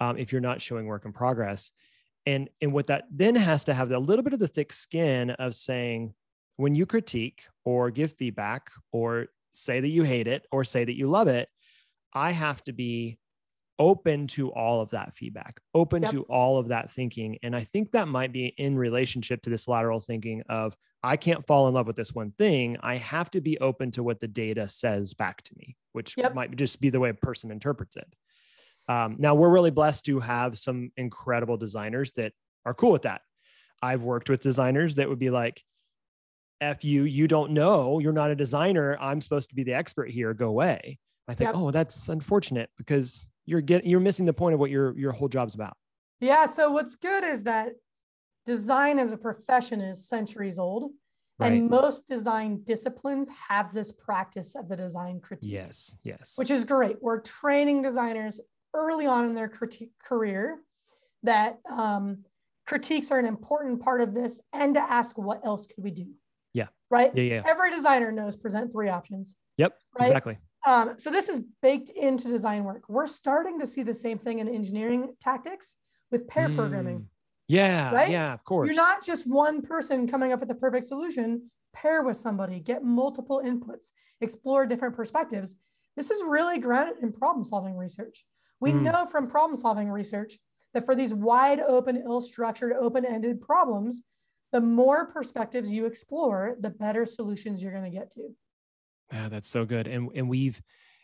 um, 0.00 0.18
if 0.18 0.32
you're 0.32 0.40
not 0.40 0.60
showing 0.60 0.86
work 0.86 1.04
in 1.04 1.12
progress. 1.12 1.70
And 2.26 2.48
and 2.60 2.72
what 2.72 2.86
that 2.86 3.04
then 3.10 3.34
has 3.34 3.64
to 3.64 3.74
have 3.74 3.90
a 3.90 3.98
little 3.98 4.22
bit 4.22 4.32
of 4.32 4.38
the 4.38 4.48
thick 4.48 4.72
skin 4.72 5.30
of 5.30 5.54
saying 5.54 6.14
when 6.56 6.74
you 6.74 6.86
critique 6.86 7.44
or 7.64 7.90
give 7.90 8.12
feedback 8.12 8.70
or 8.92 9.26
say 9.52 9.80
that 9.80 9.88
you 9.88 10.02
hate 10.02 10.28
it 10.28 10.46
or 10.52 10.64
say 10.64 10.84
that 10.84 10.96
you 10.96 11.08
love 11.08 11.28
it, 11.28 11.48
I 12.12 12.30
have 12.30 12.62
to 12.64 12.72
be 12.72 13.18
open 13.82 14.28
to 14.28 14.50
all 14.52 14.80
of 14.80 14.90
that 14.90 15.16
feedback, 15.16 15.60
open 15.74 16.02
Yep. 16.02 16.10
to 16.12 16.22
all 16.24 16.56
of 16.56 16.68
that 16.68 16.92
thinking. 16.92 17.36
And 17.42 17.54
I 17.56 17.64
think 17.64 17.90
that 17.90 18.06
might 18.06 18.32
be 18.32 18.46
in 18.46 18.76
relationship 18.76 19.42
to 19.42 19.50
this 19.50 19.66
lateral 19.66 19.98
thinking 19.98 20.42
of 20.48 20.76
I 21.02 21.16
can't 21.16 21.44
fall 21.48 21.66
in 21.66 21.74
love 21.74 21.88
with 21.88 21.96
this 21.96 22.14
one 22.14 22.30
thing. 22.30 22.76
I 22.80 22.94
have 22.96 23.28
to 23.32 23.40
be 23.40 23.58
open 23.58 23.90
to 23.92 24.04
what 24.04 24.20
the 24.20 24.28
data 24.28 24.68
says 24.68 25.14
back 25.14 25.42
to 25.42 25.54
me, 25.58 25.76
which 25.94 26.16
Yep. 26.16 26.34
might 26.34 26.54
just 26.56 26.80
be 26.80 26.90
the 26.90 27.00
way 27.00 27.08
a 27.08 27.14
person 27.14 27.50
interprets 27.50 27.96
it. 27.96 28.06
Um, 28.88 29.16
now 29.18 29.34
we're 29.34 29.50
really 29.50 29.72
blessed 29.72 30.04
to 30.06 30.20
have 30.20 30.56
some 30.56 30.92
incredible 30.96 31.56
designers 31.56 32.12
that 32.12 32.32
are 32.64 32.74
cool 32.74 32.92
with 32.92 33.02
that. 33.02 33.22
I've 33.82 34.02
worked 34.04 34.30
with 34.30 34.42
designers 34.42 34.94
that 34.94 35.08
would 35.08 35.18
be 35.18 35.30
like, 35.30 35.60
F 36.60 36.84
you, 36.84 37.02
you 37.02 37.26
don't 37.26 37.50
know, 37.50 37.98
you're 37.98 38.12
not 38.12 38.30
a 38.30 38.36
designer. 38.36 38.96
I'm 39.00 39.20
supposed 39.20 39.48
to 39.48 39.56
be 39.56 39.64
the 39.64 39.74
expert 39.74 40.08
here. 40.08 40.32
Go 40.34 40.46
away. 40.48 41.00
I 41.26 41.34
think, 41.34 41.48
Yep. 41.48 41.56
oh, 41.56 41.70
that's 41.72 42.08
unfortunate 42.08 42.70
because 42.76 43.26
you're 43.52 43.60
getting 43.60 43.88
you're 43.88 44.00
missing 44.00 44.26
the 44.26 44.32
point 44.32 44.54
of 44.54 44.60
what 44.60 44.70
your 44.70 44.98
your 44.98 45.12
whole 45.12 45.28
job's 45.28 45.54
about. 45.54 45.76
Yeah. 46.20 46.46
So 46.46 46.70
what's 46.70 46.96
good 46.96 47.22
is 47.22 47.44
that 47.44 47.74
design 48.46 48.98
as 48.98 49.12
a 49.12 49.16
profession 49.16 49.80
is 49.80 50.08
centuries 50.08 50.58
old. 50.58 50.90
Right. 51.38 51.52
And 51.52 51.68
most 51.68 52.06
design 52.06 52.62
disciplines 52.64 53.28
have 53.48 53.72
this 53.72 53.90
practice 53.90 54.54
of 54.54 54.68
the 54.68 54.76
design 54.76 55.18
critique. 55.20 55.50
yes, 55.50 55.94
yes. 56.04 56.34
which 56.36 56.50
is 56.50 56.62
great. 56.64 56.96
We're 57.00 57.20
training 57.20 57.82
designers 57.82 58.38
early 58.74 59.06
on 59.06 59.24
in 59.24 59.34
their 59.34 59.48
criti- 59.48 59.90
career 60.04 60.58
that 61.24 61.58
um, 61.70 62.18
critiques 62.66 63.10
are 63.10 63.18
an 63.18 63.26
important 63.26 63.80
part 63.82 64.02
of 64.02 64.14
this 64.14 64.40
and 64.52 64.74
to 64.74 64.80
ask 64.80 65.18
what 65.18 65.44
else 65.44 65.66
could 65.66 65.82
we 65.82 65.90
do? 65.90 66.06
Yeah. 66.54 66.68
Right? 66.90 67.10
yeah, 67.16 67.22
yeah. 67.22 67.42
Every 67.46 67.70
designer 67.70 68.12
knows 68.12 68.36
present 68.36 68.70
three 68.70 68.90
options. 68.90 69.34
Yep. 69.56 69.76
Right? 69.98 70.06
Exactly. 70.06 70.38
Um, 70.64 70.94
so 70.98 71.10
this 71.10 71.28
is 71.28 71.40
baked 71.60 71.90
into 71.90 72.28
design 72.28 72.64
work. 72.64 72.84
We're 72.88 73.06
starting 73.06 73.58
to 73.60 73.66
see 73.66 73.82
the 73.82 73.94
same 73.94 74.18
thing 74.18 74.38
in 74.38 74.48
engineering 74.48 75.14
tactics 75.20 75.74
with 76.10 76.28
pair 76.28 76.48
programming. 76.54 77.00
Mm. 77.00 77.06
Yeah, 77.48 77.92
Right? 77.94 78.10
yeah, 78.10 78.32
of 78.32 78.44
course. 78.44 78.66
You're 78.68 78.76
not 78.76 79.04
just 79.04 79.26
one 79.26 79.62
person 79.62 80.06
coming 80.08 80.32
up 80.32 80.40
with 80.40 80.48
the 80.48 80.54
perfect 80.54 80.86
solution. 80.86 81.50
Pair 81.74 82.02
with 82.02 82.16
somebody, 82.16 82.60
get 82.60 82.84
multiple 82.84 83.42
inputs, 83.44 83.92
explore 84.20 84.66
different 84.66 84.94
perspectives. 84.94 85.56
This 85.96 86.10
is 86.10 86.22
really 86.24 86.58
grounded 86.58 87.02
in 87.02 87.12
problem 87.12 87.44
solving 87.44 87.76
research. 87.76 88.24
We 88.60 88.72
Mm. 88.72 88.82
know 88.82 89.06
from 89.06 89.26
problem 89.28 89.56
solving 89.56 89.90
research 89.90 90.38
that 90.74 90.86
for 90.86 90.94
these 90.94 91.12
wide 91.12 91.60
open, 91.60 91.96
ill 91.96 92.20
structured, 92.20 92.72
open 92.74 93.04
ended 93.04 93.40
problems, 93.40 94.02
the 94.52 94.60
more 94.60 95.06
perspectives 95.06 95.72
you 95.72 95.86
explore, 95.86 96.56
the 96.60 96.70
better 96.70 97.04
solutions 97.06 97.62
you're 97.62 97.72
going 97.72 97.90
to 97.90 97.98
get 97.98 98.10
to. 98.12 98.34
Yeah, 99.12 99.28
that's 99.28 99.48
so 99.48 99.64
good. 99.64 99.86
And 99.86 100.10
and 100.14 100.28
we've 100.28 100.60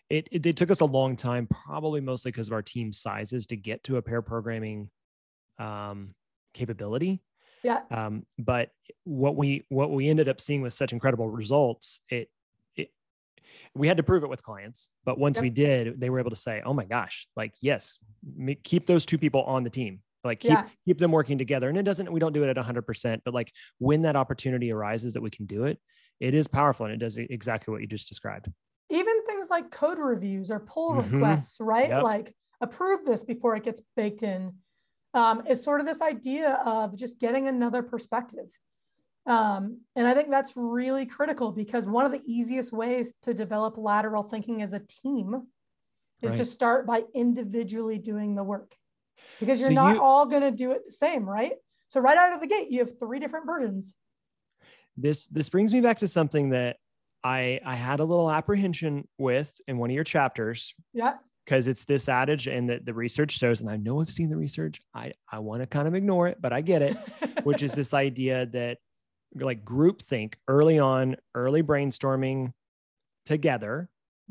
it, 0.09 0.29
it 0.33 0.47
it 0.47 0.57
took 0.57 0.71
us 0.71 0.81
a 0.81 0.85
long 0.87 1.17
time, 1.17 1.47
probably 1.47 2.01
mostly 2.01 2.31
because 2.33 2.47
of 2.49 2.53
our 2.55 2.63
team 2.63 2.91
sizes, 2.93 3.47
to 3.47 3.57
get 3.57 3.85
to 3.85 3.97
a 3.97 4.03
pair 4.03 4.23
programming 4.23 4.91
um 5.59 6.15
capability. 6.55 7.21
Yeah. 7.63 7.81
Um, 7.91 8.25
but 8.39 8.71
what 9.05 9.37
we 9.37 9.67
what 9.69 9.91
we 9.91 10.09
ended 10.09 10.29
up 10.29 10.41
seeing 10.41 10.63
with 10.63 10.73
such 10.73 10.93
incredible 10.93 11.29
results, 11.29 12.01
it 12.09 12.31
it 12.77 12.91
we 13.75 13.89
had 13.89 13.97
to 13.99 14.03
prove 14.03 14.23
it 14.23 14.31
with 14.31 14.43
clients, 14.43 14.89
but 15.05 15.19
once 15.19 15.37
Yep. 15.39 15.43
we 15.43 15.51
did, 15.51 16.01
they 16.01 16.09
were 16.09 16.21
able 16.21 16.31
to 16.31 16.37
say, 16.37 16.63
"Oh 16.65 16.73
my 16.73 16.85
gosh, 16.85 17.29
like 17.37 17.55
yes, 17.61 17.99
keep 18.65 18.87
those 18.87 19.05
two 19.05 19.19
people 19.19 19.43
on 19.43 19.65
the 19.65 19.71
team." 19.71 20.01
Like 20.25 20.41
keep 20.41 20.51
Yeah. 20.51 20.69
keep 20.85 20.99
them 20.99 21.13
working 21.13 21.39
together. 21.39 21.69
And 21.69 21.79
it 21.79 21.85
doesn't 21.85 22.11
we 22.11 22.19
don't 22.21 22.33
do 22.33 22.43
it 22.43 22.49
at 22.49 22.57
100%, 22.57 23.21
but 23.25 23.35
like 23.35 23.53
when 23.79 24.03
that 24.03 24.17
opportunity 24.17 24.73
arises 24.73 25.13
that 25.13 25.21
we 25.21 25.31
can 25.31 25.47
do 25.47 25.65
it, 25.65 25.79
it 26.21 26.35
is 26.35 26.49
powerful 26.49 26.87
and 26.87 26.95
it 26.95 26.99
does 26.99 27.17
exactly 27.19 27.73
what 27.73 27.81
you 27.81 27.87
just 27.87 28.09
described. 28.09 28.51
even 28.91 29.23
things 29.27 29.51
like 29.51 29.71
code 29.71 29.99
reviews 29.99 30.51
or 30.51 30.61
pull 30.61 30.95
Mhm. 30.95 31.13
requests, 31.13 31.61
right? 31.61 31.91
Yep. 31.91 32.03
Like 32.05 32.35
approve 32.63 33.05
this 33.05 33.23
before 33.23 33.55
it 33.55 33.63
gets 33.63 33.83
baked 33.97 34.23
in. 34.23 34.55
Um, 35.13 35.47
is 35.47 35.63
sort 35.63 35.81
of 35.81 35.87
this 35.87 36.01
idea 36.01 36.55
of 36.65 36.97
just 36.97 37.19
getting 37.19 37.49
another 37.49 37.83
perspective. 37.83 38.47
Um, 39.27 39.83
and 39.95 40.07
I 40.07 40.15
think 40.15 40.31
that's 40.31 40.57
really 40.57 41.05
critical 41.05 41.53
because 41.53 41.87
one 41.87 42.07
of 42.07 42.13
the 42.13 42.23
easiest 42.25 42.73
ways 42.73 43.13
to 43.23 43.35
develop 43.35 43.77
lateral 43.77 44.23
thinking 44.23 44.63
as 44.63 44.73
a 44.73 44.81
team 44.81 45.47
is 46.23 46.33
to 46.33 46.47
start 46.47 46.87
by 46.87 47.05
individually 47.15 47.99
doing 47.99 48.35
the 48.35 48.43
work 48.43 48.75
because 49.39 49.61
you're 49.61 49.69
So 49.71 49.75
not 49.75 49.97
you- 49.97 50.03
all 50.03 50.25
going 50.25 50.43
to 50.43 50.51
do 50.51 50.73
it 50.73 50.87
the 50.87 50.93
same, 50.93 51.29
right? 51.29 51.53
So 51.89 52.01
right 52.01 52.17
out 52.17 52.33
of 52.33 52.41
the 52.41 52.47
gate, 52.47 52.71
you 52.71 52.79
have 52.81 52.99
three 52.99 53.19
different 53.19 53.45
versions. 53.47 53.95
This 55.01 55.27
this 55.27 55.49
brings 55.49 55.73
me 55.73 55.81
back 55.81 55.99
to 55.99 56.09
something 56.09 56.51
that 56.51 56.77
I 57.25 57.61
I 57.65 57.75
had 57.75 58.01
a 58.01 58.05
little 58.05 58.31
apprehension 58.31 59.07
with 59.19 59.53
in 59.67 59.79
one 59.79 59.91
of 59.91 59.95
your 59.95 60.05
chapters 60.05 60.75
Yeah. 60.93 61.15
because 61.45 61.69
it's 61.69 61.85
this 61.85 62.09
adage 62.09 62.47
and 62.47 62.69
that 62.69 62.85
the 62.85 62.95
research 62.95 63.33
shows, 63.33 63.61
and 63.61 63.71
I 63.71 63.77
know 63.77 64.01
I've 64.01 64.11
seen 64.11 64.31
the 64.31 64.37
research. 64.37 64.81
I 64.95 65.13
I 65.31 65.39
want 65.39 65.63
to 65.63 65.67
kind 65.67 65.89
of 65.89 65.95
ignore 65.95 66.29
it, 66.29 66.41
but 66.41 66.53
I 66.53 66.61
get 66.61 66.83
it, 66.83 66.97
which 67.45 67.63
is 67.63 67.73
this 67.73 67.95
idea 67.95 68.47
that 68.47 68.79
like 69.35 69.65
group 69.65 70.03
think 70.03 70.37
early 70.49 70.79
on, 70.79 71.17
early 71.35 71.63
brainstorming 71.63 72.53
together, 73.27 73.89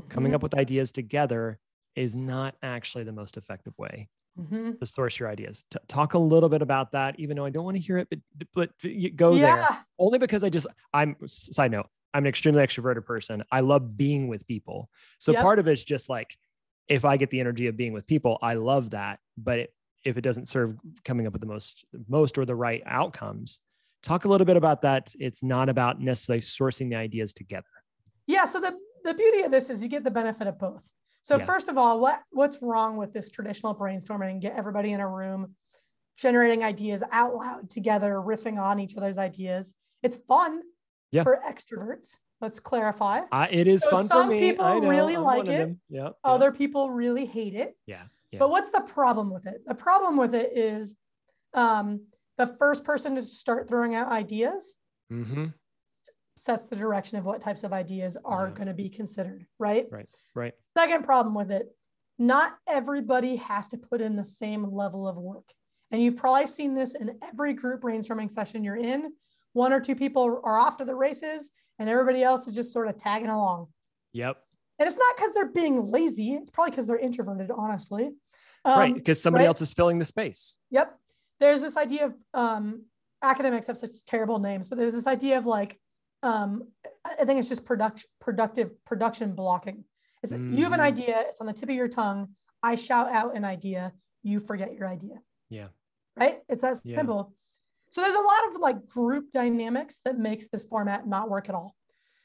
coming 0.09 0.29
mm-hmm. 0.29 0.35
up 0.35 0.43
with 0.43 0.55
ideas 0.55 0.91
together 0.91 1.59
is 1.95 2.15
not 2.15 2.55
actually 2.61 3.03
the 3.03 3.11
most 3.11 3.37
effective 3.37 3.73
way 3.77 4.07
Mhm. 4.37 4.79
to 4.79 4.85
source 4.85 5.19
your 5.19 5.29
ideas. 5.29 5.63
T- 5.71 5.79
talk 5.87 6.13
a 6.13 6.19
little 6.19 6.49
bit 6.49 6.61
about 6.61 6.91
that, 6.91 7.19
even 7.19 7.35
though 7.37 7.45
I 7.45 7.49
don't 7.49 7.65
want 7.65 7.77
to 7.77 7.81
hear 7.83 7.97
it, 7.97 8.07
but 8.09 8.19
but 8.53 8.69
you 8.83 9.09
go 9.09 9.35
there 9.35 9.67
only 9.99 10.19
because 10.19 10.43
I 10.43 10.49
just 10.49 10.67
I'm 10.93 11.15
side 11.27 11.71
note, 11.71 11.87
I'm 12.13 12.23
an 12.23 12.27
extremely 12.29 12.63
extroverted 12.63 13.05
person. 13.05 13.43
I 13.51 13.61
love 13.61 13.97
being 13.97 14.27
with 14.27 14.45
people. 14.47 14.89
So 15.19 15.31
Yep. 15.31 15.41
part 15.41 15.59
of 15.59 15.67
it's 15.67 15.83
just 15.83 16.07
like 16.09 16.37
if 16.87 17.03
I 17.03 17.17
get 17.17 17.29
the 17.31 17.39
energy 17.39 17.67
of 17.67 17.75
being 17.75 17.93
with 17.93 18.05
people, 18.07 18.37
I 18.41 18.53
love 18.53 18.91
that. 18.91 19.19
But 19.37 19.59
it, 19.59 19.73
if 20.05 20.17
it 20.17 20.21
doesn't 20.21 20.47
serve 20.47 20.77
coming 21.03 21.27
up 21.27 21.33
with 21.33 21.41
the 21.41 21.47
most 21.47 21.85
most 22.07 22.37
or 22.37 22.45
the 22.45 22.55
right 22.55 22.81
outcomes, 22.85 23.59
talk 24.03 24.25
a 24.25 24.29
little 24.29 24.45
bit 24.45 24.55
about 24.57 24.81
that. 24.83 25.13
It's 25.19 25.43
not 25.43 25.67
about 25.67 25.99
necessarily 25.99 26.41
sourcing 26.41 26.89
the 26.89 26.95
ideas 26.95 27.33
together. 27.33 27.65
Yeah. 28.27 28.45
So 28.45 28.59
the, 28.61 28.77
the 29.03 29.13
beauty 29.13 29.41
of 29.41 29.51
this 29.51 29.69
is 29.69 29.81
you 29.83 29.89
get 29.89 30.03
the 30.03 30.11
benefit 30.11 30.47
of 30.47 30.59
both. 30.59 30.83
So 31.27 31.37
Yeah. 31.37 31.45
first 31.45 31.67
of 31.67 31.77
all, 31.77 31.99
what 31.99 32.23
what's 32.31 32.61
wrong 32.61 32.95
with 32.95 33.11
this 33.11 33.29
traditional 33.29 33.75
brainstorming 33.75 34.31
and 34.31 34.41
get 34.41 34.55
everybody 34.55 34.93
in 34.93 35.01
a 35.01 35.09
room 35.09 35.55
generating 36.15 36.63
ideas 36.63 37.03
out 37.11 37.35
loud 37.35 37.69
together, 37.69 38.13
riffing 38.13 38.57
on 38.57 38.79
each 38.79 38.95
other's 38.95 39.17
ideas? 39.17 39.75
It's 40.03 40.15
fun 40.15 40.61
Yeah. 41.11 41.23
for 41.23 41.41
extroverts. 41.45 42.15
Let's 42.39 42.61
clarify. 42.61 43.23
I, 43.29 43.49
it 43.49 43.67
is 43.67 43.83
So 43.83 43.89
fun 43.89 44.07
for 44.07 44.13
some 44.13 44.29
me. 44.29 44.39
people 44.39 44.63
I 44.63 44.79
know, 44.79 44.87
really 44.87 45.15
I'm 45.15 45.23
like 45.23 45.47
it. 45.47 45.67
Yep, 45.67 45.75
yep. 45.89 46.17
Other 46.23 46.53
people 46.53 46.91
really 46.91 47.25
hate 47.25 47.55
it. 47.55 47.77
yeah. 47.87 48.03
Yeah. 48.31 48.39
But 48.39 48.49
what's 48.49 48.71
the 48.71 48.81
problem 48.81 49.29
with 49.29 49.47
it? 49.47 49.63
The 49.65 49.75
problem 49.75 50.15
with 50.15 50.33
it 50.33 50.57
is 50.57 50.95
um, 51.53 52.07
the 52.37 52.55
first 52.57 52.85
person 52.85 53.15
to 53.15 53.23
start 53.23 53.67
throwing 53.67 53.95
out 53.95 54.09
ideas 54.09 54.75
hmm 55.09 55.47
sets 56.37 56.65
the 56.67 56.75
direction 56.75 57.17
of 57.17 57.25
what 57.25 57.41
types 57.41 57.63
of 57.63 57.73
ideas 57.73 58.17
are 58.23 58.47
Yeah. 58.47 58.53
going 58.53 58.67
to 58.67 58.73
be 58.73 58.89
considered, 58.89 59.45
right? 59.59 59.87
Right. 59.91 60.07
Right. 60.35 60.53
Second 60.77 61.03
problem 61.03 61.33
with 61.33 61.51
it, 61.51 61.75
not 62.19 62.57
everybody 62.67 63.35
has 63.37 63.67
to 63.69 63.77
put 63.77 64.01
in 64.01 64.15
the 64.15 64.25
same 64.25 64.71
level 64.71 65.07
of 65.07 65.17
work. 65.17 65.49
And 65.91 66.01
you've 66.01 66.17
probably 66.17 66.47
seen 66.47 66.75
this 66.75 66.95
in 66.95 67.17
every 67.23 67.53
group 67.53 67.81
brainstorming 67.81 68.31
session 68.31 68.63
you're 68.63 68.75
in. 68.75 69.13
One 69.53 69.73
or 69.73 69.79
two 69.79 69.95
people 69.95 70.23
are 70.23 70.59
off 70.59 70.77
to 70.77 70.85
the 70.85 70.95
races, 70.95 71.49
and 71.79 71.89
everybody 71.89 72.21
else 72.23 72.47
is 72.47 72.53
just 72.55 72.71
sort 72.71 72.87
of 72.87 72.97
tagging 72.97 73.29
along. 73.29 73.67
Yep. 74.13 74.37
And 74.79 74.87
it's 74.87 74.97
not 74.97 75.15
because 75.15 75.31
they're 75.33 75.49
being 75.51 75.85
lazy, 75.85 76.33
it's 76.35 76.49
probably 76.51 76.71
because 76.71 76.85
they're 76.85 76.99
introverted, 76.99 77.49
honestly. 77.55 78.11
right. 78.65 78.89
Um, 78.91 78.93
Because 78.93 79.21
somebody 79.21 79.43
right? 79.43 79.47
else 79.47 79.61
is 79.61 79.73
filling 79.73 79.97
the 79.97 80.05
space. 80.05 80.57
Yep. 80.71 80.95
There's 81.39 81.61
this 81.61 81.77
idea 81.77 82.07
of 82.07 82.13
um, 82.33 82.83
academics 83.23 83.67
have 83.67 83.77
such 83.77 84.03
terrible 84.05 84.39
names, 84.39 84.67
but 84.69 84.77
there's 84.77 84.93
this 84.93 85.07
idea 85.07 85.37
of 85.37 85.45
like, 85.45 85.79
um, 86.23 86.67
I 87.05 87.25
think 87.25 87.39
it's 87.39 87.49
just 87.49 87.65
production, 87.65 88.09
productive 88.19 88.83
production 88.85 89.33
blocking. 89.33 89.83
It's 90.23 90.33
you 90.33 90.63
have 90.63 90.73
an 90.73 90.79
Mhm. 90.79 90.83
idea, 90.91 91.21
it's 91.27 91.39
on 91.39 91.47
the 91.47 91.53
tip 91.53 91.69
of 91.69 91.75
your 91.75 91.87
tongue. 91.87 92.35
I 92.63 92.75
shout 92.75 93.09
out 93.09 93.35
an 93.35 93.45
idea, 93.45 93.93
you 94.23 94.39
forget 94.39 94.73
your 94.73 94.87
idea. 94.87 95.21
Yeah. 95.49 95.67
Right? 96.15 96.43
It's 96.49 96.63
that 96.63 96.81
Yeah. 96.83 96.95
simple. 96.97 97.33
So 97.91 98.01
there's 98.01 98.15
a 98.15 98.19
lot 98.19 98.47
of 98.49 98.59
like 98.61 98.85
group 98.87 99.31
dynamics 99.31 99.99
that 100.05 100.17
makes 100.17 100.49
this 100.49 100.65
format 100.65 101.07
not 101.07 101.29
work 101.29 101.49
at 101.49 101.55
all. 101.55 101.75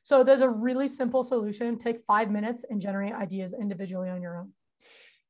So 0.03 0.25
there's 0.25 0.41
a 0.41 0.49
really 0.51 0.89
simple 0.89 1.23
solution. 1.23 1.79
Take 1.79 2.01
five 2.05 2.31
minutes 2.31 2.65
and 2.65 2.81
generate 2.81 3.13
ideas 3.13 3.53
individually 3.55 4.09
on 4.09 4.21
your 4.21 4.37
own. 4.37 4.53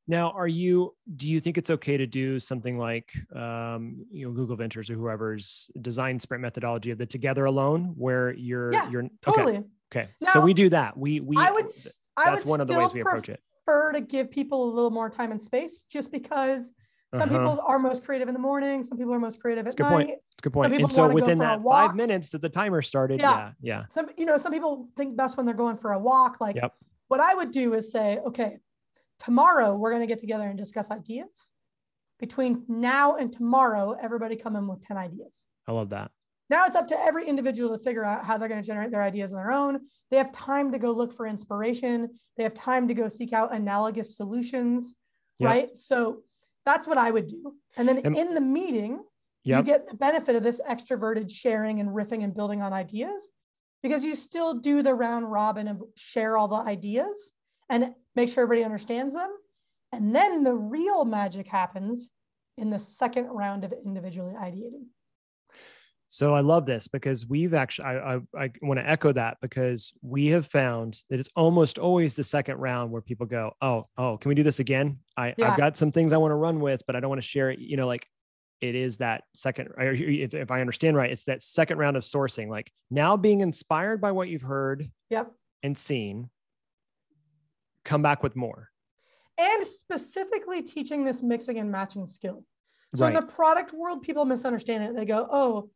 Now, 0.07 0.31
are 0.31 0.47
you? 0.47 0.93
Do 1.15 1.29
you 1.29 1.39
think 1.39 1.57
it's 1.57 1.69
okay 1.69 1.95
to 1.95 2.05
do 2.05 2.39
something 2.39 2.77
like, 2.77 3.13
um, 3.35 4.05
you 4.11 4.25
know, 4.27 4.33
Google 4.33 4.55
Ventures 4.57 4.89
or 4.89 4.95
whoever's 4.95 5.69
design 5.81 6.19
sprint 6.19 6.41
methodology 6.41 6.91
of 6.91 6.97
the 6.97 7.05
together 7.05 7.45
alone, 7.45 7.93
where 7.97 8.33
you're 8.33 8.73
Yeah, 8.73 8.89
you're 8.89 9.09
Totally. 9.21 9.57
okay? 9.57 9.63
Okay, 9.95 10.09
so 10.33 10.41
we 10.41 10.53
do 10.53 10.69
that. 10.69 10.97
We 10.97 11.19
we 11.19 11.37
I 11.37 11.51
would 11.51 11.65
s- 11.65 11.99
I 12.17 12.25
that's 12.31 12.43
would 12.45 12.49
one 12.49 12.61
of 12.61 12.67
the 12.67 12.73
ways 12.73 12.93
we 12.93 13.01
approach 13.01 13.29
it. 13.29 13.39
Prefer 13.65 13.93
to 13.93 14.01
give 14.01 14.29
people 14.31 14.63
a 14.67 14.71
little 14.73 14.89
more 14.91 15.09
time 15.09 15.31
and 15.31 15.41
space, 15.41 15.85
just 15.89 16.11
because 16.11 16.73
some 17.13 17.29
Uh-huh. 17.29 17.37
people 17.37 17.63
are 17.65 17.77
most 17.79 18.03
creative 18.03 18.27
in 18.27 18.33
the 18.33 18.39
morning, 18.39 18.83
some 18.83 18.97
people 18.97 19.13
are 19.13 19.19
most 19.19 19.39
creative 19.39 19.61
at 19.61 19.65
That's 19.65 19.75
good 19.75 19.83
night. 19.83 20.07
point. 20.07 20.09
A 20.09 20.41
good 20.41 20.51
point. 20.53 20.73
And 20.73 20.91
so 20.91 21.07
within 21.13 21.37
that 21.39 21.61
five 21.63 21.95
minutes 21.95 22.31
that 22.31 22.41
the 22.41 22.49
timer 22.49 22.81
started, 22.81 23.19
Yeah. 23.21 23.29
yeah, 23.31 23.51
yeah, 23.61 23.85
Some 23.93 24.09
you 24.17 24.25
know 24.25 24.35
some 24.37 24.51
people 24.51 24.89
think 24.97 25.15
best 25.15 25.37
when 25.37 25.45
they're 25.45 25.55
going 25.55 25.77
for 25.77 25.91
a 25.93 25.99
walk. 25.99 26.41
Like 26.41 26.55
Yep. 26.55 26.73
what 27.07 27.19
I 27.21 27.35
would 27.35 27.51
do 27.51 27.75
is 27.75 27.91
say, 27.91 28.17
okay, 28.25 28.57
tomorrow 29.23 29.75
we're 29.75 29.89
going 29.91 30.01
to 30.01 30.07
get 30.07 30.19
together 30.19 30.45
and 30.47 30.57
discuss 30.57 30.91
ideas. 30.91 31.49
Between 32.19 32.63
now 32.67 33.15
and 33.17 33.31
tomorrow, 33.31 33.97
everybody 34.01 34.35
come 34.35 34.55
in 34.55 34.67
with 34.67 34.81
ten 34.85 34.97
ideas. 34.97 35.45
I 35.67 35.71
love 35.71 35.89
that. 35.89 36.11
Now 36.49 36.65
it's 36.65 36.75
up 36.75 36.87
to 36.89 36.99
every 36.99 37.27
individual 37.27 37.75
to 37.75 37.83
figure 37.83 38.05
out 38.05 38.23
how 38.25 38.37
they're 38.37 38.47
going 38.47 38.61
to 38.61 38.65
generate 38.67 38.91
their 38.91 39.01
ideas 39.01 39.33
on 39.33 39.37
their 39.37 39.51
own. 39.51 39.79
They 40.11 40.17
have 40.17 40.31
time 40.31 40.71
to 40.71 40.77
go 40.79 40.91
look 40.91 41.15
for 41.15 41.25
inspiration. 41.25 42.09
They 42.37 42.43
have 42.43 42.53
time 42.53 42.87
to 42.87 42.93
go 42.93 43.07
seek 43.09 43.33
out 43.33 43.53
analogous 43.55 44.15
solutions, 44.15 44.95
Yep. 45.39 45.47
right? 45.49 45.77
So 45.77 46.21
that's 46.65 46.87
what 46.87 46.97
I 46.97 47.09
would 47.11 47.27
do. 47.27 47.55
And 47.75 47.87
then 47.89 47.99
And- 48.05 48.15
in 48.15 48.35
the 48.35 48.41
meeting, 48.41 49.03
you 49.43 49.61
get 49.63 49.89
the 49.89 49.95
benefit 49.95 50.35
of 50.35 50.43
this 50.43 50.61
extroverted 50.69 51.29
sharing 51.29 51.79
and 51.81 51.89
riffing 51.89 52.23
and 52.23 52.33
building 52.33 52.61
on 52.61 52.71
ideas 52.71 53.31
because 53.81 54.03
you 54.03 54.15
still 54.15 54.53
do 54.53 54.81
the 54.81 54.93
round 54.93 55.29
robin 55.29 55.67
of 55.67 55.83
share 55.95 56.37
all 56.37 56.47
the 56.47 56.55
ideas 56.55 57.31
and 57.69 57.93
make 58.15 58.29
sure 58.29 58.43
everybody 58.43 58.63
understands 58.65 59.13
them. 59.13 59.29
And 59.91 60.15
then 60.15 60.43
the 60.43 60.53
real 60.53 61.05
magic 61.05 61.47
happens 61.47 62.09
in 62.57 62.69
the 62.69 62.79
second 62.79 63.25
round 63.27 63.63
of 63.63 63.73
individually 63.85 64.33
ideating. 64.33 64.85
So 66.07 66.35
I 66.35 66.41
love 66.41 66.67
this 66.67 66.87
because 66.87 67.27
we've 67.27 67.55
actually, 67.55 67.85
I, 67.85 68.15
I, 68.15 68.19
I 68.37 68.51
want 68.61 68.79
to 68.79 68.87
echo 68.87 69.11
that 69.13 69.37
because 69.41 69.93
we 70.03 70.27
have 70.27 70.45
found 70.45 71.01
that 71.09 71.19
it's 71.19 71.29
almost 71.35 71.79
always 71.79 72.13
the 72.13 72.23
second 72.23 72.57
round 72.57 72.91
where 72.91 73.01
people 73.01 73.25
go, 73.25 73.53
oh, 73.61 73.87
oh, 73.97 74.17
can 74.17 74.29
we 74.29 74.35
do 74.35 74.43
this 74.43 74.59
again? 74.59 74.99
I, 75.17 75.33
Yeah. 75.37 75.51
I've 75.51 75.57
got 75.57 75.75
some 75.75 75.91
things 75.91 76.13
I 76.13 76.17
want 76.17 76.29
to 76.31 76.35
run 76.35 76.59
with, 76.59 76.83
but 76.85 76.95
I 76.95 76.99
don't 76.99 77.09
want 77.09 77.21
to 77.21 77.27
share 77.27 77.49
it. 77.49 77.57
You 77.57 77.77
know, 77.77 77.87
like 77.87 78.07
it 78.61 78.75
is 78.75 78.97
that 78.97 79.23
second, 79.33 79.69
if 79.77 80.33
if 80.35 80.51
I 80.51 80.61
understand 80.61 80.95
right, 80.95 81.11
it's 81.11 81.23
that 81.25 81.41
second 81.41 81.79
round 81.79 81.97
of 81.97 82.03
sourcing, 82.03 82.47
like 82.47 82.71
now 82.91 83.17
being 83.17 83.41
inspired 83.41 83.99
by 83.99 84.11
what 84.11 84.29
you've 84.29 84.43
heard 84.43 84.89
Yep. 85.09 85.31
and 85.63 85.75
seen, 85.75 86.29
come 87.85 88.01
back 88.01 88.23
with 88.23 88.35
more. 88.35 88.69
and 89.37 89.65
specifically 89.65 90.61
teaching 90.61 91.03
this 91.03 91.23
mixing 91.23 91.57
and 91.57 91.71
matching 91.71 92.05
skill. 92.05 92.45
So 92.95 93.07
in 93.07 93.13
the 93.15 93.23
product 93.23 93.73
world, 93.73 94.03
people 94.03 94.25
misunderstand 94.25 94.83
it. 94.83 94.95
They 94.95 95.05
go, 95.05 95.27
"Oh, 95.31 95.71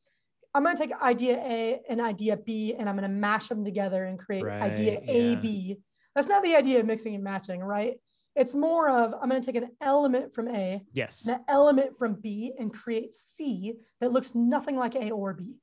I'm 0.53 0.63
going 0.63 0.77
to 0.77 0.81
take 0.87 0.93
idea 1.01 1.37
A 1.43 1.81
and 1.89 1.99
idea 1.99 2.37
B, 2.37 2.75
and 2.77 2.87
I'm 2.87 2.95
going 2.95 3.09
to 3.09 3.15
mash 3.15 3.47
them 3.49 3.65
together 3.65 4.05
and 4.05 4.19
create 4.19 4.45
idea 4.45 4.99
Right, 4.99 5.09
A 5.09 5.29
yeah. 5.31 5.39
B." 5.39 5.77
That's 6.13 6.27
not 6.27 6.43
the 6.43 6.55
idea 6.55 6.79
of 6.79 6.85
mixing 6.85 7.15
and 7.15 7.23
matching, 7.23 7.61
right? 7.61 7.99
It's 8.35 8.53
more 8.53 8.87
of 8.89 9.15
I'm 9.19 9.29
going 9.29 9.41
to 9.41 9.45
take 9.51 9.59
an 9.63 9.71
element 9.81 10.35
from 10.35 10.47
A, 10.49 10.83
Yes. 10.93 11.25
an 11.27 11.39
element 11.47 11.97
from 11.97 12.13
B, 12.15 12.53
and 12.59 12.71
create 12.71 13.15
C 13.15 13.73
that 13.99 14.11
looks 14.11 14.35
nothing 14.35 14.75
like 14.77 14.93
A 14.95 15.09
or 15.09 15.33
B. 15.33 15.55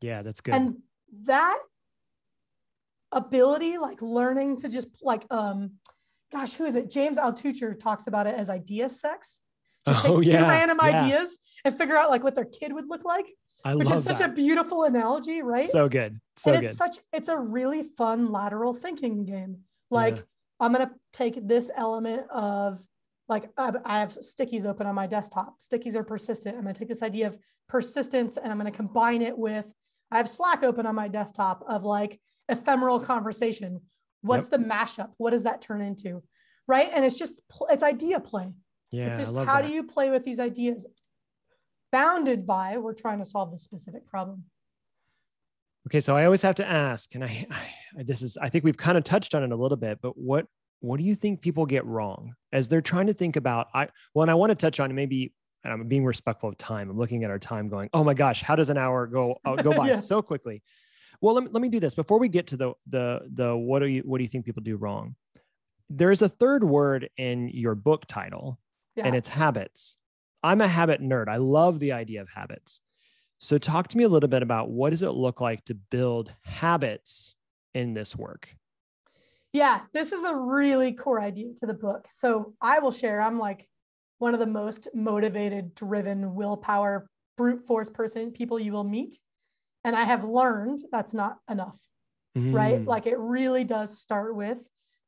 Yeah, 0.00 0.22
that's 0.22 0.40
good. 0.40 0.54
And 0.54 0.76
that 1.24 1.58
ability, 3.12 3.78
like 3.78 4.00
learning 4.02 4.58
to 4.58 4.68
just 4.68 4.88
like, 5.02 5.24
um, 5.30 5.72
gosh, 6.32 6.54
who 6.54 6.64
is 6.64 6.74
it? 6.74 6.90
James 6.90 7.18
Altucher 7.18 7.78
talks 7.78 8.06
about 8.06 8.26
it 8.26 8.34
as 8.36 8.50
idea 8.50 8.88
sex. 8.88 9.40
Just 9.86 10.06
oh 10.06 10.20
yeah. 10.20 10.48
random 10.48 10.78
yeah. 10.82 11.02
ideas 11.04 11.38
and 11.64 11.76
figure 11.76 11.96
out 11.96 12.10
like 12.10 12.22
what 12.22 12.34
their 12.34 12.44
kid 12.44 12.72
would 12.72 12.88
look 12.88 13.04
like. 13.04 13.26
I 13.64 13.74
which 13.74 13.90
is 13.90 14.04
such 14.04 14.18
that. 14.18 14.30
a 14.30 14.32
beautiful 14.32 14.84
analogy, 14.84 15.42
right? 15.42 15.68
So 15.68 15.88
good. 15.88 16.20
So 16.36 16.52
and 16.52 16.60
good. 16.60 16.68
it's 16.70 16.78
such 16.78 16.98
it's 17.12 17.28
a 17.28 17.38
really 17.38 17.82
fun 17.96 18.30
lateral 18.30 18.72
thinking 18.74 19.24
game. 19.24 19.58
Like 19.90 20.16
Yeah. 20.16 20.22
I'm 20.60 20.72
gonna 20.72 20.92
take 21.12 21.46
this 21.46 21.70
element 21.74 22.28
of 22.30 22.84
like 23.28 23.50
I 23.56 23.72
I 23.84 24.00
have 24.00 24.14
stickies 24.14 24.66
open 24.66 24.86
on 24.86 24.94
my 24.94 25.06
desktop. 25.06 25.58
Stickies 25.60 25.96
are 25.96 26.04
persistent. 26.04 26.56
I'm 26.56 26.62
gonna 26.62 26.74
take 26.74 26.88
this 26.88 27.02
idea 27.02 27.26
of 27.26 27.38
persistence 27.68 28.36
and 28.36 28.52
I'm 28.52 28.58
gonna 28.58 28.70
combine 28.70 29.22
it 29.22 29.36
with 29.36 29.66
I 30.10 30.16
have 30.18 30.28
Slack 30.28 30.62
open 30.62 30.86
on 30.86 30.94
my 30.94 31.08
desktop 31.08 31.64
of 31.68 31.84
like 31.84 32.20
ephemeral 32.48 33.00
conversation. 33.00 33.80
What's 34.22 34.48
the 34.48 34.58
mashup? 34.58 35.10
What 35.18 35.30
does 35.30 35.44
that 35.44 35.62
turn 35.62 35.80
into? 35.80 36.22
Right. 36.66 36.90
And 36.92 37.04
it's 37.04 37.18
just 37.18 37.40
it's 37.70 37.82
idea 37.82 38.20
play. 38.20 38.52
yeah, 38.90 39.06
it's 39.06 39.18
just 39.18 39.36
how 39.36 39.60
that. 39.60 39.66
do 39.66 39.72
you 39.72 39.84
play 39.84 40.10
with 40.10 40.24
these 40.24 40.38
ideas 40.38 40.86
bounded 41.92 42.46
by 42.46 42.76
we're 42.78 42.94
trying 42.94 43.18
to 43.18 43.26
solve 43.26 43.50
this 43.50 43.62
specific 43.62 44.06
problem. 44.06 44.44
Okay, 45.86 46.00
so 46.00 46.16
I 46.16 46.26
always 46.26 46.42
have 46.42 46.56
to 46.56 46.66
ask, 46.66 47.14
and 47.14 47.24
I, 47.24 47.46
I 47.50 48.02
this 48.02 48.20
is 48.20 48.36
I 48.36 48.48
think 48.50 48.64
we've 48.64 48.76
kind 48.76 48.98
of 48.98 49.04
touched 49.04 49.34
on 49.34 49.42
it 49.42 49.52
a 49.52 49.56
little 49.56 49.76
bit, 49.76 49.98
but 50.02 50.18
what 50.18 50.46
what 50.80 50.98
do 50.98 51.04
you 51.04 51.14
think 51.14 51.40
people 51.40 51.66
get 51.66 51.84
wrong 51.86 52.34
as 52.52 52.68
they're 52.68 52.82
trying 52.82 53.06
to 53.06 53.14
think 53.14 53.36
about 53.36 53.68
I 53.74 53.88
well, 54.14 54.22
and 54.22 54.30
I 54.30 54.34
want 54.34 54.50
to 54.50 54.54
touch 54.54 54.80
on 54.80 54.94
maybe 54.94 55.32
and 55.64 55.72
I'm 55.72 55.88
being 55.88 56.04
respectful 56.04 56.50
of 56.50 56.58
time. 56.58 56.90
I'm 56.90 56.98
looking 56.98 57.24
at 57.24 57.30
our 57.30 57.38
time 57.38 57.68
going, 57.68 57.90
oh 57.92 58.04
my 58.04 58.14
gosh, 58.14 58.42
how 58.42 58.54
does 58.54 58.70
an 58.70 58.78
hour 58.78 59.06
go 59.06 59.38
uh, 59.44 59.56
go 59.56 59.72
by 59.72 59.86
Yeah. 59.88 59.96
so 59.96 60.22
quickly? 60.22 60.62
Well, 61.20 61.34
let 61.34 61.44
me, 61.44 61.50
let 61.52 61.60
me 61.62 61.68
do 61.68 61.80
this 61.80 61.94
before 61.94 62.18
we 62.18 62.28
get 62.28 62.46
to 62.48 62.56
the 62.56 62.72
the 62.86 63.20
the 63.32 63.56
what 63.56 63.80
do 63.80 63.86
you 63.86 64.02
what 64.02 64.18
do 64.18 64.24
you 64.24 64.28
think 64.30 64.44
people 64.44 64.62
do 64.62 64.76
wrong? 64.76 65.16
There's 65.90 66.22
a 66.22 66.28
third 66.28 66.64
word 66.64 67.08
in 67.16 67.48
your 67.48 67.74
book 67.74 68.06
title, 68.06 68.58
Yeah. 68.94 69.06
and 69.06 69.16
it's 69.16 69.28
habits. 69.28 69.96
I'm 70.42 70.60
a 70.60 70.68
habit 70.68 71.00
nerd. 71.00 71.28
I 71.28 71.36
love 71.36 71.80
the 71.80 71.92
idea 71.92 72.20
of 72.22 72.28
habits. 72.28 72.80
So 73.38 73.56
talk 73.58 73.88
to 73.88 73.96
me 73.96 74.04
a 74.04 74.08
little 74.08 74.28
bit 74.28 74.42
about 74.42 74.70
what 74.70 74.90
does 74.90 75.02
it 75.02 75.10
look 75.10 75.40
like 75.40 75.64
to 75.64 75.74
build 75.74 76.32
habits 76.42 77.36
in 77.74 77.94
this 77.94 78.14
work? 78.16 78.54
Yeah, 79.52 79.80
this 79.92 80.12
is 80.12 80.24
a 80.24 80.36
really 80.36 80.92
core 80.92 81.20
idea 81.20 81.54
to 81.60 81.66
the 81.66 81.74
book. 81.74 82.06
So 82.10 82.54
I 82.60 82.80
will 82.80 82.90
share, 82.90 83.20
I'm 83.20 83.38
like 83.38 83.68
one 84.18 84.34
of 84.34 84.40
the 84.40 84.46
most 84.46 84.88
motivated, 84.94 85.74
driven, 85.74 86.34
willpower, 86.34 87.08
brute 87.36 87.66
force 87.66 87.88
person 87.88 88.30
people 88.32 88.58
you 88.60 88.72
will 88.72 88.84
meet. 88.84 89.18
And 89.88 89.96
I 89.96 90.04
have 90.04 90.22
learned 90.22 90.80
that's 90.92 91.14
not 91.14 91.38
enough, 91.50 91.80
right? 92.36 92.78
Mm, 92.82 92.86
Like 92.86 93.06
it 93.06 93.18
really 93.18 93.64
does 93.64 93.98
start 93.98 94.36
with 94.36 94.58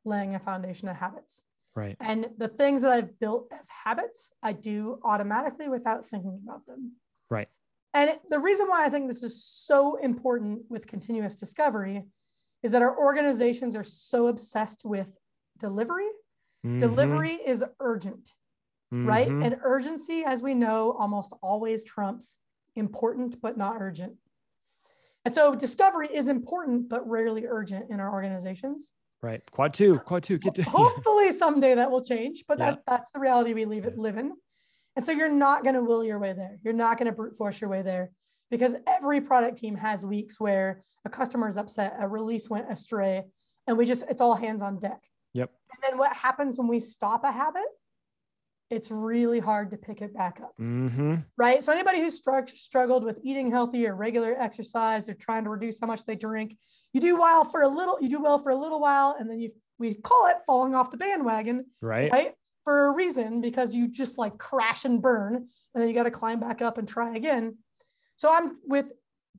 laying 0.07 0.35
a 0.35 0.39
foundation 0.39 0.89
of 0.89 0.97
habits. 0.97 1.43
right. 1.77 1.97
And 2.01 2.31
the 2.39 2.49
things 2.49 2.81
that 2.81 2.91
I've 2.91 3.19
built 3.21 3.49
as 3.53 3.69
habits, 3.69 4.31
I 4.43 4.55
do 4.55 4.99
automatically 5.05 5.69
without 5.69 6.07
thinking 6.09 6.41
about 6.43 6.65
them. 6.65 6.93
Right. 7.29 7.49
And 7.93 8.09
it- 8.09 8.23
the 8.31 8.39
reason 8.39 8.69
why 8.69 8.83
I 8.87 8.89
think 8.89 9.07
this 9.07 9.23
is 9.23 9.45
so 9.45 9.97
important 9.97 10.63
with 10.71 10.87
continuous 10.87 11.37
discovery 11.37 12.07
is 12.63 12.73
that 12.73 12.81
our 12.81 12.97
organizations 12.99 13.77
are 13.77 13.83
so 13.85 14.29
obsessed 14.29 14.87
with 14.87 15.15
delivery. 15.59 16.09
Mhm, 16.65 16.79
Delivery 16.79 17.33
is 17.35 17.63
urgent, 17.81 18.33
right? 18.93 19.29
mhm. 19.29 19.45
And 19.45 19.61
urgency, 19.63 20.25
as 20.25 20.43
we 20.43 20.55
know, 20.55 20.93
almost 20.93 21.35
always 21.43 21.85
trumps 21.85 22.39
important 22.77 23.43
but 23.43 23.59
not 23.59 23.77
urgent. 23.79 24.17
And 25.25 25.35
so 25.35 25.55
discovery 25.55 26.09
is 26.13 26.29
important 26.29 26.89
but 26.89 27.07
rarely 27.09 27.47
urgent 27.47 27.91
in 27.91 28.01
our 28.01 28.13
organizations. 28.13 28.93
right. 29.23 29.43
Quad 29.51 29.75
two, 29.75 29.99
quad 30.01 30.23
two, 30.23 30.39
get 30.39 30.55
to 30.55 30.63
Hopefully 30.63 31.33
someday 31.33 31.75
that 31.75 31.91
will 31.91 32.03
change, 32.03 32.45
but 32.49 32.59
Yeah. 32.59 32.71
that, 32.71 32.81
that's 32.87 33.11
the 33.13 33.21
reality 33.21 33.53
we 33.53 33.67
live, 33.67 33.93
live 33.97 34.17
in. 34.17 34.33
And 34.97 35.05
so 35.05 35.13
you're 35.13 35.29
not 35.31 35.63
going 35.63 35.75
to 35.75 35.83
will 35.83 36.03
your 36.03 36.19
way 36.19 36.33
there. 36.33 36.59
You're 36.63 36.75
not 36.75 36.99
going 36.99 37.07
to 37.07 37.13
brute 37.13 37.37
force 37.37 37.61
your 37.61 37.69
way 37.71 37.83
there 37.83 38.11
because 38.51 38.75
every 38.87 39.21
product 39.21 39.59
team 39.59 39.77
has 39.77 40.05
weeks 40.05 40.41
where 40.41 40.83
a 41.05 41.11
customer 41.11 41.49
is 41.49 41.59
upset, 41.59 41.97
a 42.01 42.09
release 42.09 42.49
went 42.51 42.71
astray, 42.71 43.25
and 43.67 43.77
we 43.77 43.85
just, 43.87 44.05
it's 44.09 44.21
all 44.21 44.35
hands 44.35 44.63
on 44.63 44.79
deck. 44.79 45.01
Yep. 45.35 45.51
And 45.73 45.83
then 45.93 45.99
what 45.99 46.13
happens 46.15 46.59
when 46.59 46.67
we 46.67 46.81
stop 46.81 47.25
a 47.25 47.31
habit? 47.31 47.63
It's 48.71 48.91
really 48.91 49.41
hard 49.41 49.71
to 49.73 49.77
pick 49.77 50.01
it 50.01 50.15
back 50.15 50.41
up 50.41 50.55
hmm 50.57 51.17
right? 51.37 51.63
So 51.65 51.73
anybody 51.73 52.01
who's 52.01 52.21
strugg- 52.21 52.57
struggled 52.57 53.03
with 53.03 53.19
eating 53.23 53.51
healthy 53.51 53.87
or 53.87 53.95
regular 53.97 54.37
exercise 54.39 55.09
or 55.09 55.15
trying 55.15 55.45
to 55.45 55.51
reduce 55.51 55.81
how 55.81 55.87
much 55.87 56.05
they 56.05 56.15
drink, 56.15 56.57
you 56.93 57.01
do 57.01 57.17
well 57.19 57.45
for 57.45 57.63
a 57.63 57.69
little, 57.69 57.97
you 58.01 58.09
do 58.09 58.21
well 58.23 58.39
for 58.39 58.51
a 58.51 58.55
little 58.57 58.81
while, 58.81 59.17
and 59.19 59.29
then 59.29 59.41
you 59.41 59.51
we 59.79 59.95
call 59.95 60.27
it 60.29 60.37
falling 60.47 60.75
off 60.75 60.91
the 60.91 60.99
bandwagon, 60.99 61.65
Right. 61.81 62.13
right? 62.13 62.35
For 62.65 62.89
a 62.89 62.95
reason 62.95 63.41
because 63.41 63.75
you 63.75 63.89
just 63.89 64.19
like 64.19 64.37
crash 64.37 64.85
and 64.85 65.01
burn, 65.01 65.35
and 65.35 65.47
then 65.81 65.89
you 65.89 65.95
got 65.95 66.03
to 66.03 66.11
climb 66.11 66.41
back 66.41 66.61
up 66.61 66.77
and 66.77 66.87
try 66.87 67.17
again. 67.17 67.57
So 68.17 68.31
I'm 68.31 68.59
with 68.67 68.87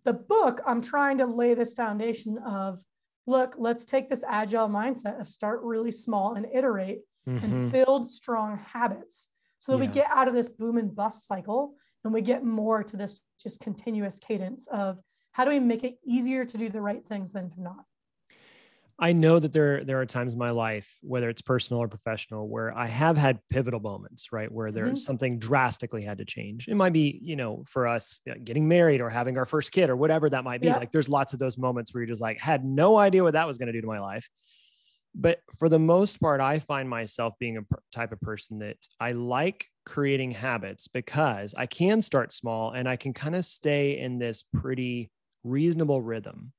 the 0.03 0.13
book, 0.13 0.61
I'm 0.65 0.81
trying 0.81 1.19
to 1.19 1.27
lay 1.27 1.53
this 1.53 1.73
foundation 1.73 2.39
of 2.39 2.83
look, 3.27 3.53
let's 3.57 3.85
take 3.85 4.09
this 4.09 4.23
agile 4.27 4.67
mindset 4.67 5.21
of 5.21 5.29
start 5.29 5.61
really 5.61 5.91
small 5.91 6.33
and 6.33 6.47
iterate 6.51 7.01
Mhm. 7.27 7.43
and 7.43 7.71
build 7.71 8.09
strong 8.09 8.57
habits 8.57 9.27
so 9.59 9.71
that 9.73 9.77
we 9.77 9.87
get 9.87 10.09
out 10.09 10.27
of 10.27 10.33
this 10.33 10.49
boom 10.49 10.77
and 10.77 10.95
bust 10.95 11.27
cycle 11.27 11.75
and 12.03 12.13
we 12.13 12.21
get 12.21 12.43
more 12.43 12.83
to 12.83 12.97
this 12.97 13.21
just 13.39 13.59
continuous 13.59 14.19
cadence 14.19 14.67
of 14.67 14.99
how 15.31 15.45
do 15.45 15.51
we 15.51 15.59
make 15.59 15.83
it 15.83 15.99
easier 16.03 16.45
to 16.45 16.57
do 16.57 16.69
the 16.69 16.81
right 16.81 17.05
things 17.07 17.31
than 17.33 17.49
to 17.51 17.61
not 17.61 17.85
I 18.99 19.13
know 19.13 19.39
that 19.39 19.51
there 19.51 19.83
there 19.83 19.99
are 19.99 20.05
times 20.05 20.33
in 20.33 20.39
my 20.39 20.51
life, 20.51 20.99
whether 21.01 21.27
it's 21.27 21.41
personal 21.41 21.81
or 21.81 21.87
professional, 21.87 22.47
where 22.47 22.77
I 22.77 22.85
have 22.85 23.17
had 23.17 23.39
pivotal 23.49 23.79
moments, 23.79 24.31
right, 24.31 24.51
where 24.51 24.71
there's 24.71 25.03
something 25.03 25.39
drastically 25.39 26.03
had 26.03 26.19
to 26.19 26.25
change. 26.25 26.67
It 26.67 26.75
might 26.75 26.93
be, 26.93 27.19
you 27.23 27.35
know, 27.35 27.63
for 27.65 27.87
us 27.87 28.19
uh, 28.29 28.35
getting 28.43 28.67
married 28.67 29.01
or 29.01 29.09
having 29.09 29.39
our 29.39 29.45
first 29.45 29.71
kid 29.71 29.89
or 29.89 29.95
whatever 29.95 30.29
that 30.29 30.43
might 30.43 30.61
be. 30.61 30.67
Yeah. 30.67 30.77
Like, 30.77 30.91
there's 30.91 31.09
lots 31.09 31.33
of 31.33 31.39
those 31.39 31.57
moments 31.57 31.93
where 31.93 32.01
you're 32.03 32.09
just 32.09 32.21
like, 32.21 32.37
had 32.37 32.63
no 32.63 32.95
idea 32.97 33.23
what 33.23 33.33
that 33.33 33.47
was 33.47 33.57
going 33.57 33.67
to 33.67 33.73
do 33.73 33.81
to 33.81 33.87
my 33.87 33.99
life. 33.99 34.29
But 35.13 35.39
for 35.57 35.67
the 35.67 35.79
most 35.79 36.21
part, 36.21 36.39
I 36.39 36.59
find 36.59 36.89
myself 36.89 37.33
being 37.39 37.57
a 37.57 37.65
type 37.91 38.11
of 38.11 38.21
person 38.21 38.59
that 38.59 38.77
I 38.99 39.11
like 39.11 39.67
creating 39.85 40.31
habits 40.31 40.87
because 40.87 41.53
I 41.55 41.65
can 41.65 42.01
start 42.01 42.33
small 42.33 42.71
and 42.71 42.87
I 42.87 42.95
can 42.95 43.13
kind 43.13 43.35
of 43.35 43.45
stay 43.45 43.99
in 43.99 44.19
this 44.19 44.43
pretty 44.53 45.11
reasonable 45.43 46.01
rhythm. 46.01 46.53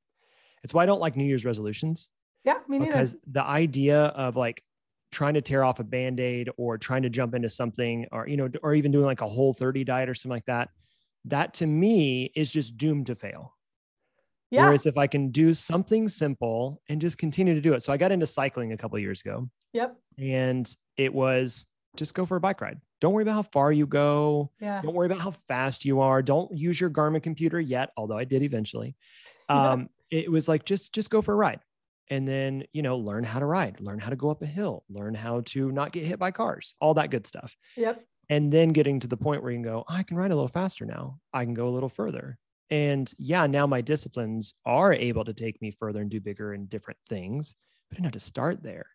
It's 0.63 0.75
why 0.75 0.83
I 0.83 0.87
don't 0.87 1.01
like 1.01 1.17
New 1.17 1.25
Year's 1.25 1.45
resolutions. 1.45 2.11
Yeah 2.45 2.59
me 2.69 2.79
neither. 2.79 2.93
Because 2.93 3.17
the 3.27 3.45
idea 3.45 4.05
of 4.05 4.37
like 4.37 4.63
trying 5.13 5.35
to 5.35 5.43
tear 5.43 5.63
off 5.63 5.79
a 5.79 5.85
band-aid 5.85 6.51
or 6.57 6.79
trying 6.79 7.03
to 7.03 7.11
jump 7.11 7.35
into 7.35 7.49
something 7.49 8.07
or 8.13 8.27
you 8.27 8.37
know 8.37 8.51
or 8.63 8.75
even 8.75 8.91
doing 8.91 9.05
like 9.05 9.21
a 9.21 9.27
whole 9.27 9.53
30 9.53 9.85
diet 9.85 10.09
or 10.09 10.15
something 10.15 10.35
like 10.35 10.47
that 10.47 10.71
that 11.27 11.55
to 11.55 11.67
me 11.67 12.33
is 12.35 12.51
just 12.51 12.77
doomed 12.77 13.07
to 13.07 13.15
fail 13.15 13.55
yeah 14.53 14.67
whereas 14.67 14.87
if 14.87 14.97
i 14.97 15.07
can 15.07 15.31
do 15.31 15.53
something 15.55 16.09
simple 16.09 16.81
and 16.89 17.01
just 17.01 17.19
continue 17.19 17.55
to 17.55 17.61
do 17.61 17.73
it 17.75 17.83
so 17.83 17.93
i 17.93 17.97
got 17.97 18.13
into 18.13 18.27
cycling 18.27 18.73
a 18.73 18.77
couple 18.77 18.97
of 18.97 19.03
years 19.03 19.21
ago 19.23 19.49
yep 19.73 19.97
and 20.19 20.77
it 20.97 21.13
was 21.13 21.67
just 21.97 22.15
go 22.15 22.25
for 22.25 22.37
a 22.37 22.41
bike 22.41 22.61
ride 22.61 22.79
don't 23.01 23.13
worry 23.13 23.23
about 23.25 23.35
how 23.35 23.43
far 23.43 23.73
you 23.73 23.87
go 23.87 24.51
yeah 24.61 24.81
don't 24.83 24.95
worry 24.95 25.07
about 25.07 25.19
how 25.19 25.33
fast 25.49 25.85
you 25.85 25.99
are. 26.01 26.23
Don't 26.23 26.57
use 26.57 26.81
your 26.81 26.89
Garmin 26.91 27.23
computer 27.23 27.59
yet, 27.61 27.91
although 27.97 28.17
I 28.17 28.25
did 28.25 28.43
eventually. 28.43 28.95
Yeah. 29.51 29.57
Um, 29.73 29.89
It 30.11 30.31
was 30.31 30.49
like 30.49 30.65
just 30.65 30.95
just 30.95 31.11
go 31.11 31.21
for 31.21 31.33
a 31.33 31.37
ride, 31.37 31.61
and 32.11 32.29
then 32.29 32.65
you 32.73 32.83
know 32.83 32.97
learn 32.97 33.25
how 33.25 33.41
to 33.41 33.47
ride, 33.47 33.81
learn 33.81 33.99
how 33.99 34.11
to 34.11 34.17
go 34.17 34.31
up 34.31 34.41
a 34.43 34.47
hill, 34.47 34.85
learn 34.89 35.15
how 35.15 35.41
to 35.47 35.73
not 35.73 35.91
get 35.93 36.05
hit 36.05 36.19
by 36.21 36.31
cars, 36.31 36.75
all 36.81 36.95
that 36.95 37.11
good 37.11 37.27
stuff. 37.27 37.57
yep 37.77 38.05
And 38.31 38.53
then 38.53 38.69
getting 38.69 39.01
to 39.01 39.09
the 39.09 39.17
point 39.17 39.43
where 39.43 39.51
you 39.51 39.57
can 39.59 39.65
go, 39.65 39.85
I 39.89 40.05
can 40.05 40.17
ride 40.17 40.31
a 40.31 40.37
little 40.37 40.49
faster 40.61 40.87
now. 40.87 41.19
I 41.35 41.45
can 41.45 41.55
go 41.55 41.69
a 41.69 41.75
little 41.77 41.89
further. 41.89 42.39
And 42.73 43.13
yeah, 43.19 43.47
now 43.47 43.67
my 43.67 43.83
disciplines 43.83 44.55
are 44.67 44.93
able 44.93 45.25
to 45.25 45.33
take 45.33 45.63
me 45.63 45.71
further 45.71 46.01
and 46.01 46.11
do 46.11 46.21
bigger 46.21 46.55
and 46.55 46.69
different 46.69 46.99
things, 47.09 47.55
but 47.89 47.95
I 47.95 47.97
didn't 47.99 48.07
have 48.07 48.13
to 48.15 48.21
start 48.21 48.63
there. 48.63 48.87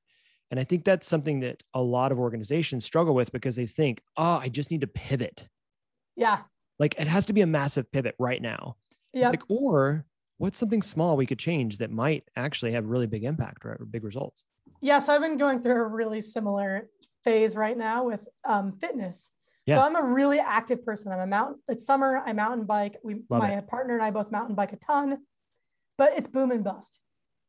And 0.51 0.59
I 0.59 0.65
think 0.65 0.83
that's 0.83 1.07
something 1.07 1.41
that 1.41 1.63
a 1.73 1.81
lot 1.81 2.11
of 2.11 2.19
organizations 2.19 2.85
struggle 2.85 3.13
with 3.13 3.31
because 3.31 3.55
they 3.55 3.65
think, 3.65 4.01
oh, 4.17 4.39
I 4.41 4.49
just 4.49 4.71
need 4.71 4.81
to 4.81 4.87
pivot 4.87 5.47
yeah 6.17 6.39
like 6.79 6.99
it 6.99 7.07
has 7.07 7.25
to 7.27 7.33
be 7.33 7.41
a 7.41 7.47
massive 7.47 7.89
pivot 7.91 8.15
right 8.19 8.41
now. 8.41 8.75
Yeah. 9.13 9.29
like, 9.29 9.43
or 9.47 10.05
what's 10.37 10.59
something 10.59 10.81
small 10.81 11.15
we 11.15 11.25
could 11.25 11.39
change 11.39 11.77
that 11.77 11.89
might 11.89 12.23
actually 12.35 12.73
have 12.73 12.85
really 12.85 13.07
big 13.07 13.23
impact 13.23 13.65
or 13.65 13.79
big 13.89 14.03
results? 14.03 14.43
yeah 14.81 14.99
so 14.99 15.11
i've 15.13 15.21
been 15.21 15.37
going 15.37 15.59
through 15.59 15.81
a 15.81 15.87
really 15.87 16.21
similar 16.21 16.87
phase 17.23 17.55
right 17.55 17.77
now 17.77 18.03
with 18.03 18.27
um, 18.47 18.73
fitness 18.73 19.31
Yeah. 19.67 19.75
so 19.77 19.81
i'm 19.83 19.95
a 19.95 20.01
really 20.13 20.39
active 20.39 20.83
person 20.85 21.11
i'm 21.11 21.19
a 21.19 21.27
mountain 21.27 21.61
it's 21.67 21.85
summer 21.85 22.23
i 22.25 22.31
mountain 22.33 22.65
bike 22.65 22.97
we 23.03 23.15
Love 23.29 23.41
my 23.41 23.59
partner 23.61 23.95
and 23.95 24.03
i 24.03 24.09
both 24.09 24.31
mountain 24.31 24.55
bike 24.55 24.71
a 24.73 24.77
ton 24.77 25.17
but 25.97 26.13
it's 26.17 26.29
boom 26.29 26.51
and 26.51 26.63
bust 26.63 26.99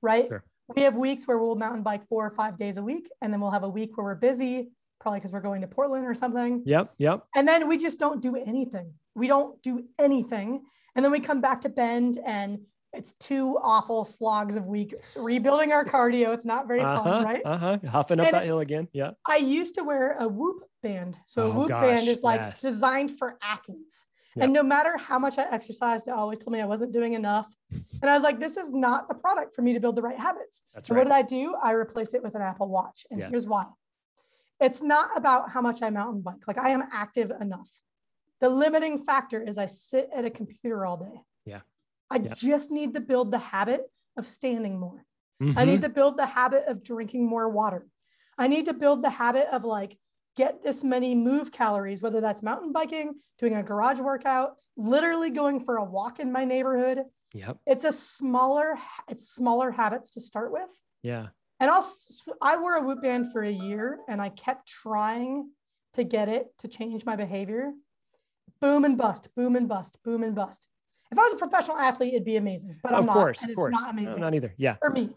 right 0.03 0.27
Sure. 0.29 0.45
we 0.75 0.83
have 0.83 0.97
weeks 0.97 1.27
where 1.29 1.39
we'll 1.39 1.55
mountain 1.55 1.83
bike 1.83 2.07
four 2.09 2.27
or 2.27 2.31
five 2.31 2.59
days 2.59 2.77
a 2.77 2.83
week 2.83 3.09
and 3.23 3.33
then 3.33 3.41
we'll 3.41 3.53
have 3.53 3.63
a 3.63 3.69
week 3.69 3.97
where 3.97 4.05
we're 4.05 4.15
busy 4.17 4.71
probably 5.01 5.21
because 5.21 5.33
we're 5.33 5.41
going 5.41 5.61
to 5.61 5.69
portland 5.69 6.05
or 6.05 6.15
something 6.15 6.63
Yep. 6.67 6.95
Yep. 6.99 7.25
and 7.37 7.47
then 7.47 7.69
we 7.69 7.79
just 7.79 7.99
don't 8.01 8.21
do 8.21 8.35
anything 8.37 8.93
we 9.15 9.29
don't 9.29 9.63
do 9.63 9.85
anything 9.99 10.63
and 10.97 11.05
then 11.05 11.13
we 11.13 11.21
come 11.21 11.41
back 11.41 11.61
to 11.61 11.69
bend 11.69 12.19
and 12.27 12.59
it's 12.99 13.13
two 13.13 13.57
awful 13.63 14.05
slogs 14.05 14.57
of 14.57 14.67
weeks 14.67 15.17
rebuilding 15.17 15.71
our 15.73 15.85
cardio 15.85 16.35
it's 16.35 16.45
not 16.45 16.67
very 16.67 16.81
Uh-huh, 16.81 17.03
fun 17.05 17.25
right 17.25 17.43
uh-huh. 17.45 17.79
Huffing 17.89 18.19
up 18.21 18.27
And- 18.27 18.35
that 18.35 18.45
hill 18.45 18.59
again. 18.59 18.89
Yeah. 18.93 19.13
I 19.27 19.37
used 19.37 19.75
to 19.77 19.83
wear 19.85 20.17
a 20.19 20.27
Whoop 20.29 20.65
band. 20.83 21.17
So 21.27 21.43
a 21.43 21.45
Oh, 21.47 21.53
Whoop 21.53 21.69
gosh, 21.69 21.83
band 21.83 22.09
is 22.09 22.23
like 22.23 22.41
yes. 22.41 22.61
designed 22.61 23.17
for 23.19 23.39
athletes. 23.41 24.05
Yep. 24.37 24.45
And 24.45 24.53
no 24.53 24.63
matter 24.63 24.97
how 24.97 25.19
much 25.19 25.39
I 25.39 25.47
exercised, 25.51 26.09
I 26.09 26.13
always 26.13 26.39
told 26.39 26.53
me 26.53 26.61
I 26.61 26.67
wasn't 26.67 26.93
doing 26.93 27.15
enough. 27.15 27.47
And 28.01 28.11
I 28.11 28.15
was 28.15 28.23
like, 28.23 28.39
this 28.41 28.57
is 28.57 28.73
not 28.73 29.09
the 29.09 29.15
product 29.15 29.55
for 29.55 29.63
me 29.63 29.73
to 29.75 29.81
build 29.81 29.97
the 29.97 30.03
right 30.03 30.19
habits. 30.19 30.63
That's 30.75 30.89
and 30.89 30.97
right. 30.97 31.07
what 31.09 31.09
did 31.09 31.37
I 31.37 31.41
do? 31.41 31.55
I 31.63 31.71
replaced 31.73 32.15
it 32.15 32.23
with 32.23 32.35
an 32.35 32.43
Apple 32.43 32.69
Watch. 32.69 33.07
And 33.11 33.19
Yeah. 33.21 33.29
here's 33.31 33.47
why. 33.47 33.65
It's 34.61 34.83
not 34.83 35.17
about 35.17 35.51
how 35.51 35.61
much 35.61 35.83
I 35.83 35.91
mountain 35.91 36.21
bike. 36.23 36.43
Like 36.49 36.59
I 36.59 36.71
am 36.71 36.83
active 36.93 37.31
enough. 37.41 37.71
The 38.41 38.49
limiting 38.49 38.99
factor 39.05 39.41
is 39.43 39.57
I 39.59 39.67
sit 39.67 40.09
at 40.15 40.25
a 40.25 40.31
computer 40.31 40.85
all 40.87 40.97
day. 40.97 41.21
I 42.11 42.17
Yeah. 42.19 42.35
just 42.35 42.71
need 42.71 42.95
to 42.95 43.01
build 43.01 43.31
the 43.31 43.39
habit 43.39 43.91
of 44.17 44.27
standing 44.27 44.79
more. 44.79 45.05
I 45.41 45.45
Mhm. 45.45 45.67
need 45.67 45.83
to 45.83 45.89
build 45.89 46.17
the 46.17 46.27
habit 46.27 46.67
of 46.67 46.83
drinking 46.83 47.27
more 47.27 47.49
water. 47.49 47.87
I 48.37 48.49
need 48.49 48.67
to 48.67 48.73
build 48.73 49.03
the 49.03 49.11
habit 49.11 49.47
of 49.53 49.65
like 49.65 49.99
get 50.37 50.63
this 50.63 50.83
many 50.85 51.15
move 51.15 51.51
calories, 51.53 52.01
whether 52.03 52.21
that's 52.21 52.43
mountain 52.43 52.73
biking, 52.73 53.21
doing 53.39 53.55
a 53.55 53.63
garage 53.63 54.01
workout, 54.01 54.57
literally 54.77 55.31
going 55.31 55.65
for 55.65 55.77
a 55.77 55.85
walk 55.85 56.21
in 56.21 56.31
my 56.33 56.45
neighborhood. 56.45 57.05
Yep. 57.35 57.59
It's 57.67 57.85
a 57.85 57.93
smaller, 57.93 58.79
it's 59.09 59.29
smaller 59.29 59.71
habits 59.71 60.11
to 60.13 60.21
start 60.21 60.53
with. 60.53 60.71
Yeah. 61.03 61.29
And 61.61 61.71
I'll, 61.71 61.89
I 62.41 62.57
wore 62.57 62.75
a 62.77 62.81
Whoop 62.83 63.03
band 63.03 63.33
for 63.33 63.43
a 63.43 63.51
year 63.51 64.01
and 64.09 64.23
I 64.23 64.29
kept 64.31 64.67
trying 64.67 65.51
to 65.95 66.05
get 66.05 66.29
it 66.29 66.57
to 66.59 66.69
change 66.69 67.05
my 67.05 67.17
behavior. 67.17 67.73
Boom 68.61 68.85
and 68.85 68.97
bust, 68.97 69.35
boom 69.35 69.57
and 69.57 69.69
bust, 69.69 69.99
boom 70.05 70.23
and 70.23 70.35
bust. 70.35 70.69
If 71.11 71.19
I 71.19 71.23
was 71.23 71.33
a 71.33 71.37
professional 71.37 71.79
athlete, 71.79 72.13
it'd 72.15 72.25
be 72.25 72.37
amazing, 72.37 72.77
but 72.83 72.93
I'm 72.93 73.01
of 73.01 73.07
not. 73.07 73.15
course. 73.15 73.43
Of 73.45 73.55
course. 73.55 73.73
not 73.73 73.95
No, 73.95 74.03
amazing 74.03 74.21
not 74.21 74.35
either. 74.35 74.55
Yeah. 74.59 74.77
for 74.81 74.91
me. 74.91 75.17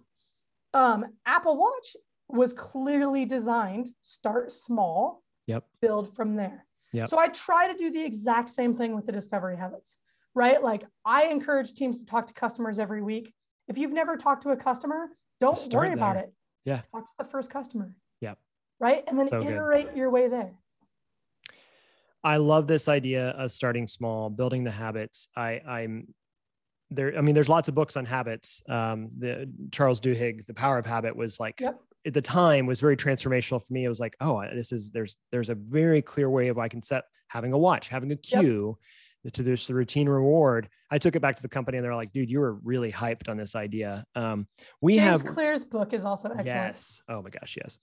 Um, 0.74 1.06
Apple 1.26 1.58
Watch 1.58 1.96
was 2.30 2.54
clearly 2.54 3.26
designed 3.26 3.90
start 4.02 4.52
small, 4.52 5.22
Yep. 5.48 5.66
build 5.82 6.16
from 6.16 6.36
there. 6.36 6.66
Yep. 6.94 7.10
So 7.10 7.20
I 7.20 7.28
try 7.28 7.70
to 7.72 7.78
do 7.78 7.92
the 7.92 8.04
exact 8.04 8.50
same 8.50 8.76
thing 8.76 8.96
with 8.96 9.06
the 9.06 9.12
discovery 9.12 9.58
habits, 9.58 9.98
right? 10.34 10.62
Like 10.64 10.86
I 11.06 11.26
encourage 11.26 11.74
teams 11.74 12.00
to 12.00 12.06
talk 12.06 12.28
to 12.28 12.34
customers 12.34 12.80
every 12.80 13.02
week. 13.02 13.34
If 13.68 13.78
you've 13.78 13.92
never 13.92 14.16
talked 14.16 14.44
to 14.44 14.50
a 14.52 14.58
customer, 14.58 15.10
don't 15.42 15.60
worry 15.74 15.92
about 15.92 16.16
there. 16.16 16.24
it. 16.26 16.34
Yeah. 16.64 16.82
Talk 16.94 17.06
to 17.08 17.14
the 17.18 17.26
first 17.26 17.50
customer. 17.50 17.94
Yep. 18.22 18.38
Right. 18.80 19.04
And 19.08 19.20
then 19.20 19.28
So 19.28 19.42
good. 19.42 19.52
iterate 19.54 19.96
your 19.96 20.10
way 20.10 20.28
there. 20.30 20.54
I 22.24 22.38
love 22.38 22.68
this 22.68 22.88
idea 22.88 23.30
of 23.30 23.52
starting 23.52 23.88
small, 23.88 24.30
building 24.30 24.64
the 24.64 24.72
habits. 24.72 25.28
I, 25.36 25.62
I'm 25.68 26.14
there. 26.90 27.18
I 27.18 27.22
mean, 27.22 27.34
there's 27.36 27.50
lots 27.50 27.68
of 27.68 27.76
books 27.76 27.98
on 27.98 28.06
habits. 28.06 28.62
Um, 28.70 29.10
the 29.18 29.52
Charles 29.72 30.00
Duhigg, 30.00 30.46
The 30.46 30.54
Power 30.54 30.78
of 30.78 30.86
Habit, 30.86 31.16
was 31.16 31.40
like 31.40 31.60
Yep. 31.60 31.80
at 32.06 32.14
the 32.14 32.22
time 32.22 32.66
was 32.66 32.80
very 32.80 32.96
transformational 32.98 33.66
for 33.66 33.74
me. 33.74 33.86
It 33.86 33.90
was 33.90 34.00
like, 34.00 34.16
oh, 34.22 34.44
this 34.54 34.72
is 34.72 34.92
there's 34.92 35.18
there's 35.32 35.50
a 35.50 35.56
very 35.56 36.02
clear 36.02 36.30
way 36.30 36.50
of 36.50 36.60
I 36.60 36.68
can 36.68 36.84
set 36.84 37.06
having 37.28 37.54
a 37.54 37.58
watch, 37.58 37.88
having 37.88 38.12
a 38.12 38.16
cue 38.16 38.78
to 39.34 39.44
this 39.44 39.70
routine 39.70 40.10
reward. 40.10 40.68
I 40.90 40.98
took 40.98 41.16
it 41.16 41.22
back 41.22 41.36
to 41.36 41.42
the 41.42 41.48
company 41.50 41.78
and 41.78 41.86
they're 41.86 41.96
like, 41.96 42.12
dude, 42.12 42.30
you 42.30 42.40
were 42.40 42.54
really 42.64 42.92
hyped 42.92 43.30
on 43.30 43.38
this 43.38 43.56
idea. 43.56 44.04
Um, 44.16 44.48
we 44.82 44.96
James 44.96 45.22
have 45.22 45.26
Clear's 45.26 45.64
book 45.64 45.94
is 45.94 46.06
also 46.06 46.30
excellent. 46.30 46.48
Yes. 46.48 47.02
Oh 47.08 47.22
my 47.22 47.30
gosh, 47.30 47.56
yes. 47.56 47.78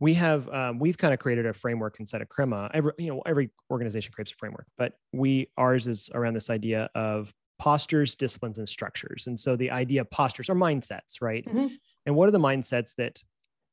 We 0.00 0.14
have 0.14 0.48
um, 0.48 0.78
we've 0.78 0.98
kind 0.98 1.14
of 1.14 1.20
created 1.20 1.46
a 1.46 1.52
framework 1.52 2.00
inside 2.00 2.20
of 2.20 2.28
Crema. 2.28 2.70
Every 2.74 2.92
you 2.98 3.12
know 3.12 3.22
every 3.26 3.50
organization 3.70 4.12
creates 4.12 4.32
a 4.32 4.36
framework, 4.36 4.66
but 4.76 4.98
we 5.12 5.50
ours 5.56 5.86
is 5.86 6.10
around 6.14 6.34
this 6.34 6.50
idea 6.50 6.90
of 6.94 7.32
postures, 7.58 8.16
disciplines, 8.16 8.58
and 8.58 8.68
structures. 8.68 9.26
And 9.26 9.38
so 9.38 9.56
the 9.56 9.70
idea 9.70 10.00
of 10.00 10.10
postures 10.10 10.50
are 10.50 10.54
mindsets, 10.56 11.20
right? 11.22 11.46
Mhm. 11.46 11.78
And 12.06 12.16
what 12.16 12.28
are 12.28 12.32
the 12.32 12.38
mindsets 12.40 12.96
that 12.96 13.24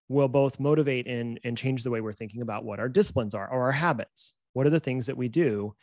will 0.10 0.28
both 0.30 0.60
motivate 0.60 1.08
and 1.08 1.40
and 1.44 1.58
change 1.58 1.84
the 1.84 1.92
way 1.92 2.02
we're 2.02 2.14
thinking 2.14 2.42
about 2.42 2.66
what 2.66 2.80
our 2.80 2.90
disciplines 2.90 3.36
are 3.36 3.50
or 3.52 3.64
our 3.64 3.72
habits? 3.74 4.36
What 4.54 4.68
are 4.68 4.72
the 4.72 4.80
things 4.82 5.08
that 5.08 5.18
we 5.18 5.30
do? 5.30 5.76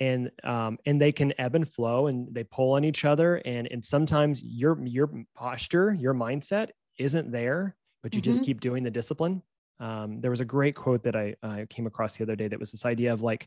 And 0.00 0.30
um, 0.44 0.78
and 0.86 1.00
they 1.00 1.12
can 1.12 1.32
ebb 1.40 1.54
and 1.54 1.68
flow 1.68 2.06
and 2.06 2.34
they 2.34 2.44
pull 2.44 2.72
on 2.74 2.84
each 2.84 3.04
other. 3.04 3.36
And 3.44 3.68
and 3.70 3.84
sometimes 3.84 4.42
your 4.44 4.80
your 4.86 5.10
posture, 5.34 5.94
your 5.94 6.14
mindset 6.14 6.70
isn't 6.98 7.32
there, 7.32 7.76
but 8.02 8.16
you 8.16 8.22
just 8.22 8.42
Mhm. 8.42 8.44
keep 8.44 8.60
doing 8.60 8.84
the 8.84 8.90
discipline. 8.90 9.42
Um, 9.80 10.20
there 10.20 10.30
was 10.30 10.40
a 10.40 10.44
great 10.44 10.74
quote 10.74 11.02
that 11.04 11.14
I, 11.16 11.34
I 11.42 11.66
came 11.68 11.86
across 11.86 12.16
the 12.16 12.24
other 12.24 12.36
day 12.36 12.48
that 12.48 12.58
was 12.58 12.70
this 12.70 12.86
idea 12.86 13.12
of 13.12 13.22
like 13.22 13.46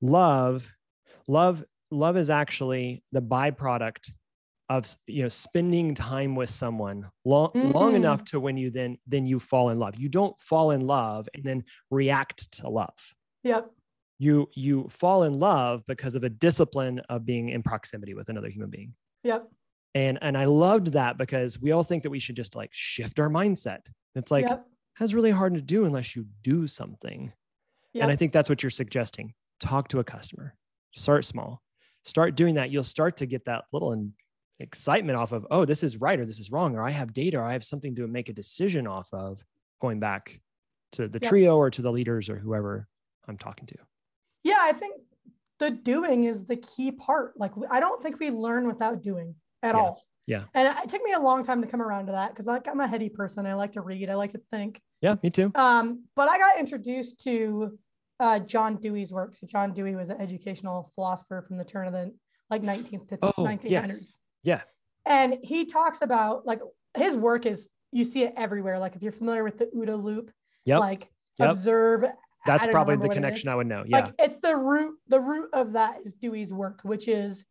love, 0.00 0.68
love, 1.28 1.64
love 1.90 2.16
is 2.16 2.30
actually 2.30 3.02
the 3.12 3.22
byproduct 3.22 4.10
of 4.68 4.84
you 5.06 5.22
know 5.22 5.28
spending 5.28 5.94
time 5.94 6.34
with 6.34 6.50
someone 6.50 7.08
long 7.24 7.50
long 7.54 7.92
Mm. 7.92 7.96
enough 7.96 8.24
to 8.24 8.40
when 8.40 8.56
you 8.56 8.68
then 8.68 8.98
then 9.06 9.24
you 9.24 9.38
fall 9.38 9.70
in 9.70 9.78
love. 9.78 9.94
You 9.96 10.08
don't 10.08 10.36
fall 10.40 10.72
in 10.72 10.80
love 10.80 11.28
and 11.34 11.44
then 11.44 11.62
react 11.92 12.50
to 12.58 12.68
love 12.68 12.90
Yep. 13.44 13.70
you 14.18 14.48
you 14.54 14.88
fall 14.88 15.22
in 15.22 15.38
love 15.38 15.84
because 15.86 16.16
of 16.16 16.24
a 16.24 16.28
discipline 16.28 16.98
of 17.08 17.24
being 17.24 17.50
in 17.50 17.62
proximity 17.62 18.14
with 18.14 18.28
another 18.28 18.48
human 18.48 18.68
being 18.70 18.92
Yep. 19.22 19.48
and 19.94 20.18
and 20.20 20.36
i 20.36 20.46
loved 20.46 20.88
that 20.94 21.16
because 21.16 21.60
we 21.60 21.70
all 21.70 21.84
think 21.84 22.02
that 22.02 22.10
we 22.10 22.18
should 22.18 22.34
just 22.34 22.56
like 22.56 22.70
shift 22.72 23.20
our 23.20 23.28
mindset 23.30 23.82
it's 24.16 24.32
like 24.32 24.48
yep. 24.48 24.66
That's 24.98 25.12
really 25.14 25.30
hard 25.30 25.54
to 25.54 25.60
do 25.62 25.84
unless 25.84 26.14
you 26.16 26.26
do 26.42 26.66
something 26.66 27.32
Yep. 27.92 28.02
and 28.02 28.12
i 28.12 28.16
think 28.16 28.32
that's 28.32 28.48
what 28.48 28.62
you're 28.62 28.70
suggesting 28.70 29.32
talk 29.60 29.88
to 29.88 30.00
a 30.00 30.04
customer 30.04 30.54
start 30.94 31.24
small 31.24 31.62
start 32.04 32.34
doing 32.36 32.54
that 32.56 32.70
you'll 32.70 32.84
start 32.84 33.16
to 33.18 33.26
get 33.26 33.44
that 33.46 33.64
little 33.72 34.10
excitement 34.58 35.18
off 35.18 35.32
of 35.32 35.46
oh 35.50 35.64
this 35.64 35.82
is 35.82 35.98
right 35.98 36.18
or 36.18 36.24
this 36.26 36.38
is 36.40 36.50
wrong 36.50 36.74
or 36.76 36.82
i 36.82 36.90
have 36.90 37.12
data 37.12 37.36
or 37.38 37.42
i 37.44 37.52
have 37.52 37.64
something 37.64 37.94
to 37.94 38.06
make 38.06 38.28
a 38.28 38.32
decision 38.32 38.86
off 38.86 39.08
of 39.12 39.42
going 39.80 40.00
back 40.00 40.40
to 40.92 41.08
the 41.08 41.18
Yep. 41.20 41.28
trio 41.30 41.56
or 41.56 41.70
to 41.70 41.82
the 41.82 41.90
leaders 41.92 42.28
or 42.30 42.36
whoever 42.38 42.88
i'm 43.28 43.36
talking 43.36 43.66
to 43.66 43.74
Yeah, 44.44 44.58
I 44.60 44.72
think 44.72 45.00
the 45.58 45.70
doing 45.70 46.24
is 46.24 46.44
the 46.44 46.56
key 46.56 46.92
part. 46.92 47.32
Like 47.38 47.52
I 47.70 47.80
don't 47.80 48.00
think 48.02 48.20
we 48.20 48.30
learn 48.30 48.66
without 48.68 49.02
doing 49.02 49.34
at 49.62 49.74
Yeah. 49.74 49.80
all. 49.80 50.04
Yeah. 50.26 50.42
And 50.54 50.76
it 50.82 50.88
took 50.88 51.02
me 51.02 51.12
a 51.12 51.20
long 51.20 51.44
time 51.44 51.60
to 51.62 51.68
come 51.68 51.80
around 51.80 52.06
to 52.06 52.12
that 52.12 52.30
because 52.30 52.46
like 52.46 52.66
I'm 52.68 52.80
a 52.80 52.86
heady 52.88 53.08
person. 53.08 53.46
I 53.46 53.54
like 53.54 53.72
to 53.72 53.80
read. 53.80 54.10
I 54.10 54.14
like 54.14 54.32
to 54.32 54.40
think. 54.50 54.80
yeah 55.00 55.14
me 55.22 55.30
too 55.30 55.52
Um, 55.54 56.04
but 56.16 56.28
I 56.28 56.38
got 56.38 56.58
introduced 56.58 57.20
to 57.24 57.78
uh, 58.18 58.38
John 58.40 58.76
Dewey's 58.76 59.12
work. 59.12 59.34
So 59.34 59.46
John 59.46 59.72
Dewey 59.72 59.94
was 59.94 60.10
an 60.10 60.20
educational 60.20 60.90
philosopher 60.94 61.42
from 61.46 61.58
the 61.58 61.64
turn 61.64 61.86
of 61.86 61.92
the 61.92 62.12
like 62.50 62.62
19th 62.62 63.08
to 63.10 63.18
Oh, 63.22 63.32
1900s. 63.44 63.70
yes. 63.70 64.18
Yeah. 64.42 64.62
And 65.04 65.36
he 65.42 65.64
talks 65.64 66.02
about 66.02 66.44
like 66.46 66.60
his 66.96 67.14
work 67.16 67.46
is 67.46 67.68
you 67.92 68.04
see 68.04 68.22
it 68.24 68.32
everywhere. 68.36 68.78
Like 68.78 68.96
if 68.96 69.02
you're 69.02 69.12
familiar 69.12 69.44
with 69.44 69.58
the 69.58 69.66
OODA 69.66 70.02
loop, 70.02 70.30
Yep. 70.64 70.80
like 70.80 71.08
Yep. 71.38 71.50
observe. 71.50 72.04
That's 72.46 72.66
probably 72.68 72.94
the 72.96 73.00
what 73.02 73.06
it 73.08 73.10
is. 73.10 73.14
connection 73.16 73.48
I 73.50 73.54
would 73.54 73.66
know. 73.66 73.84
Yeah. 73.86 74.00
Like 74.06 74.14
it's 74.18 74.38
the 74.38 74.56
root, 74.56 74.94
the 75.08 75.20
root 75.20 75.50
of 75.52 75.72
that 75.74 75.98
is 76.04 76.14
Dewey's 76.14 76.52
work, 76.52 76.80
which 76.84 77.06
is 77.08 77.44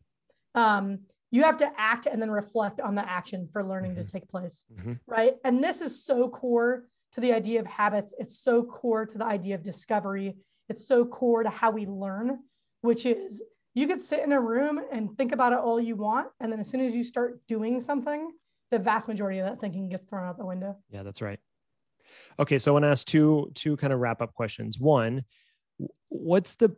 um, 0.55 0.99
you 1.35 1.43
have 1.43 1.57
to 1.57 1.69
act 1.79 2.05
and 2.05 2.21
then 2.21 2.31
reflect 2.31 2.79
on 2.79 2.95
the 2.95 3.07
action 3.07 3.47
for 3.51 3.61
learning 3.61 3.93
to 3.95 4.01
Mhm. 4.01 4.11
take 4.11 4.27
place. 4.29 4.65
Mhm. 4.73 4.99
Right. 5.05 5.37
And 5.43 5.61
this 5.61 5.81
is 5.81 6.03
so 6.03 6.29
core 6.29 6.87
to 7.11 7.19
the 7.19 7.33
idea 7.33 7.59
of 7.59 7.65
habits. 7.65 8.13
It's 8.17 8.37
so 8.39 8.63
core 8.63 9.05
to 9.05 9.17
the 9.17 9.25
idea 9.25 9.55
of 9.55 9.61
discovery. 9.61 10.37
It's 10.69 10.87
so 10.87 11.05
core 11.05 11.43
to 11.43 11.49
how 11.49 11.71
we 11.71 11.85
learn, 11.85 12.39
which 12.81 13.05
is 13.05 13.43
you 13.73 13.85
could 13.87 13.99
sit 13.99 14.21
in 14.21 14.31
a 14.31 14.39
room 14.39 14.79
and 14.91 15.15
think 15.17 15.33
about 15.33 15.51
it 15.51 15.59
all 15.59 15.79
you 15.79 15.97
want. 15.97 16.31
And 16.39 16.49
then 16.51 16.61
as 16.61 16.69
soon 16.69 16.79
as 16.79 16.95
you 16.95 17.03
start 17.03 17.45
doing 17.47 17.81
something, 17.81 18.31
the 18.71 18.79
vast 18.79 19.07
majority 19.09 19.39
of 19.39 19.45
that 19.45 19.59
thinking 19.59 19.89
gets 19.89 20.03
thrown 20.03 20.23
out 20.25 20.37
the 20.37 20.45
window. 20.45 20.77
Yeah, 20.89 21.03
that's 21.03 21.21
right. 21.21 21.39
Okay, 22.39 22.57
so 22.59 22.71
I 22.71 22.73
want 22.73 22.83
to 22.83 22.89
ask 22.89 23.05
two 23.05 23.51
two 23.55 23.75
kind 23.75 23.91
of 23.91 23.99
wrap 23.99 24.21
up 24.21 24.33
questions. 24.33 24.79
One, 24.79 25.25
what's 26.07 26.55
the 26.55 26.75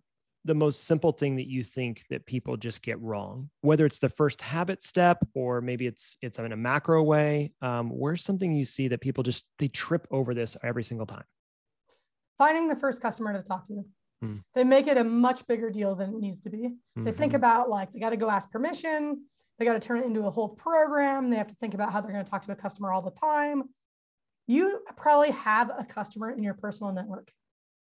the 0.47 0.55
most 0.55 0.85
simple 0.85 1.11
thing 1.11 1.35
that 1.35 1.47
you 1.47 1.63
think 1.63 2.05
that 2.09 2.25
people 2.25 2.57
just 2.57 2.81
get 2.81 2.99
wrong? 3.01 3.49
Whether 3.61 3.85
it's 3.85 3.99
the 3.99 4.09
first 4.09 4.41
habit 4.41 4.81
step 4.83 5.19
or 5.35 5.61
maybe 5.61 5.85
it's 5.85 6.17
it's 6.21 6.39
in 6.39 6.51
a 6.51 6.57
macro 6.57 7.03
way. 7.03 7.51
Um, 7.61 7.89
where's 7.89 8.23
something 8.23 8.51
you 8.53 8.65
see 8.65 8.87
that 8.87 9.01
people 9.01 9.23
just 9.23 9.45
they 9.59 9.67
trip 9.67 10.07
over 10.09 10.33
this 10.33 10.57
every 10.63 10.83
single 10.83 11.05
time? 11.05 11.25
Finding 12.37 12.67
the 12.67 12.75
first 12.75 13.01
customer 13.01 13.33
to 13.33 13.41
talk 13.47 13.67
to. 13.67 13.85
Hmm. 14.21 14.37
They 14.55 14.63
make 14.63 14.87
it 14.87 14.97
a 14.97 15.03
much 15.03 15.45
bigger 15.45 15.69
deal 15.69 15.95
than 15.95 16.13
it 16.15 16.19
needs 16.19 16.39
to 16.41 16.49
be. 16.49 16.75
They 16.95 17.11
think 17.11 17.33
Mhm. 17.33 17.35
about 17.35 17.69
like 17.69 17.91
they 17.93 17.99
got 17.99 18.09
to 18.11 18.17
go 18.17 18.29
ask 18.29 18.49
permission, 18.49 19.25
they 19.59 19.65
got 19.65 19.73
to 19.73 19.79
turn 19.79 19.99
it 19.99 20.05
into 20.05 20.25
a 20.25 20.31
whole 20.31 20.49
program, 20.49 21.29
they 21.29 21.37
have 21.37 21.47
to 21.47 21.55
think 21.55 21.73
about 21.75 21.91
how 21.91 22.01
they're 22.01 22.11
going 22.11 22.25
to 22.25 22.29
talk 22.29 22.41
to 22.43 22.51
a 22.51 22.55
customer 22.55 22.91
all 22.91 23.01
the 23.01 23.11
time. 23.11 23.63
You 24.47 24.81
probably 24.95 25.31
have 25.31 25.69
a 25.69 25.85
customer 25.85 26.31
in 26.31 26.41
your 26.41 26.53
personal 26.53 26.93
network. 26.93 27.31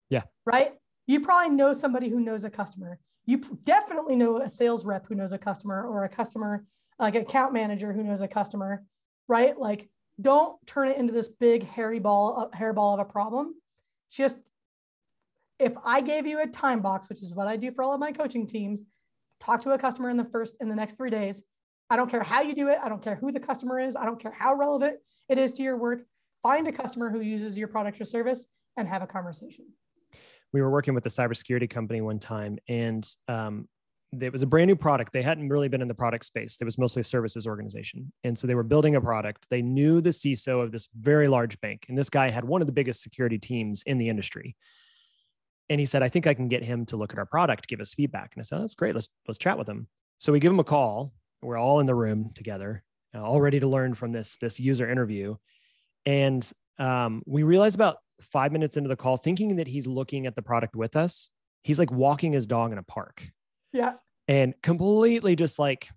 Yeah. 0.09 0.23
Right? 0.45 0.73
You 1.09 1.19
probably 1.19 1.55
know 1.55 1.73
somebody 1.73 2.07
who 2.07 2.19
knows 2.19 2.43
a 2.43 2.51
customer. 2.51 2.99
You 3.25 3.39
definitely 3.63 4.15
know 4.15 4.43
a 4.43 4.47
sales 4.47 4.85
rep 4.85 5.07
who 5.07 5.15
knows 5.15 5.31
a 5.31 5.39
customer 5.39 5.87
or 5.87 6.03
a 6.03 6.09
customer 6.09 6.63
like 6.99 7.15
account 7.15 7.51
manager 7.51 7.91
who 7.91 8.03
knows 8.03 8.21
a 8.21 8.27
customer, 8.27 8.83
right? 9.27 9.57
Like 9.57 9.89
don't 10.21 10.63
turn 10.67 10.89
it 10.89 10.97
into 10.97 11.11
this 11.11 11.27
big 11.27 11.67
hairy 11.67 11.97
ball 11.97 12.51
uh, 12.53 12.55
hairball 12.55 12.93
of 12.93 12.99
a 12.99 13.05
problem. 13.05 13.55
Just 14.11 14.37
if 15.57 15.73
I 15.83 16.01
gave 16.01 16.27
you 16.27 16.43
a 16.43 16.45
time 16.45 16.79
box, 16.79 17.09
which 17.09 17.23
is 17.23 17.33
what 17.33 17.47
I 17.47 17.57
do 17.57 17.71
for 17.71 17.83
all 17.83 17.95
of 17.95 17.99
my 17.99 18.11
coaching 18.11 18.45
teams, 18.45 18.85
talk 19.39 19.61
to 19.61 19.71
a 19.71 19.79
customer 19.79 20.11
in 20.11 20.17
the 20.17 20.25
first 20.25 20.57
in 20.61 20.69
the 20.69 20.75
next 20.75 20.95
three 20.97 21.09
days. 21.09 21.43
I 21.89 21.95
don't 21.95 22.11
care 22.11 22.21
how 22.21 22.43
you 22.43 22.53
do 22.53 22.67
it. 22.67 22.77
I 22.83 22.87
don't 22.87 23.01
care 23.01 23.15
who 23.15 23.31
the 23.31 23.39
customer 23.39 23.79
is. 23.79 23.95
I 23.95 24.05
don't 24.05 24.19
care 24.19 24.35
how 24.37 24.53
relevant 24.53 24.99
it 25.27 25.39
is 25.39 25.53
to 25.53 25.63
your 25.63 25.77
work. 25.77 26.05
Find 26.43 26.67
a 26.67 26.71
customer 26.71 27.09
who 27.09 27.21
uses 27.21 27.57
your 27.57 27.67
product 27.67 27.99
or 27.99 28.05
service 28.05 28.45
and 28.77 28.87
have 28.87 29.01
a 29.01 29.07
conversation. 29.07 29.65
We 30.53 30.61
were 30.61 30.69
working 30.69 30.93
with 30.93 31.05
a 31.05 31.09
cybersecurity 31.09 31.69
company 31.69 32.01
one 32.01 32.19
time 32.19 32.57
and 32.67 33.07
um, 33.27 33.67
it 34.19 34.31
was 34.31 34.41
a 34.41 34.47
brand 34.47 34.67
new 34.67 34.75
product. 34.75 35.13
They 35.13 35.21
hadn't 35.21 35.49
really 35.49 35.67
been 35.67 35.81
in 35.81 35.87
the 35.87 35.93
product 35.93 36.25
space. 36.25 36.57
It 36.59 36.65
was 36.65 36.77
mostly 36.77 37.01
a 37.01 37.03
services 37.03 37.45
organization. 37.45 38.11
And 38.23 38.37
so 38.37 38.47
they 38.47 38.55
were 38.55 38.63
building 38.63 38.95
a 38.95 39.01
product. 39.01 39.47
They 39.49 39.61
knew 39.61 40.01
the 40.01 40.09
CISO 40.09 40.63
of 40.63 40.71
this 40.71 40.89
very 40.99 41.27
large 41.27 41.59
bank. 41.61 41.85
And 41.89 41.97
this 41.97 42.09
guy 42.09 42.29
had 42.29 42.43
one 42.43 42.61
of 42.61 42.65
the 42.65 42.73
biggest 42.73 43.03
security 43.03 43.37
teams 43.37 43.83
in 43.83 43.97
the 43.97 44.09
industry. 44.09 44.55
And 45.69 45.79
he 45.79 45.85
said, 45.85 46.01
I 46.01 46.09
think 46.09 46.25
I 46.25 46.33
can 46.33 46.47
get 46.47 46.63
him 46.63 46.87
to 46.87 46.97
look 46.97 47.13
at 47.13 47.19
our 47.19 47.27
product, 47.27 47.67
give 47.67 47.81
us 47.81 47.93
feedback. 47.93 48.31
And 48.33 48.41
I 48.41 48.43
said, 48.43 48.57
oh, 48.57 48.61
that's 48.61 48.73
great. 48.73 48.95
Let's 48.95 49.09
let's 49.27 49.37
chat 49.37 49.57
with 49.57 49.69
him. 49.69 49.87
So 50.17 50.33
we 50.33 50.39
give 50.39 50.51
him 50.51 50.59
a 50.59 50.63
call. 50.63 51.13
We're 51.41 51.57
all 51.57 51.79
in 51.79 51.85
the 51.85 51.95
room 51.95 52.31
together, 52.33 52.83
uh, 53.15 53.23
all 53.23 53.39
ready 53.39 53.59
to 53.59 53.67
learn 53.67 53.93
from 53.93 54.11
this, 54.11 54.37
this 54.41 54.59
user 54.59 54.89
interview. 54.89 55.35
And 56.05 56.49
um, 56.79 57.21
we 57.25 57.43
realized 57.43 57.75
about 57.75 57.97
five 58.21 58.51
minutes 58.51 58.77
into 58.77 58.87
the 58.87 58.95
call, 58.95 59.17
thinking 59.17 59.55
that 59.57 59.67
he's 59.67 59.87
looking 59.87 60.27
at 60.27 60.35
the 60.35 60.41
product 60.41 60.75
with 60.75 60.95
us, 60.95 61.29
he's 61.63 61.79
like 61.79 61.91
walking 61.91 62.33
his 62.33 62.45
dog 62.45 62.71
in 62.71 62.77
a 62.77 62.83
park. 62.83 63.27
Yeah. 63.73 63.93
And 64.27 64.53
completely 64.61 65.35
just 65.35 65.59
like 65.59 65.89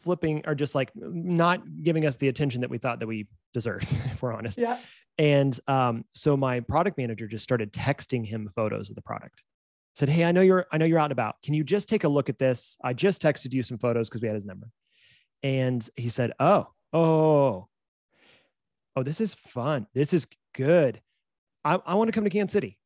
flipping 0.00 0.42
or 0.46 0.54
just 0.54 0.74
like 0.74 0.90
not 0.94 1.62
giving 1.82 2.04
us 2.04 2.16
the 2.16 2.28
attention 2.28 2.60
that 2.62 2.70
we 2.70 2.78
thought 2.78 3.00
that 3.00 3.06
we 3.06 3.28
deserved, 3.54 3.92
if 4.12 4.22
we're 4.22 4.32
honest. 4.32 4.58
Yeah. 4.58 4.78
And 5.18 5.58
um, 5.68 6.04
so 6.14 6.36
my 6.36 6.60
product 6.60 6.96
manager 6.96 7.26
just 7.26 7.44
started 7.44 7.72
texting 7.72 8.26
him 8.26 8.50
photos 8.54 8.90
of 8.90 8.96
the 8.96 9.02
product. 9.02 9.42
Said, 9.96 10.08
"Hey, 10.08 10.24
I 10.24 10.32
know 10.32 10.40
you're 10.40 10.66
I 10.72 10.78
know 10.78 10.86
you're 10.86 10.98
out 10.98 11.06
and 11.06 11.12
about. 11.12 11.42
Can 11.42 11.52
you 11.52 11.64
just 11.64 11.88
take 11.88 12.04
a 12.04 12.08
look 12.08 12.28
at 12.28 12.38
this? 12.38 12.76
I 12.82 12.94
just 12.94 13.20
texted 13.20 13.52
you 13.52 13.62
some 13.62 13.76
photos 13.76 14.08
because 14.08 14.22
we 14.22 14.28
had 14.28 14.34
his 14.34 14.46
number." 14.46 14.70
And 15.42 15.86
he 15.96 16.08
said, 16.08 16.32
"Oh, 16.38 16.68
oh, 16.92 17.68
oh, 18.96 19.02
this 19.02 19.20
is 19.20 19.34
fun. 19.34 19.86
This 19.94 20.14
is 20.14 20.26
good. 20.54 21.00
I, 21.64 21.78
I 21.86 21.94
want 21.94 22.08
to 22.08 22.12
come 22.12 22.24
to 22.24 22.30
Kansas 22.30 22.52
City. 22.52 22.78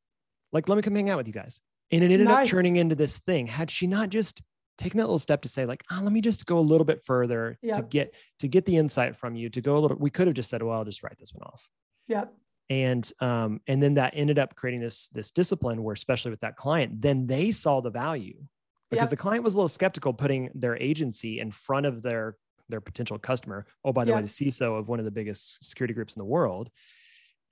Like, 0.52 0.68
let 0.68 0.76
me 0.76 0.82
come 0.82 0.94
hang 0.94 1.10
out 1.10 1.16
with 1.18 1.26
you 1.26 1.32
guys." 1.32 1.60
And 1.90 2.02
it 2.02 2.10
ended 2.10 2.28
Nice. 2.28 2.46
up 2.46 2.50
turning 2.50 2.76
into 2.76 2.94
this 2.94 3.18
thing. 3.18 3.46
Had 3.46 3.70
she 3.70 3.86
not 3.86 4.08
just 4.08 4.42
taken 4.78 4.98
that 4.98 5.04
little 5.04 5.18
step 5.18 5.42
to 5.42 5.48
say, 5.48 5.66
like, 5.66 5.84
oh, 5.92 6.00
let 6.02 6.12
me 6.12 6.20
just 6.20 6.46
go 6.46 6.58
a 6.58 6.60
little 6.60 6.84
bit 6.84 7.04
further 7.04 7.58
to 7.76 7.82
get 7.82 8.14
to 8.40 8.48
get 8.48 8.64
the 8.64 8.76
insight 8.76 9.16
from 9.16 9.36
you, 9.36 9.48
to 9.50 9.60
go 9.60 9.76
a 9.76 9.80
little, 9.80 9.96
we 9.98 10.10
could 10.10 10.26
have 10.26 10.34
just 10.34 10.50
said, 10.50 10.62
well, 10.62 10.78
I'll 10.78 10.84
just 10.84 11.02
write 11.02 11.16
this 11.18 11.32
one 11.32 11.44
off 11.44 11.68
Yep. 12.08 12.34
and 12.70 13.12
um, 13.20 13.60
and 13.68 13.82
then 13.82 13.94
that 13.94 14.14
ended 14.16 14.38
up 14.38 14.56
creating 14.56 14.80
this 14.80 15.08
this 15.08 15.30
discipline 15.30 15.82
where 15.82 15.92
especially 15.92 16.30
with 16.32 16.40
that 16.40 16.56
client 16.56 17.00
then 17.00 17.26
they 17.26 17.52
saw 17.52 17.80
the 17.80 17.90
value 17.90 18.42
because 18.90 19.06
Yep. 19.06 19.10
the 19.10 19.16
client 19.16 19.44
was 19.44 19.54
a 19.54 19.56
little 19.58 19.68
skeptical 19.68 20.12
putting 20.12 20.50
their 20.54 20.76
agency 20.76 21.38
in 21.38 21.50
front 21.52 21.86
of 21.86 22.02
their 22.02 22.36
their 22.68 22.80
potential 22.80 23.18
customer 23.18 23.66
oh 23.84 23.92
by 23.92 24.04
the 24.04 24.12
way 24.12 24.22
the 24.22 24.28
ciso 24.28 24.78
of 24.78 24.88
one 24.88 24.98
of 24.98 25.04
the 25.04 25.10
biggest 25.10 25.62
security 25.62 25.94
groups 25.94 26.16
in 26.16 26.20
the 26.20 26.24
world 26.24 26.68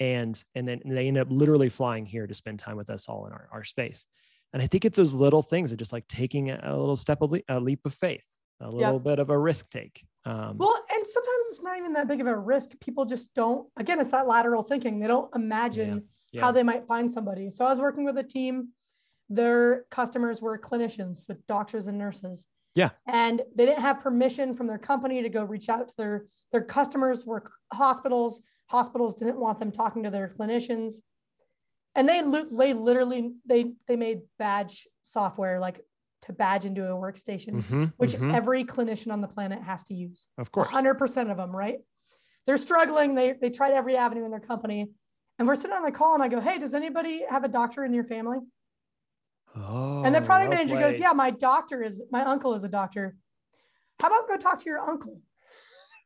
and 0.03 0.42
and 0.57 0.66
then 0.66 0.82
they 0.84 1.07
end 1.07 1.16
up 1.16 1.28
literally 1.30 1.68
flying 1.68 2.05
here 2.05 2.26
to 2.26 2.34
spend 2.34 2.59
time 2.59 2.76
with 2.76 2.90
us 2.90 3.09
all 3.09 3.26
in 3.26 3.32
our, 3.32 3.48
our 3.53 3.62
space 3.62 4.05
and 4.53 4.61
i 4.61 4.66
think 4.66 4.84
it's 4.84 4.96
those 4.96 5.14
little 5.14 5.42
things 5.42 5.70
of 5.70 5.78
just 5.78 5.92
like 5.92 6.07
taking 6.09 6.50
a, 6.50 6.61
a 6.64 6.76
little 6.76 6.96
step 6.96 7.22
of 7.22 7.30
le- 7.30 7.40
a 7.48 7.61
leap 7.61 7.80
of 7.84 7.94
faith 7.94 8.24
a 8.61 8.70
little 8.70 8.98
bit 9.00 9.18
of 9.18 9.30
a 9.30 9.38
risk 9.38 9.70
take 9.70 10.05
um, 10.24 10.57
Well, 10.57 10.72
and 10.94 11.07
sometimes 11.07 11.46
it's 11.50 11.62
not 11.62 11.78
even 11.78 11.92
that 11.94 12.07
big 12.07 12.20
of 12.20 12.28
a 12.28 12.36
risk. 12.36 12.78
People 12.80 13.05
just 13.05 13.34
don't, 13.34 13.66
again, 13.76 14.00
it's 14.00 14.11
that 14.11 14.28
lateral 14.28 14.62
thinking. 14.62 15.00
They 15.00 15.09
don't 15.09 15.34
imagine 15.34 16.05
yeah. 16.30 16.42
how 16.42 16.53
they 16.53 16.62
might 16.62 16.86
find 16.86 17.11
somebody. 17.11 17.50
So 17.50 17.64
I 17.64 17.70
was 17.70 17.80
working 17.80 18.05
with 18.05 18.16
a 18.18 18.22
team, 18.22 18.68
their 19.28 19.84
customers 19.90 20.40
were 20.40 20.57
clinicians, 20.59 21.26
so 21.26 21.34
doctors 21.48 21.88
and 21.88 21.98
nurses. 21.98 22.46
Yeah. 22.74 22.90
And 23.07 23.42
they 23.55 23.66
didn't 23.66 23.82
have 23.82 24.00
permission 24.00 24.55
from 24.55 24.66
their 24.66 24.78
company 24.78 25.22
to 25.22 25.28
go 25.28 25.44
reach 25.44 25.68
out 25.68 25.88
to 25.88 25.94
their 25.96 26.26
their 26.53 26.62
customers 26.62 27.26
were 27.26 27.44
hospitals. 27.72 28.42
Hospitals 28.73 29.14
didn't 29.14 29.39
want 29.39 29.59
them 29.59 29.70
talking 29.70 30.03
to 30.05 30.11
their 30.11 30.29
clinicians. 30.29 30.95
And 31.95 32.09
they 32.09 32.23
they 32.23 32.73
literally 32.73 33.35
they 33.45 33.75
they 33.87 33.97
made 33.97 34.23
badge 34.39 34.89
software 35.03 35.61
like 35.61 35.83
to 36.23 36.33
badge 36.33 36.64
into 36.64 36.83
a 36.87 36.97
workstation, 36.97 37.62
Mhm, 37.62 37.93
which 37.99 38.12
mhm. 38.14 38.35
every 38.35 38.64
clinician 38.64 39.12
on 39.12 39.20
the 39.20 39.29
planet 39.29 39.61
has 39.61 39.85
to 39.85 39.95
use. 39.95 40.27
of 40.39 40.51
course 40.51 40.68
100% 40.68 41.31
of 41.31 41.37
them, 41.37 41.55
right? 41.55 41.81
They're 42.47 42.57
struggling. 42.59 43.14
They, 43.14 43.35
they 43.35 43.51
tried 43.51 43.73
every 43.73 43.97
avenue 43.97 44.25
in 44.25 44.31
their 44.31 44.41
company. 44.41 44.91
And 45.39 45.47
we're 45.47 45.55
sitting 45.55 45.77
on 45.77 45.83
the 45.83 45.93
call 45.93 46.14
and 46.14 46.23
I 46.23 46.29
go, 46.29 46.41
hey, 46.41 46.59
does 46.59 46.75
anybody 46.75 47.25
have 47.29 47.45
a 47.45 47.49
doctor 47.49 47.85
in 47.85 47.93
your 47.93 48.05
family? 48.05 48.39
oh, 49.57 50.03
and 50.05 50.14
the 50.14 50.23
product 50.23 50.49
well 50.51 50.59
manager 50.59 50.79
goes, 50.81 50.99
yeah, 50.99 51.12
my 51.12 51.31
doctor 51.31 51.83
is, 51.83 52.03
my 52.11 52.25
uncle 52.25 52.55
is 52.55 52.64
a 52.64 52.68
doctor. 52.68 53.16
How 54.01 54.09
about 54.09 54.29
go 54.29 54.37
talk 54.37 54.59
to 54.61 54.64
your 54.66 54.81
uncle? 54.81 55.20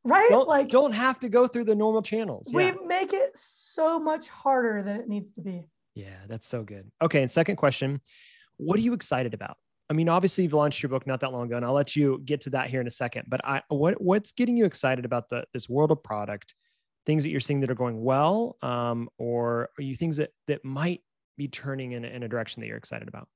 Right? 0.06 0.28
don't 0.30 0.48
like 0.48 0.68
don't 0.68 0.92
have 0.92 1.20
to 1.20 1.28
go 1.28 1.46
through 1.46 1.64
the 1.64 1.74
normal 1.74 2.02
channels. 2.02 2.50
we 2.52 2.64
Yeah. 2.64 2.74
make 2.86 3.12
it 3.12 3.36
so 3.36 3.98
much 3.98 4.28
harder 4.28 4.82
than 4.82 5.00
it 5.00 5.08
needs 5.08 5.30
to 5.32 5.40
be. 5.40 5.68
yeah, 5.94 6.18
that's 6.28 6.46
so 6.46 6.62
good. 6.62 6.90
Okay, 7.02 7.22
and 7.22 7.30
second 7.30 7.56
question, 7.56 8.00
what 8.56 8.78
are 8.78 8.82
you 8.82 8.92
excited 8.92 9.34
about? 9.34 9.56
I 9.88 9.92
mean, 9.94 10.08
obviously 10.08 10.44
you've 10.44 10.52
launched 10.52 10.82
your 10.82 10.90
book 10.90 11.06
not 11.06 11.20
that 11.20 11.32
long 11.32 11.46
ago, 11.46 11.56
and 11.56 11.64
I'll 11.64 11.72
let 11.72 11.94
you 11.94 12.20
get 12.24 12.40
to 12.42 12.50
that 12.50 12.68
here 12.68 12.80
in 12.80 12.86
a 12.86 12.90
second. 12.90 13.26
But 13.28 13.40
I 13.44 13.62
what 13.68 14.00
what's 14.00 14.32
getting 14.32 14.56
you 14.56 14.64
excited 14.64 15.04
about 15.04 15.28
the 15.28 15.44
this 15.52 15.68
world 15.68 15.90
of 15.90 16.02
product, 16.02 16.54
things 17.06 17.22
that 17.22 17.30
you're 17.30 17.40
seeing 17.40 17.60
that 17.60 17.70
are 17.70 17.74
going 17.74 18.02
well, 18.02 18.56
um, 18.62 19.08
or 19.18 19.70
are 19.78 19.82
you 19.82 19.96
things 19.96 20.16
that 20.16 20.30
that 20.48 20.64
might 20.64 21.02
be 21.36 21.48
turning 21.48 21.92
in 21.92 22.04
in 22.04 22.22
a 22.22 22.28
direction 22.28 22.60
that 22.60 22.66
you're 22.66 22.78
excited 22.78 23.08
about? 23.08 23.28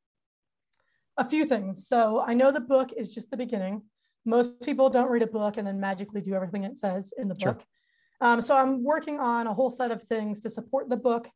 a 1.16 1.28
few 1.28 1.44
things. 1.44 1.86
So 1.86 2.20
I 2.26 2.32
know 2.32 2.50
the 2.50 2.60
book 2.60 2.92
is 2.96 3.14
just 3.14 3.30
the 3.30 3.36
beginning. 3.36 3.82
Most 4.24 4.60
people 4.60 4.90
don't 4.90 5.10
read 5.10 5.22
a 5.22 5.26
book 5.26 5.56
and 5.56 5.66
then 5.66 5.80
magically 5.80 6.20
do 6.20 6.34
everything 6.34 6.64
it 6.64 6.76
says 6.76 7.12
in 7.18 7.28
the 7.28 7.38
Sure. 7.38 7.54
book. 7.54 7.64
Um, 8.20 8.40
so 8.40 8.56
I'm 8.56 8.84
working 8.84 9.18
on 9.18 9.46
a 9.46 9.54
whole 9.54 9.70
set 9.70 9.90
of 9.90 10.02
things 10.04 10.40
to 10.40 10.50
support 10.50 10.88
the 10.90 10.96
book. 10.96 11.28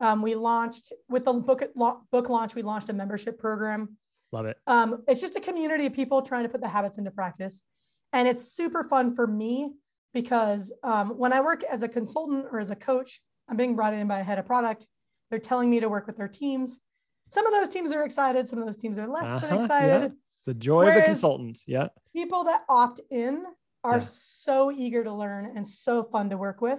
Um, 0.00 0.20
we 0.20 0.34
launched 0.34 0.92
with 1.08 1.24
the 1.24 1.32
book 1.32 1.62
book 2.10 2.28
launch. 2.28 2.54
We 2.54 2.62
launched 2.62 2.90
a 2.90 2.92
membership 2.92 3.38
program. 3.38 3.96
Love 4.32 4.44
it. 4.44 4.58
Um, 4.66 5.02
it's 5.08 5.20
just 5.22 5.36
a 5.36 5.40
community 5.40 5.86
of 5.86 5.94
people 5.94 6.20
trying 6.20 6.42
to 6.42 6.48
put 6.50 6.60
the 6.60 6.68
habits 6.68 6.98
into 6.98 7.10
practice, 7.10 7.64
and 8.12 8.28
it's 8.28 8.52
super 8.52 8.84
fun 8.84 9.14
for 9.14 9.26
me 9.26 9.72
because 10.12 10.72
um, 10.82 11.10
when 11.16 11.32
I 11.32 11.40
work 11.40 11.64
as 11.64 11.82
a 11.82 11.88
consultant 11.88 12.44
or 12.52 12.58
as 12.60 12.70
a 12.70 12.76
coach, 12.76 13.22
I'm 13.48 13.56
being 13.56 13.74
brought 13.74 13.94
in 13.94 14.06
by 14.06 14.18
a 14.18 14.24
head 14.24 14.38
of 14.38 14.44
product. 14.44 14.86
They're 15.30 15.38
telling 15.38 15.70
me 15.70 15.80
to 15.80 15.88
work 15.88 16.06
with 16.06 16.18
their 16.18 16.28
teams. 16.28 16.80
Some 17.28 17.46
of 17.46 17.52
those 17.52 17.68
teams 17.70 17.90
are 17.92 18.04
excited. 18.04 18.48
Some 18.48 18.58
of 18.58 18.66
those 18.66 18.76
teams 18.76 18.98
are 18.98 19.08
less 19.08 19.28
Uh-huh, 19.28 19.46
than 19.46 19.60
yeah. 20.00 20.08
The 20.46 20.54
joy 20.54 20.82
of 20.82 20.86
the 20.86 20.90
Whereas- 20.92 21.04
consultant. 21.06 21.62
Yeah. 21.66 21.88
people 22.12 22.44
that 22.44 22.64
opt 22.68 23.00
in 23.10 23.44
are 23.84 23.96
Yeah. 23.98 24.04
so 24.04 24.70
eager 24.72 25.04
to 25.04 25.12
learn 25.12 25.56
and 25.56 25.66
so 25.66 26.04
fun 26.04 26.30
to 26.30 26.38
work 26.38 26.60
with. 26.60 26.78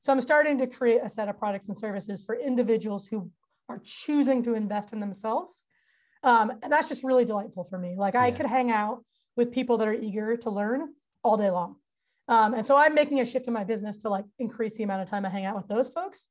So 0.00 0.12
I'm 0.12 0.20
starting 0.20 0.56
to 0.58 0.66
create 0.66 1.00
a 1.02 1.10
set 1.10 1.28
of 1.28 1.36
products 1.38 1.68
and 1.68 1.76
services 1.76 2.22
for 2.22 2.36
individuals 2.36 3.06
who 3.06 3.30
are 3.68 3.80
choosing 3.84 4.42
to 4.44 4.54
invest 4.54 4.92
in 4.92 5.00
themselves. 5.00 5.64
Um, 6.22 6.52
and 6.62 6.72
that's 6.72 6.88
just 6.88 7.04
really 7.04 7.24
delightful 7.24 7.64
for 7.64 7.78
me. 7.78 7.96
Like 7.96 8.14
I 8.14 8.28
Yeah. 8.28 8.36
could 8.36 8.46
hang 8.46 8.70
out 8.70 9.04
with 9.36 9.52
people 9.52 9.76
that 9.78 9.88
are 9.88 9.92
eager 9.94 10.36
to 10.36 10.50
learn 10.50 10.94
all 11.22 11.36
day 11.36 11.50
long. 11.50 11.76
Um, 12.28 12.54
and 12.54 12.64
so 12.64 12.76
I'm 12.76 12.94
making 12.94 13.20
a 13.20 13.24
shift 13.24 13.46
in 13.48 13.52
my 13.52 13.64
business 13.64 13.98
to 13.98 14.08
like 14.08 14.24
increase 14.38 14.76
the 14.76 14.84
amount 14.84 15.02
of 15.02 15.08
time 15.10 15.26
I 15.26 15.28
hang 15.28 15.44
out 15.44 15.56
with 15.56 15.66
those 15.68 15.88
folks. 15.88 16.28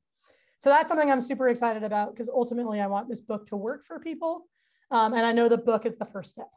So 0.59 0.69
that's 0.69 0.87
something 0.89 1.11
I'm 1.11 1.21
super 1.21 1.49
excited 1.49 1.83
about 1.83 2.11
because 2.13 2.29
ultimately 2.29 2.79
I 2.81 2.87
want 2.87 3.09
this 3.09 3.21
book 3.21 3.45
to 3.47 3.55
work 3.57 3.83
for 3.83 3.99
people. 3.99 4.47
Um, 4.89 5.13
and 5.13 5.25
I 5.25 5.31
know 5.33 5.49
the 5.49 5.57
book 5.57 5.85
is 5.85 5.97
the 5.97 6.05
first 6.05 6.31
step. 6.31 6.49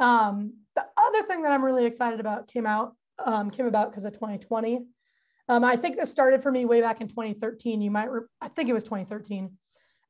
Um, 0.00 0.54
the 0.74 0.84
other 0.96 1.22
thing 1.26 1.42
that 1.42 1.52
I'm 1.52 1.64
really 1.64 1.84
excited 1.84 2.20
about 2.20 2.48
came 2.48 2.66
out, 2.66 2.96
um, 3.24 3.50
came 3.50 3.66
about 3.66 3.90
because 3.90 4.04
of 4.04 4.12
2020. 4.12 4.84
Um, 5.48 5.64
I 5.64 5.76
think 5.76 5.96
this 5.96 6.10
started 6.10 6.42
for 6.42 6.50
me 6.50 6.64
way 6.64 6.80
back 6.80 7.00
in 7.00 7.08
2013. 7.08 7.80
You 7.80 7.90
might, 7.90 8.10
re- 8.10 8.22
I 8.40 8.48
think 8.48 8.68
it 8.68 8.72
was 8.72 8.84
2013. 8.84 9.50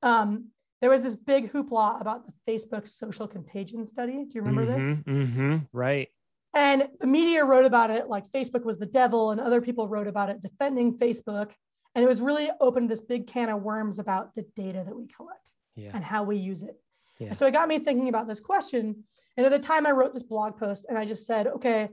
Um, 0.02 0.46
there 0.80 0.90
was 0.90 1.02
this 1.02 1.16
big 1.16 1.52
hoopla 1.52 2.00
about 2.00 2.24
the 2.26 2.32
Facebook 2.50 2.88
social 2.88 3.26
contagion 3.26 3.84
study. 3.84 4.24
Do 4.24 4.30
you 4.34 4.42
remember 4.42 4.64
this? 4.64 4.98
Mm-hmm, 4.98 5.56
right. 5.72 6.08
And 6.54 6.88
the 7.00 7.06
media 7.06 7.44
wrote 7.44 7.64
about 7.64 7.90
it 7.90 8.08
like 8.08 8.30
Facebook 8.32 8.64
was 8.64 8.78
the 8.78 8.86
devil, 8.86 9.30
and 9.30 9.40
other 9.40 9.60
people 9.60 9.88
wrote 9.88 10.06
about 10.08 10.30
it 10.30 10.40
defending 10.40 10.96
Facebook. 10.96 11.50
And 11.94 12.04
it 12.04 12.08
was 12.08 12.20
really 12.20 12.50
opened 12.60 12.88
this 12.90 13.00
big 13.00 13.26
can 13.26 13.48
of 13.50 13.62
worms 13.62 13.98
about 13.98 14.34
the 14.34 14.44
data 14.56 14.82
that 14.86 14.94
we 14.96 15.06
collect 15.08 15.48
Yeah. 15.76 15.90
and 15.94 16.04
how 16.04 16.22
we 16.22 16.36
use 16.36 16.62
it. 16.62 16.80
Yeah. 17.18 17.28
And 17.28 17.38
so 17.38 17.46
it 17.46 17.52
got 17.52 17.68
me 17.68 17.78
thinking 17.78 18.08
about 18.08 18.26
this 18.28 18.40
question. 18.40 19.04
And 19.36 19.46
at 19.46 19.52
the 19.52 19.58
time, 19.58 19.86
I 19.86 19.90
wrote 19.92 20.12
this 20.14 20.22
blog 20.22 20.58
post 20.58 20.86
and 20.88 20.98
I 20.98 21.04
just 21.04 21.26
said, 21.26 21.46
okay, 21.46 21.88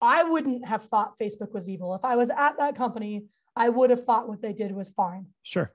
I 0.00 0.24
wouldn't 0.24 0.66
have 0.66 0.84
thought 0.84 1.18
Facebook 1.18 1.52
was 1.52 1.68
evil. 1.68 1.94
If 1.94 2.04
I 2.04 2.16
was 2.16 2.30
at 2.30 2.58
that 2.58 2.76
company, 2.76 3.24
I 3.56 3.68
would 3.68 3.90
have 3.90 4.04
thought 4.04 4.28
what 4.28 4.42
they 4.42 4.52
did 4.52 4.72
was 4.72 4.88
fine. 4.90 5.26
Sure. 5.42 5.72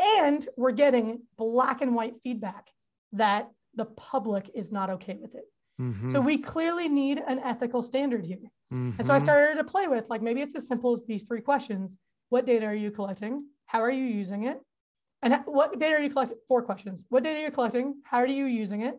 And 0.00 0.46
we're 0.56 0.72
getting 0.72 1.22
black 1.36 1.80
and 1.80 1.94
white 1.94 2.14
feedback 2.22 2.70
that 3.12 3.50
the 3.74 3.86
public 3.86 4.50
is 4.54 4.72
not 4.72 4.90
okay 4.90 5.18
with 5.20 5.34
it. 5.34 5.44
Mhm, 5.80 6.10
So 6.10 6.20
we 6.20 6.38
clearly 6.38 6.88
need 6.88 7.22
an 7.26 7.38
ethical 7.38 7.82
standard 7.82 8.24
here. 8.24 8.50
And 8.70 9.06
so 9.06 9.14
I 9.14 9.18
mhm. 9.18 9.22
started 9.22 9.56
to 9.56 9.64
play 9.64 9.86
with 9.86 10.04
like 10.10 10.20
maybe 10.22 10.42
it's 10.42 10.54
as 10.54 10.66
simple 10.66 10.92
as 10.92 11.02
these 11.04 11.22
three 11.22 11.40
questions. 11.40 11.98
What 12.28 12.44
data 12.44 12.66
are 12.66 12.74
you 12.74 12.90
collecting? 12.90 13.46
How 13.66 13.80
are 13.80 13.90
you 13.90 14.04
using 14.04 14.44
it? 14.44 14.60
And 15.22 15.34
what 15.46 15.78
data 15.78 15.96
are 15.96 16.00
you 16.00 16.10
collecting? 16.10 16.38
Four 16.48 16.62
questions. 16.62 17.04
What 17.08 17.22
data 17.22 17.40
are 17.40 17.44
you 17.44 17.50
collecting? 17.50 18.02
How 18.04 18.18
are 18.18 18.26
you 18.26 18.44
using 18.44 18.82
it? 18.82 18.98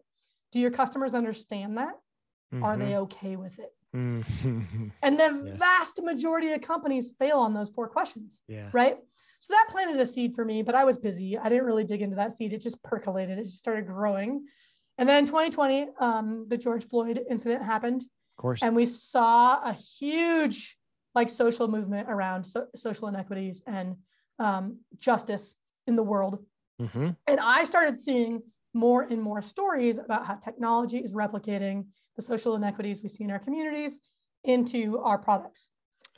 Do 0.52 0.60
your 0.60 0.72
customers 0.72 1.14
understand 1.16 1.78
that? 1.78 1.94
Are 2.64 2.76
they 2.78 2.96
okay 2.98 3.36
with 3.36 3.58
it? 3.60 3.72
Mhm. 3.96 4.92
And 5.04 5.20
the 5.20 5.44
Yeah. 5.46 5.56
vast 5.56 6.02
majority 6.02 6.52
of 6.52 6.62
companies 6.62 7.14
fail 7.20 7.38
on 7.38 7.54
those 7.54 7.70
four 7.70 7.88
questions, 7.88 8.42
yeah. 8.48 8.70
right? 8.74 8.98
So 9.40 9.54
that 9.54 9.68
planted 9.70 10.00
a 10.00 10.06
seed 10.06 10.36
for 10.36 10.44
me, 10.44 10.64
but 10.64 10.76
I 10.76 10.84
was 10.84 10.98
busy. 10.98 11.38
I 11.38 11.48
didn't 11.50 11.66
really 11.66 11.84
dig 11.84 12.02
into 12.02 12.16
that 12.18 12.34
seed. 12.34 12.52
It 12.54 12.62
just 12.62 12.84
percolated. 12.84 13.38
It 13.40 13.44
just 13.44 13.58
started 13.58 13.86
growing. 13.88 14.46
And 14.98 15.08
then 15.08 15.26
2020, 15.26 15.88
um, 16.00 16.46
the 16.50 16.58
George 16.58 16.86
Floyd 16.88 17.22
incident 17.30 17.64
happened. 17.64 18.02
Of 18.02 18.42
course. 18.42 18.62
And 18.64 18.76
we 18.76 18.86
saw 18.86 19.62
a 19.64 19.74
huge 19.74 20.78
like 21.16 21.30
social 21.30 21.68
movement 21.68 22.10
around 22.10 22.46
so- 22.46 22.68
social 22.76 23.08
inequities 23.08 23.64
and 23.66 23.96
um, 24.40 24.80
justice 25.00 25.56
in 25.88 25.96
the 25.96 26.04
world. 26.04 26.44
Mm-hmm. 26.82 27.10
And 27.28 27.40
I 27.40 27.64
started 27.64 28.00
seeing 28.00 28.42
more 28.74 29.04
and 29.04 29.22
more 29.22 29.42
stories 29.42 29.98
about 29.98 30.26
how 30.26 30.36
technology 30.36 31.00
is 31.00 31.14
replicating 31.14 31.86
the 32.16 32.22
social 32.22 32.56
inequities 32.56 33.02
we 33.02 33.10
see 33.10 33.24
in 33.24 33.32
our 33.32 33.40
communities 33.40 34.00
into 34.44 35.00
our 35.00 35.18
products. 35.18 35.70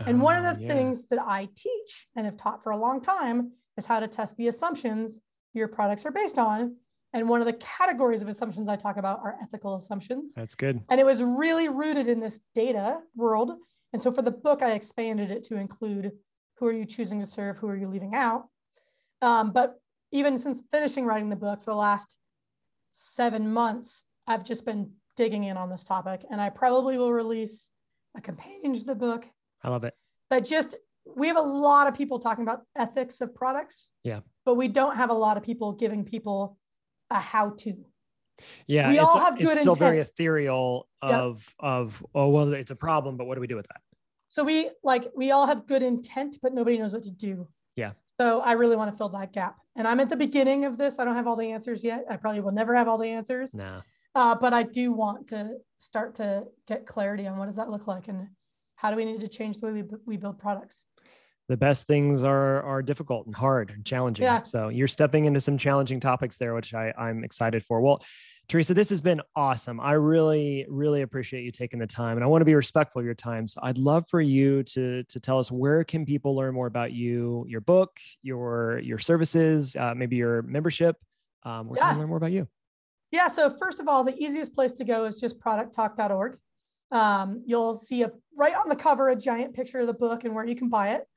And 0.05 0.21
one 0.21 0.35
of 0.35 0.45
Oh, 0.45 0.53
the 0.53 0.61
yeah. 0.61 0.67
things 0.73 1.05
that 1.09 1.19
I 1.19 1.47
teach 1.55 2.07
and 2.15 2.25
have 2.25 2.37
taught 2.37 2.63
for 2.63 2.71
a 2.71 2.77
long 2.77 3.01
time 3.01 3.51
is 3.77 3.85
how 3.85 3.99
to 3.99 4.07
test 4.07 4.35
the 4.37 4.47
assumptions 4.47 5.19
your 5.53 5.67
products 5.67 6.05
are 6.05 6.11
based 6.11 6.39
on. 6.39 6.75
And 7.13 7.27
one 7.29 7.41
of 7.41 7.45
the 7.45 7.53
categories 7.53 8.21
of 8.21 8.29
assumptions 8.29 8.69
I 8.69 8.77
talk 8.77 8.97
about 8.97 9.19
are 9.19 9.37
ethical 9.43 9.75
assumptions. 9.75 10.33
That's 10.33 10.55
good. 10.55 10.81
And 10.89 10.99
it 10.99 11.05
was 11.05 11.21
really 11.21 11.69
rooted 11.69 12.07
in 12.07 12.19
this 12.19 12.41
data 12.55 12.99
world. 13.15 13.51
And 13.93 14.01
so 14.01 14.11
for 14.11 14.21
the 14.21 14.31
book, 14.31 14.61
I 14.61 14.71
expanded 14.71 15.29
it 15.29 15.43
to 15.45 15.57
include 15.57 16.11
who 16.55 16.67
are 16.67 16.71
you 16.71 16.85
choosing 16.85 17.19
to 17.19 17.27
serve, 17.27 17.57
who 17.57 17.67
are 17.67 17.75
you 17.75 17.87
leaving 17.89 18.15
out. 18.15 18.47
Um, 19.21 19.51
but 19.51 19.79
even 20.11 20.37
since 20.37 20.61
finishing 20.71 21.05
writing 21.05 21.29
the 21.29 21.35
book 21.35 21.63
for 21.63 21.71
the 21.71 21.77
last 21.77 22.15
seven 22.93 23.51
months, 23.51 24.03
I've 24.27 24.43
just 24.43 24.65
been 24.65 24.91
digging 25.17 25.43
in 25.45 25.57
on 25.57 25.69
this 25.69 25.83
topic. 25.83 26.25
And 26.31 26.39
I 26.41 26.49
probably 26.49 26.97
will 26.97 27.11
release 27.13 27.69
a 28.15 28.21
companion 28.21 28.73
to 28.73 28.83
the 28.83 28.95
book 28.95 29.25
I 29.63 29.69
love 29.69 29.83
it. 29.83 29.93
that 30.29 30.45
just 30.45 30.75
we 31.15 31.27
have 31.27 31.37
a 31.37 31.41
lot 31.41 31.87
of 31.87 31.95
people 31.95 32.19
talking 32.19 32.43
about 32.43 32.61
ethics 32.75 33.21
of 33.21 33.33
products. 33.33 33.89
Yeah. 34.03 34.19
But 34.45 34.55
we 34.55 34.67
don't 34.67 34.95
have 34.95 35.09
a 35.09 35.13
lot 35.13 35.37
of 35.37 35.43
people 35.43 35.73
giving 35.73 36.03
people 36.05 36.57
a 37.09 37.19
how 37.19 37.51
to. 37.59 37.73
Yeah, 38.67 38.89
We 38.89 38.95
it's, 38.99 39.03
all 39.05 39.19
have 39.19 39.35
it's 39.35 39.43
good 39.45 39.57
still 39.57 39.75
very 39.75 39.97
intent. 39.99 40.13
ethereal 40.13 40.87
Yep. 41.03 41.13
of 41.13 41.55
of 41.59 42.05
oh 42.13 42.29
well 42.29 42.53
it's 42.53 42.69
a 42.71 42.75
problem, 42.75 43.17
but 43.17 43.25
what 43.25 43.33
do 43.35 43.41
we 43.41 43.47
do 43.47 43.55
with 43.55 43.67
that? 43.67 43.81
So 44.29 44.43
we 44.43 44.69
like 44.83 45.09
we 45.15 45.31
all 45.31 45.47
have 45.47 45.65
good 45.67 45.81
intent, 45.83 46.37
but 46.43 46.53
nobody 46.53 46.77
knows 46.77 46.93
what 46.93 47.03
to 47.03 47.11
do. 47.11 47.47
Yeah. 47.75 47.91
So 48.21 48.39
I 48.41 48.51
really 48.51 48.75
want 48.75 48.91
to 48.91 48.95
fill 48.95 49.09
that 49.09 49.33
gap. 49.33 49.57
And 49.75 49.87
I'm 49.87 49.99
at 49.99 50.07
the 50.07 50.15
beginning 50.15 50.65
of 50.65 50.77
this. 50.77 50.99
I 50.99 51.05
don't 51.05 51.15
have 51.15 51.27
all 51.27 51.35
the 51.35 51.51
answers 51.51 51.83
yet. 51.83 52.05
I 52.07 52.17
probably 52.17 52.39
will 52.39 52.51
never 52.51 52.75
have 52.75 52.87
all 52.87 52.99
the 52.99 53.09
answers. 53.09 53.55
Nah. 53.55 53.81
Uh, 54.13 54.35
but 54.35 54.53
I 54.53 54.61
do 54.61 54.91
want 54.91 55.29
to 55.29 55.55
start 55.79 56.13
to 56.17 56.43
get 56.67 56.85
clarity 56.85 57.25
on 57.25 57.39
what 57.39 57.47
does 57.47 57.55
that 57.55 57.71
look 57.71 57.87
like 57.87 58.09
and 58.09 58.27
how 58.75 58.91
do 58.91 58.95
we 58.95 59.05
need 59.05 59.21
to 59.21 59.27
change 59.27 59.59
the 59.59 59.65
way 59.65 59.81
we, 59.81 59.83
we 60.05 60.17
build 60.17 60.37
products. 60.37 60.83
The 61.49 61.57
best 61.57 61.87
things 61.87 62.21
are 62.21 62.61
are 62.61 62.83
difficult 62.83 63.25
and 63.25 63.33
hard 63.33 63.71
and 63.71 63.83
challenging. 63.83 64.25
Yeah. 64.25 64.43
So 64.43 64.69
you're 64.69 64.87
stepping 64.87 65.25
into 65.25 65.41
some 65.41 65.57
challenging 65.57 65.99
topics 65.99 66.37
there, 66.37 66.53
which 66.53 66.75
I, 66.75 66.93
I'm 66.95 67.23
excited 67.23 67.65
for. 67.65 67.81
Well, 67.81 68.03
Teresa, 68.47 68.73
this 68.73 68.89
has 68.89 69.01
been 69.01 69.21
awesome. 69.35 69.79
I 69.79 69.93
really, 69.93 70.65
really 70.67 71.03
appreciate 71.03 71.43
you 71.45 71.51
taking 71.51 71.79
the 71.79 71.87
time, 71.87 72.17
and 72.17 72.23
I 72.23 72.27
want 72.27 72.41
to 72.41 72.45
be 72.45 72.53
respectful 72.53 72.99
of 72.99 73.05
your 73.05 73.15
time. 73.15 73.47
So 73.47 73.61
I'd 73.63 73.77
love 73.77 74.05
for 74.09 74.19
you 74.19 74.61
to 74.63 75.03
to 75.03 75.19
tell 75.21 75.39
us 75.39 75.49
where 75.49 75.83
can 75.85 76.05
people 76.05 76.35
learn 76.35 76.53
more 76.53 76.67
about 76.67 76.91
you, 76.91 77.45
your 77.47 77.61
book, 77.61 77.97
your 78.21 78.79
your 78.79 78.99
services, 78.99 79.75
uh, 79.77 79.93
maybe 79.95 80.17
your 80.17 80.41
membership. 80.41 80.97
Um, 81.43 81.67
where 81.69 81.77
can 81.79 81.87
Yeah. 81.87 81.93
we 81.93 81.99
learn 82.01 82.09
more 82.09 82.17
about 82.17 82.33
you? 82.33 82.47
Yeah. 83.11 83.29
So 83.29 83.49
first 83.49 83.79
of 83.79 83.87
all, 83.87 84.03
the 84.03 84.17
easiest 84.21 84.53
place 84.53 84.73
to 84.73 84.83
go 84.83 85.05
is 85.05 85.19
just 85.19 85.39
producttalk.org. 85.39 86.37
Um, 86.91 87.41
you'll 87.45 87.77
see 87.77 88.03
a 88.03 88.11
right 88.35 88.53
on 88.53 88.67
the 88.67 88.75
cover 88.75 89.09
a 89.09 89.15
giant 89.15 89.53
picture 89.53 89.79
of 89.79 89.87
the 89.87 89.93
book 89.93 90.25
and 90.25 90.35
where 90.35 90.45
you 90.45 90.55
can 90.57 90.67
buy 90.67 90.89
it. 90.95 91.07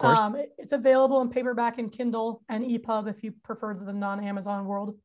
Um, 0.00 0.36
it- 0.36 0.52
it's 0.58 0.72
available 0.72 1.20
in 1.22 1.28
paperback 1.28 1.78
and 1.78 1.90
Kindle 1.90 2.42
and 2.48 2.64
EPUB 2.64 3.08
if 3.08 3.22
you 3.24 3.32
prefer 3.42 3.74
the 3.74 3.92
non-Amazon 3.92 4.64
world. 4.66 4.96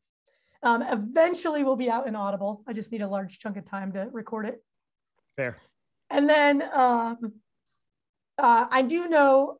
Um, 0.61 0.81
eventually, 0.81 1.63
we'll 1.63 1.75
be 1.75 1.89
out 1.89 2.07
in 2.07 2.15
Audible. 2.15 2.63
I 2.67 2.73
just 2.73 2.91
need 2.91 3.01
a 3.01 3.07
large 3.07 3.39
chunk 3.39 3.57
of 3.57 3.65
time 3.65 3.91
to 3.93 4.09
record 4.11 4.45
it. 4.45 4.63
Fair. 5.37 5.57
And 6.09 6.27
then 6.27 6.63
um, 6.73 7.33
uh, 8.37 8.67
I 8.69 8.81
do 8.81 9.07
know 9.07 9.59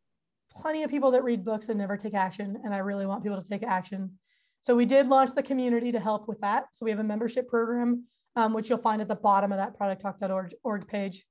plenty 0.52 0.84
of 0.84 0.90
people 0.90 1.12
that 1.12 1.24
read 1.24 1.46
books 1.46 1.70
and 1.70 1.78
never 1.78 1.96
take 1.96 2.14
action, 2.14 2.60
and 2.64 2.74
I 2.74 2.80
really 2.80 3.06
want 3.06 3.24
people 3.24 3.42
to 3.42 3.48
take 3.48 3.64
action. 3.64 4.12
So 4.62 4.76
we 4.76 4.86
did 4.86 5.08
launch 5.08 5.34
the 5.34 5.44
community 5.44 5.92
to 5.92 6.00
help 6.00 6.28
with 6.28 6.40
that. 6.42 6.66
So 6.74 6.84
we 6.84 6.92
have 6.92 7.00
a 7.00 7.04
membership 7.04 7.48
program, 7.48 8.04
um, 8.36 8.54
which 8.54 8.70
you'll 8.70 8.80
find 8.80 9.02
at 9.02 9.08
the 9.08 9.16
bottom 9.16 9.52
of 9.52 9.58
that 9.58 9.80
producttalk.org 9.80 10.54
org 10.64 10.88
page. 10.88 11.26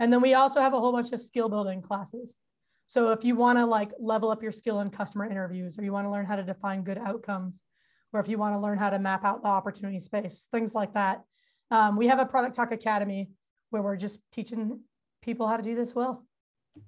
And 0.00 0.12
then 0.12 0.20
we 0.20 0.34
also 0.34 0.60
have 0.60 0.74
a 0.74 0.80
whole 0.80 0.92
bunch 0.92 1.12
of 1.12 1.20
skill 1.20 1.48
building 1.48 1.82
classes. 1.82 2.36
So 2.86 3.10
if 3.12 3.24
you 3.24 3.36
want 3.36 3.58
to 3.58 3.66
like 3.66 3.90
level 4.00 4.30
up 4.30 4.42
your 4.42 4.52
skill 4.52 4.80
in 4.80 4.90
customer 4.90 5.26
interviews, 5.26 5.78
or 5.78 5.84
you 5.84 5.92
want 5.92 6.06
to 6.06 6.10
learn 6.10 6.24
how 6.24 6.36
to 6.36 6.42
define 6.42 6.82
good 6.82 6.98
outcomes, 6.98 7.62
or 8.12 8.20
if 8.20 8.28
you 8.28 8.38
want 8.38 8.54
to 8.54 8.58
learn 8.58 8.78
how 8.78 8.90
to 8.90 8.98
map 8.98 9.24
out 9.24 9.42
the 9.42 9.48
opportunity 9.48 10.00
space, 10.00 10.46
things 10.52 10.74
like 10.74 10.94
that, 10.94 11.22
um, 11.70 11.96
we 11.96 12.06
have 12.06 12.18
a 12.18 12.26
Product 12.26 12.54
Talk 12.54 12.72
Academy 12.72 13.30
where 13.70 13.82
we're 13.82 13.96
just 13.96 14.20
teaching 14.32 14.80
people 15.22 15.46
how 15.46 15.56
to 15.56 15.62
do 15.62 15.74
this 15.74 15.94
well. 15.94 16.24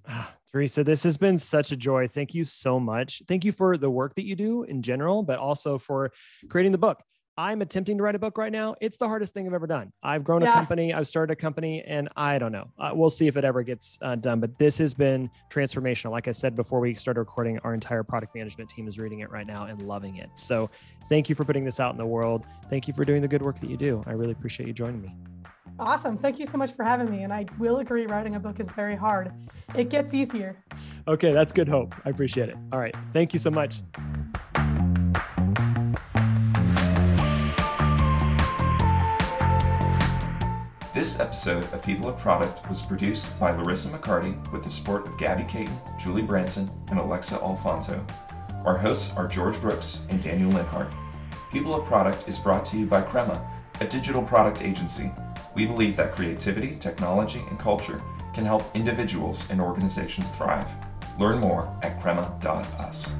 Ah, 0.08 0.34
Teresa, 0.52 0.82
this 0.82 1.02
has 1.02 1.16
been 1.16 1.38
such 1.38 1.72
a 1.72 1.76
joy. 1.76 2.08
Thank 2.08 2.34
you 2.34 2.44
so 2.44 2.80
much. 2.80 3.22
Thank 3.28 3.44
you 3.44 3.52
for 3.52 3.76
the 3.76 3.90
work 3.90 4.14
that 4.14 4.24
you 4.24 4.34
do 4.34 4.62
in 4.64 4.82
general, 4.82 5.22
but 5.22 5.38
also 5.38 5.78
for 5.78 6.12
creating 6.48 6.72
the 6.72 6.78
book. 6.78 7.02
I'm 7.40 7.62
attempting 7.62 7.96
to 7.96 8.02
write 8.02 8.14
a 8.14 8.18
book 8.18 8.36
right 8.36 8.52
now. 8.52 8.74
It's 8.82 8.98
the 8.98 9.08
hardest 9.08 9.32
thing 9.32 9.46
I've 9.46 9.54
ever 9.54 9.66
done. 9.66 9.90
I've 10.02 10.24
grown 10.24 10.42
a 10.42 10.52
company, 10.52 10.92
I've 10.92 11.08
started 11.08 11.32
a 11.32 11.36
company, 11.36 11.82
and 11.86 12.06
I 12.14 12.38
don't 12.38 12.52
know. 12.52 12.70
Uh, 12.78 12.90
we'll 12.92 13.08
see 13.08 13.28
if 13.28 13.38
it 13.38 13.46
ever 13.46 13.62
gets 13.62 13.98
uh, 14.02 14.14
done, 14.16 14.40
but 14.40 14.58
this 14.58 14.76
has 14.76 14.92
been 14.92 15.30
transformational. 15.48 16.10
Like 16.10 16.28
I 16.28 16.32
said 16.32 16.54
before 16.54 16.80
we 16.80 16.94
started 16.94 17.20
recording, 17.20 17.58
our 17.60 17.72
entire 17.72 18.02
product 18.02 18.34
management 18.34 18.68
team 18.68 18.86
is 18.86 18.98
reading 18.98 19.20
it 19.20 19.30
right 19.30 19.46
now 19.46 19.64
and 19.64 19.80
loving 19.80 20.16
it. 20.16 20.28
So 20.34 20.68
thank 21.08 21.30
you 21.30 21.34
for 21.34 21.46
putting 21.46 21.64
this 21.64 21.80
out 21.80 21.92
in 21.92 21.96
the 21.96 22.04
world. 22.04 22.44
Thank 22.68 22.86
you 22.86 22.92
for 22.92 23.06
doing 23.06 23.22
the 23.22 23.28
good 23.28 23.40
work 23.40 23.58
that 23.60 23.70
you 23.70 23.78
do. 23.78 24.02
I 24.06 24.12
really 24.12 24.32
appreciate 24.32 24.66
you 24.66 24.74
joining 24.74 25.00
me. 25.00 25.16
Awesome. 25.78 26.18
Thank 26.18 26.38
you 26.38 26.46
so 26.46 26.58
much 26.58 26.72
for 26.72 26.84
having 26.84 27.10
me. 27.10 27.22
And 27.22 27.32
I 27.32 27.46
will 27.58 27.78
agree, 27.78 28.04
writing 28.04 28.34
a 28.34 28.40
book 28.40 28.60
is 28.60 28.68
very 28.68 28.96
hard. 28.96 29.32
It 29.74 29.88
gets 29.88 30.12
easier. 30.12 30.62
Okay, 31.08 31.32
that's 31.32 31.54
good 31.54 31.68
hope. 31.68 31.94
I 32.04 32.10
appreciate 32.10 32.50
it. 32.50 32.56
All 32.70 32.78
right. 32.78 32.94
Thank 33.14 33.32
you 33.32 33.38
so 33.38 33.50
much. 33.50 33.80
This 40.92 41.20
episode 41.20 41.72
of 41.72 41.84
People 41.84 42.08
of 42.08 42.18
Product 42.18 42.68
was 42.68 42.82
produced 42.82 43.38
by 43.38 43.52
Larissa 43.52 43.90
McCarty 43.90 44.34
with 44.50 44.64
the 44.64 44.70
support 44.70 45.06
of 45.06 45.16
Gabby 45.18 45.44
Caton, 45.44 45.80
Julie 46.00 46.20
Branson, 46.20 46.68
and 46.90 46.98
Alexa 46.98 47.36
Alfonso. 47.36 48.04
Our 48.64 48.76
hosts 48.76 49.16
are 49.16 49.28
George 49.28 49.60
Brooks 49.60 50.04
and 50.10 50.20
Daniel 50.20 50.50
Linhart. 50.50 50.92
People 51.52 51.76
of 51.76 51.86
Product 51.86 52.26
is 52.26 52.40
brought 52.40 52.64
to 52.66 52.76
you 52.76 52.86
by 52.86 53.02
Crema, 53.02 53.40
a 53.80 53.86
digital 53.86 54.20
product 54.20 54.62
agency. 54.62 55.12
We 55.54 55.64
believe 55.64 55.96
that 55.96 56.16
creativity, 56.16 56.74
technology, 56.74 57.44
and 57.48 57.56
culture 57.56 58.02
can 58.34 58.44
help 58.44 58.64
individuals 58.74 59.48
and 59.48 59.62
organizations 59.62 60.32
thrive. 60.32 60.66
Learn 61.20 61.38
more 61.38 61.72
at 61.84 62.00
crema.us. 62.02 63.14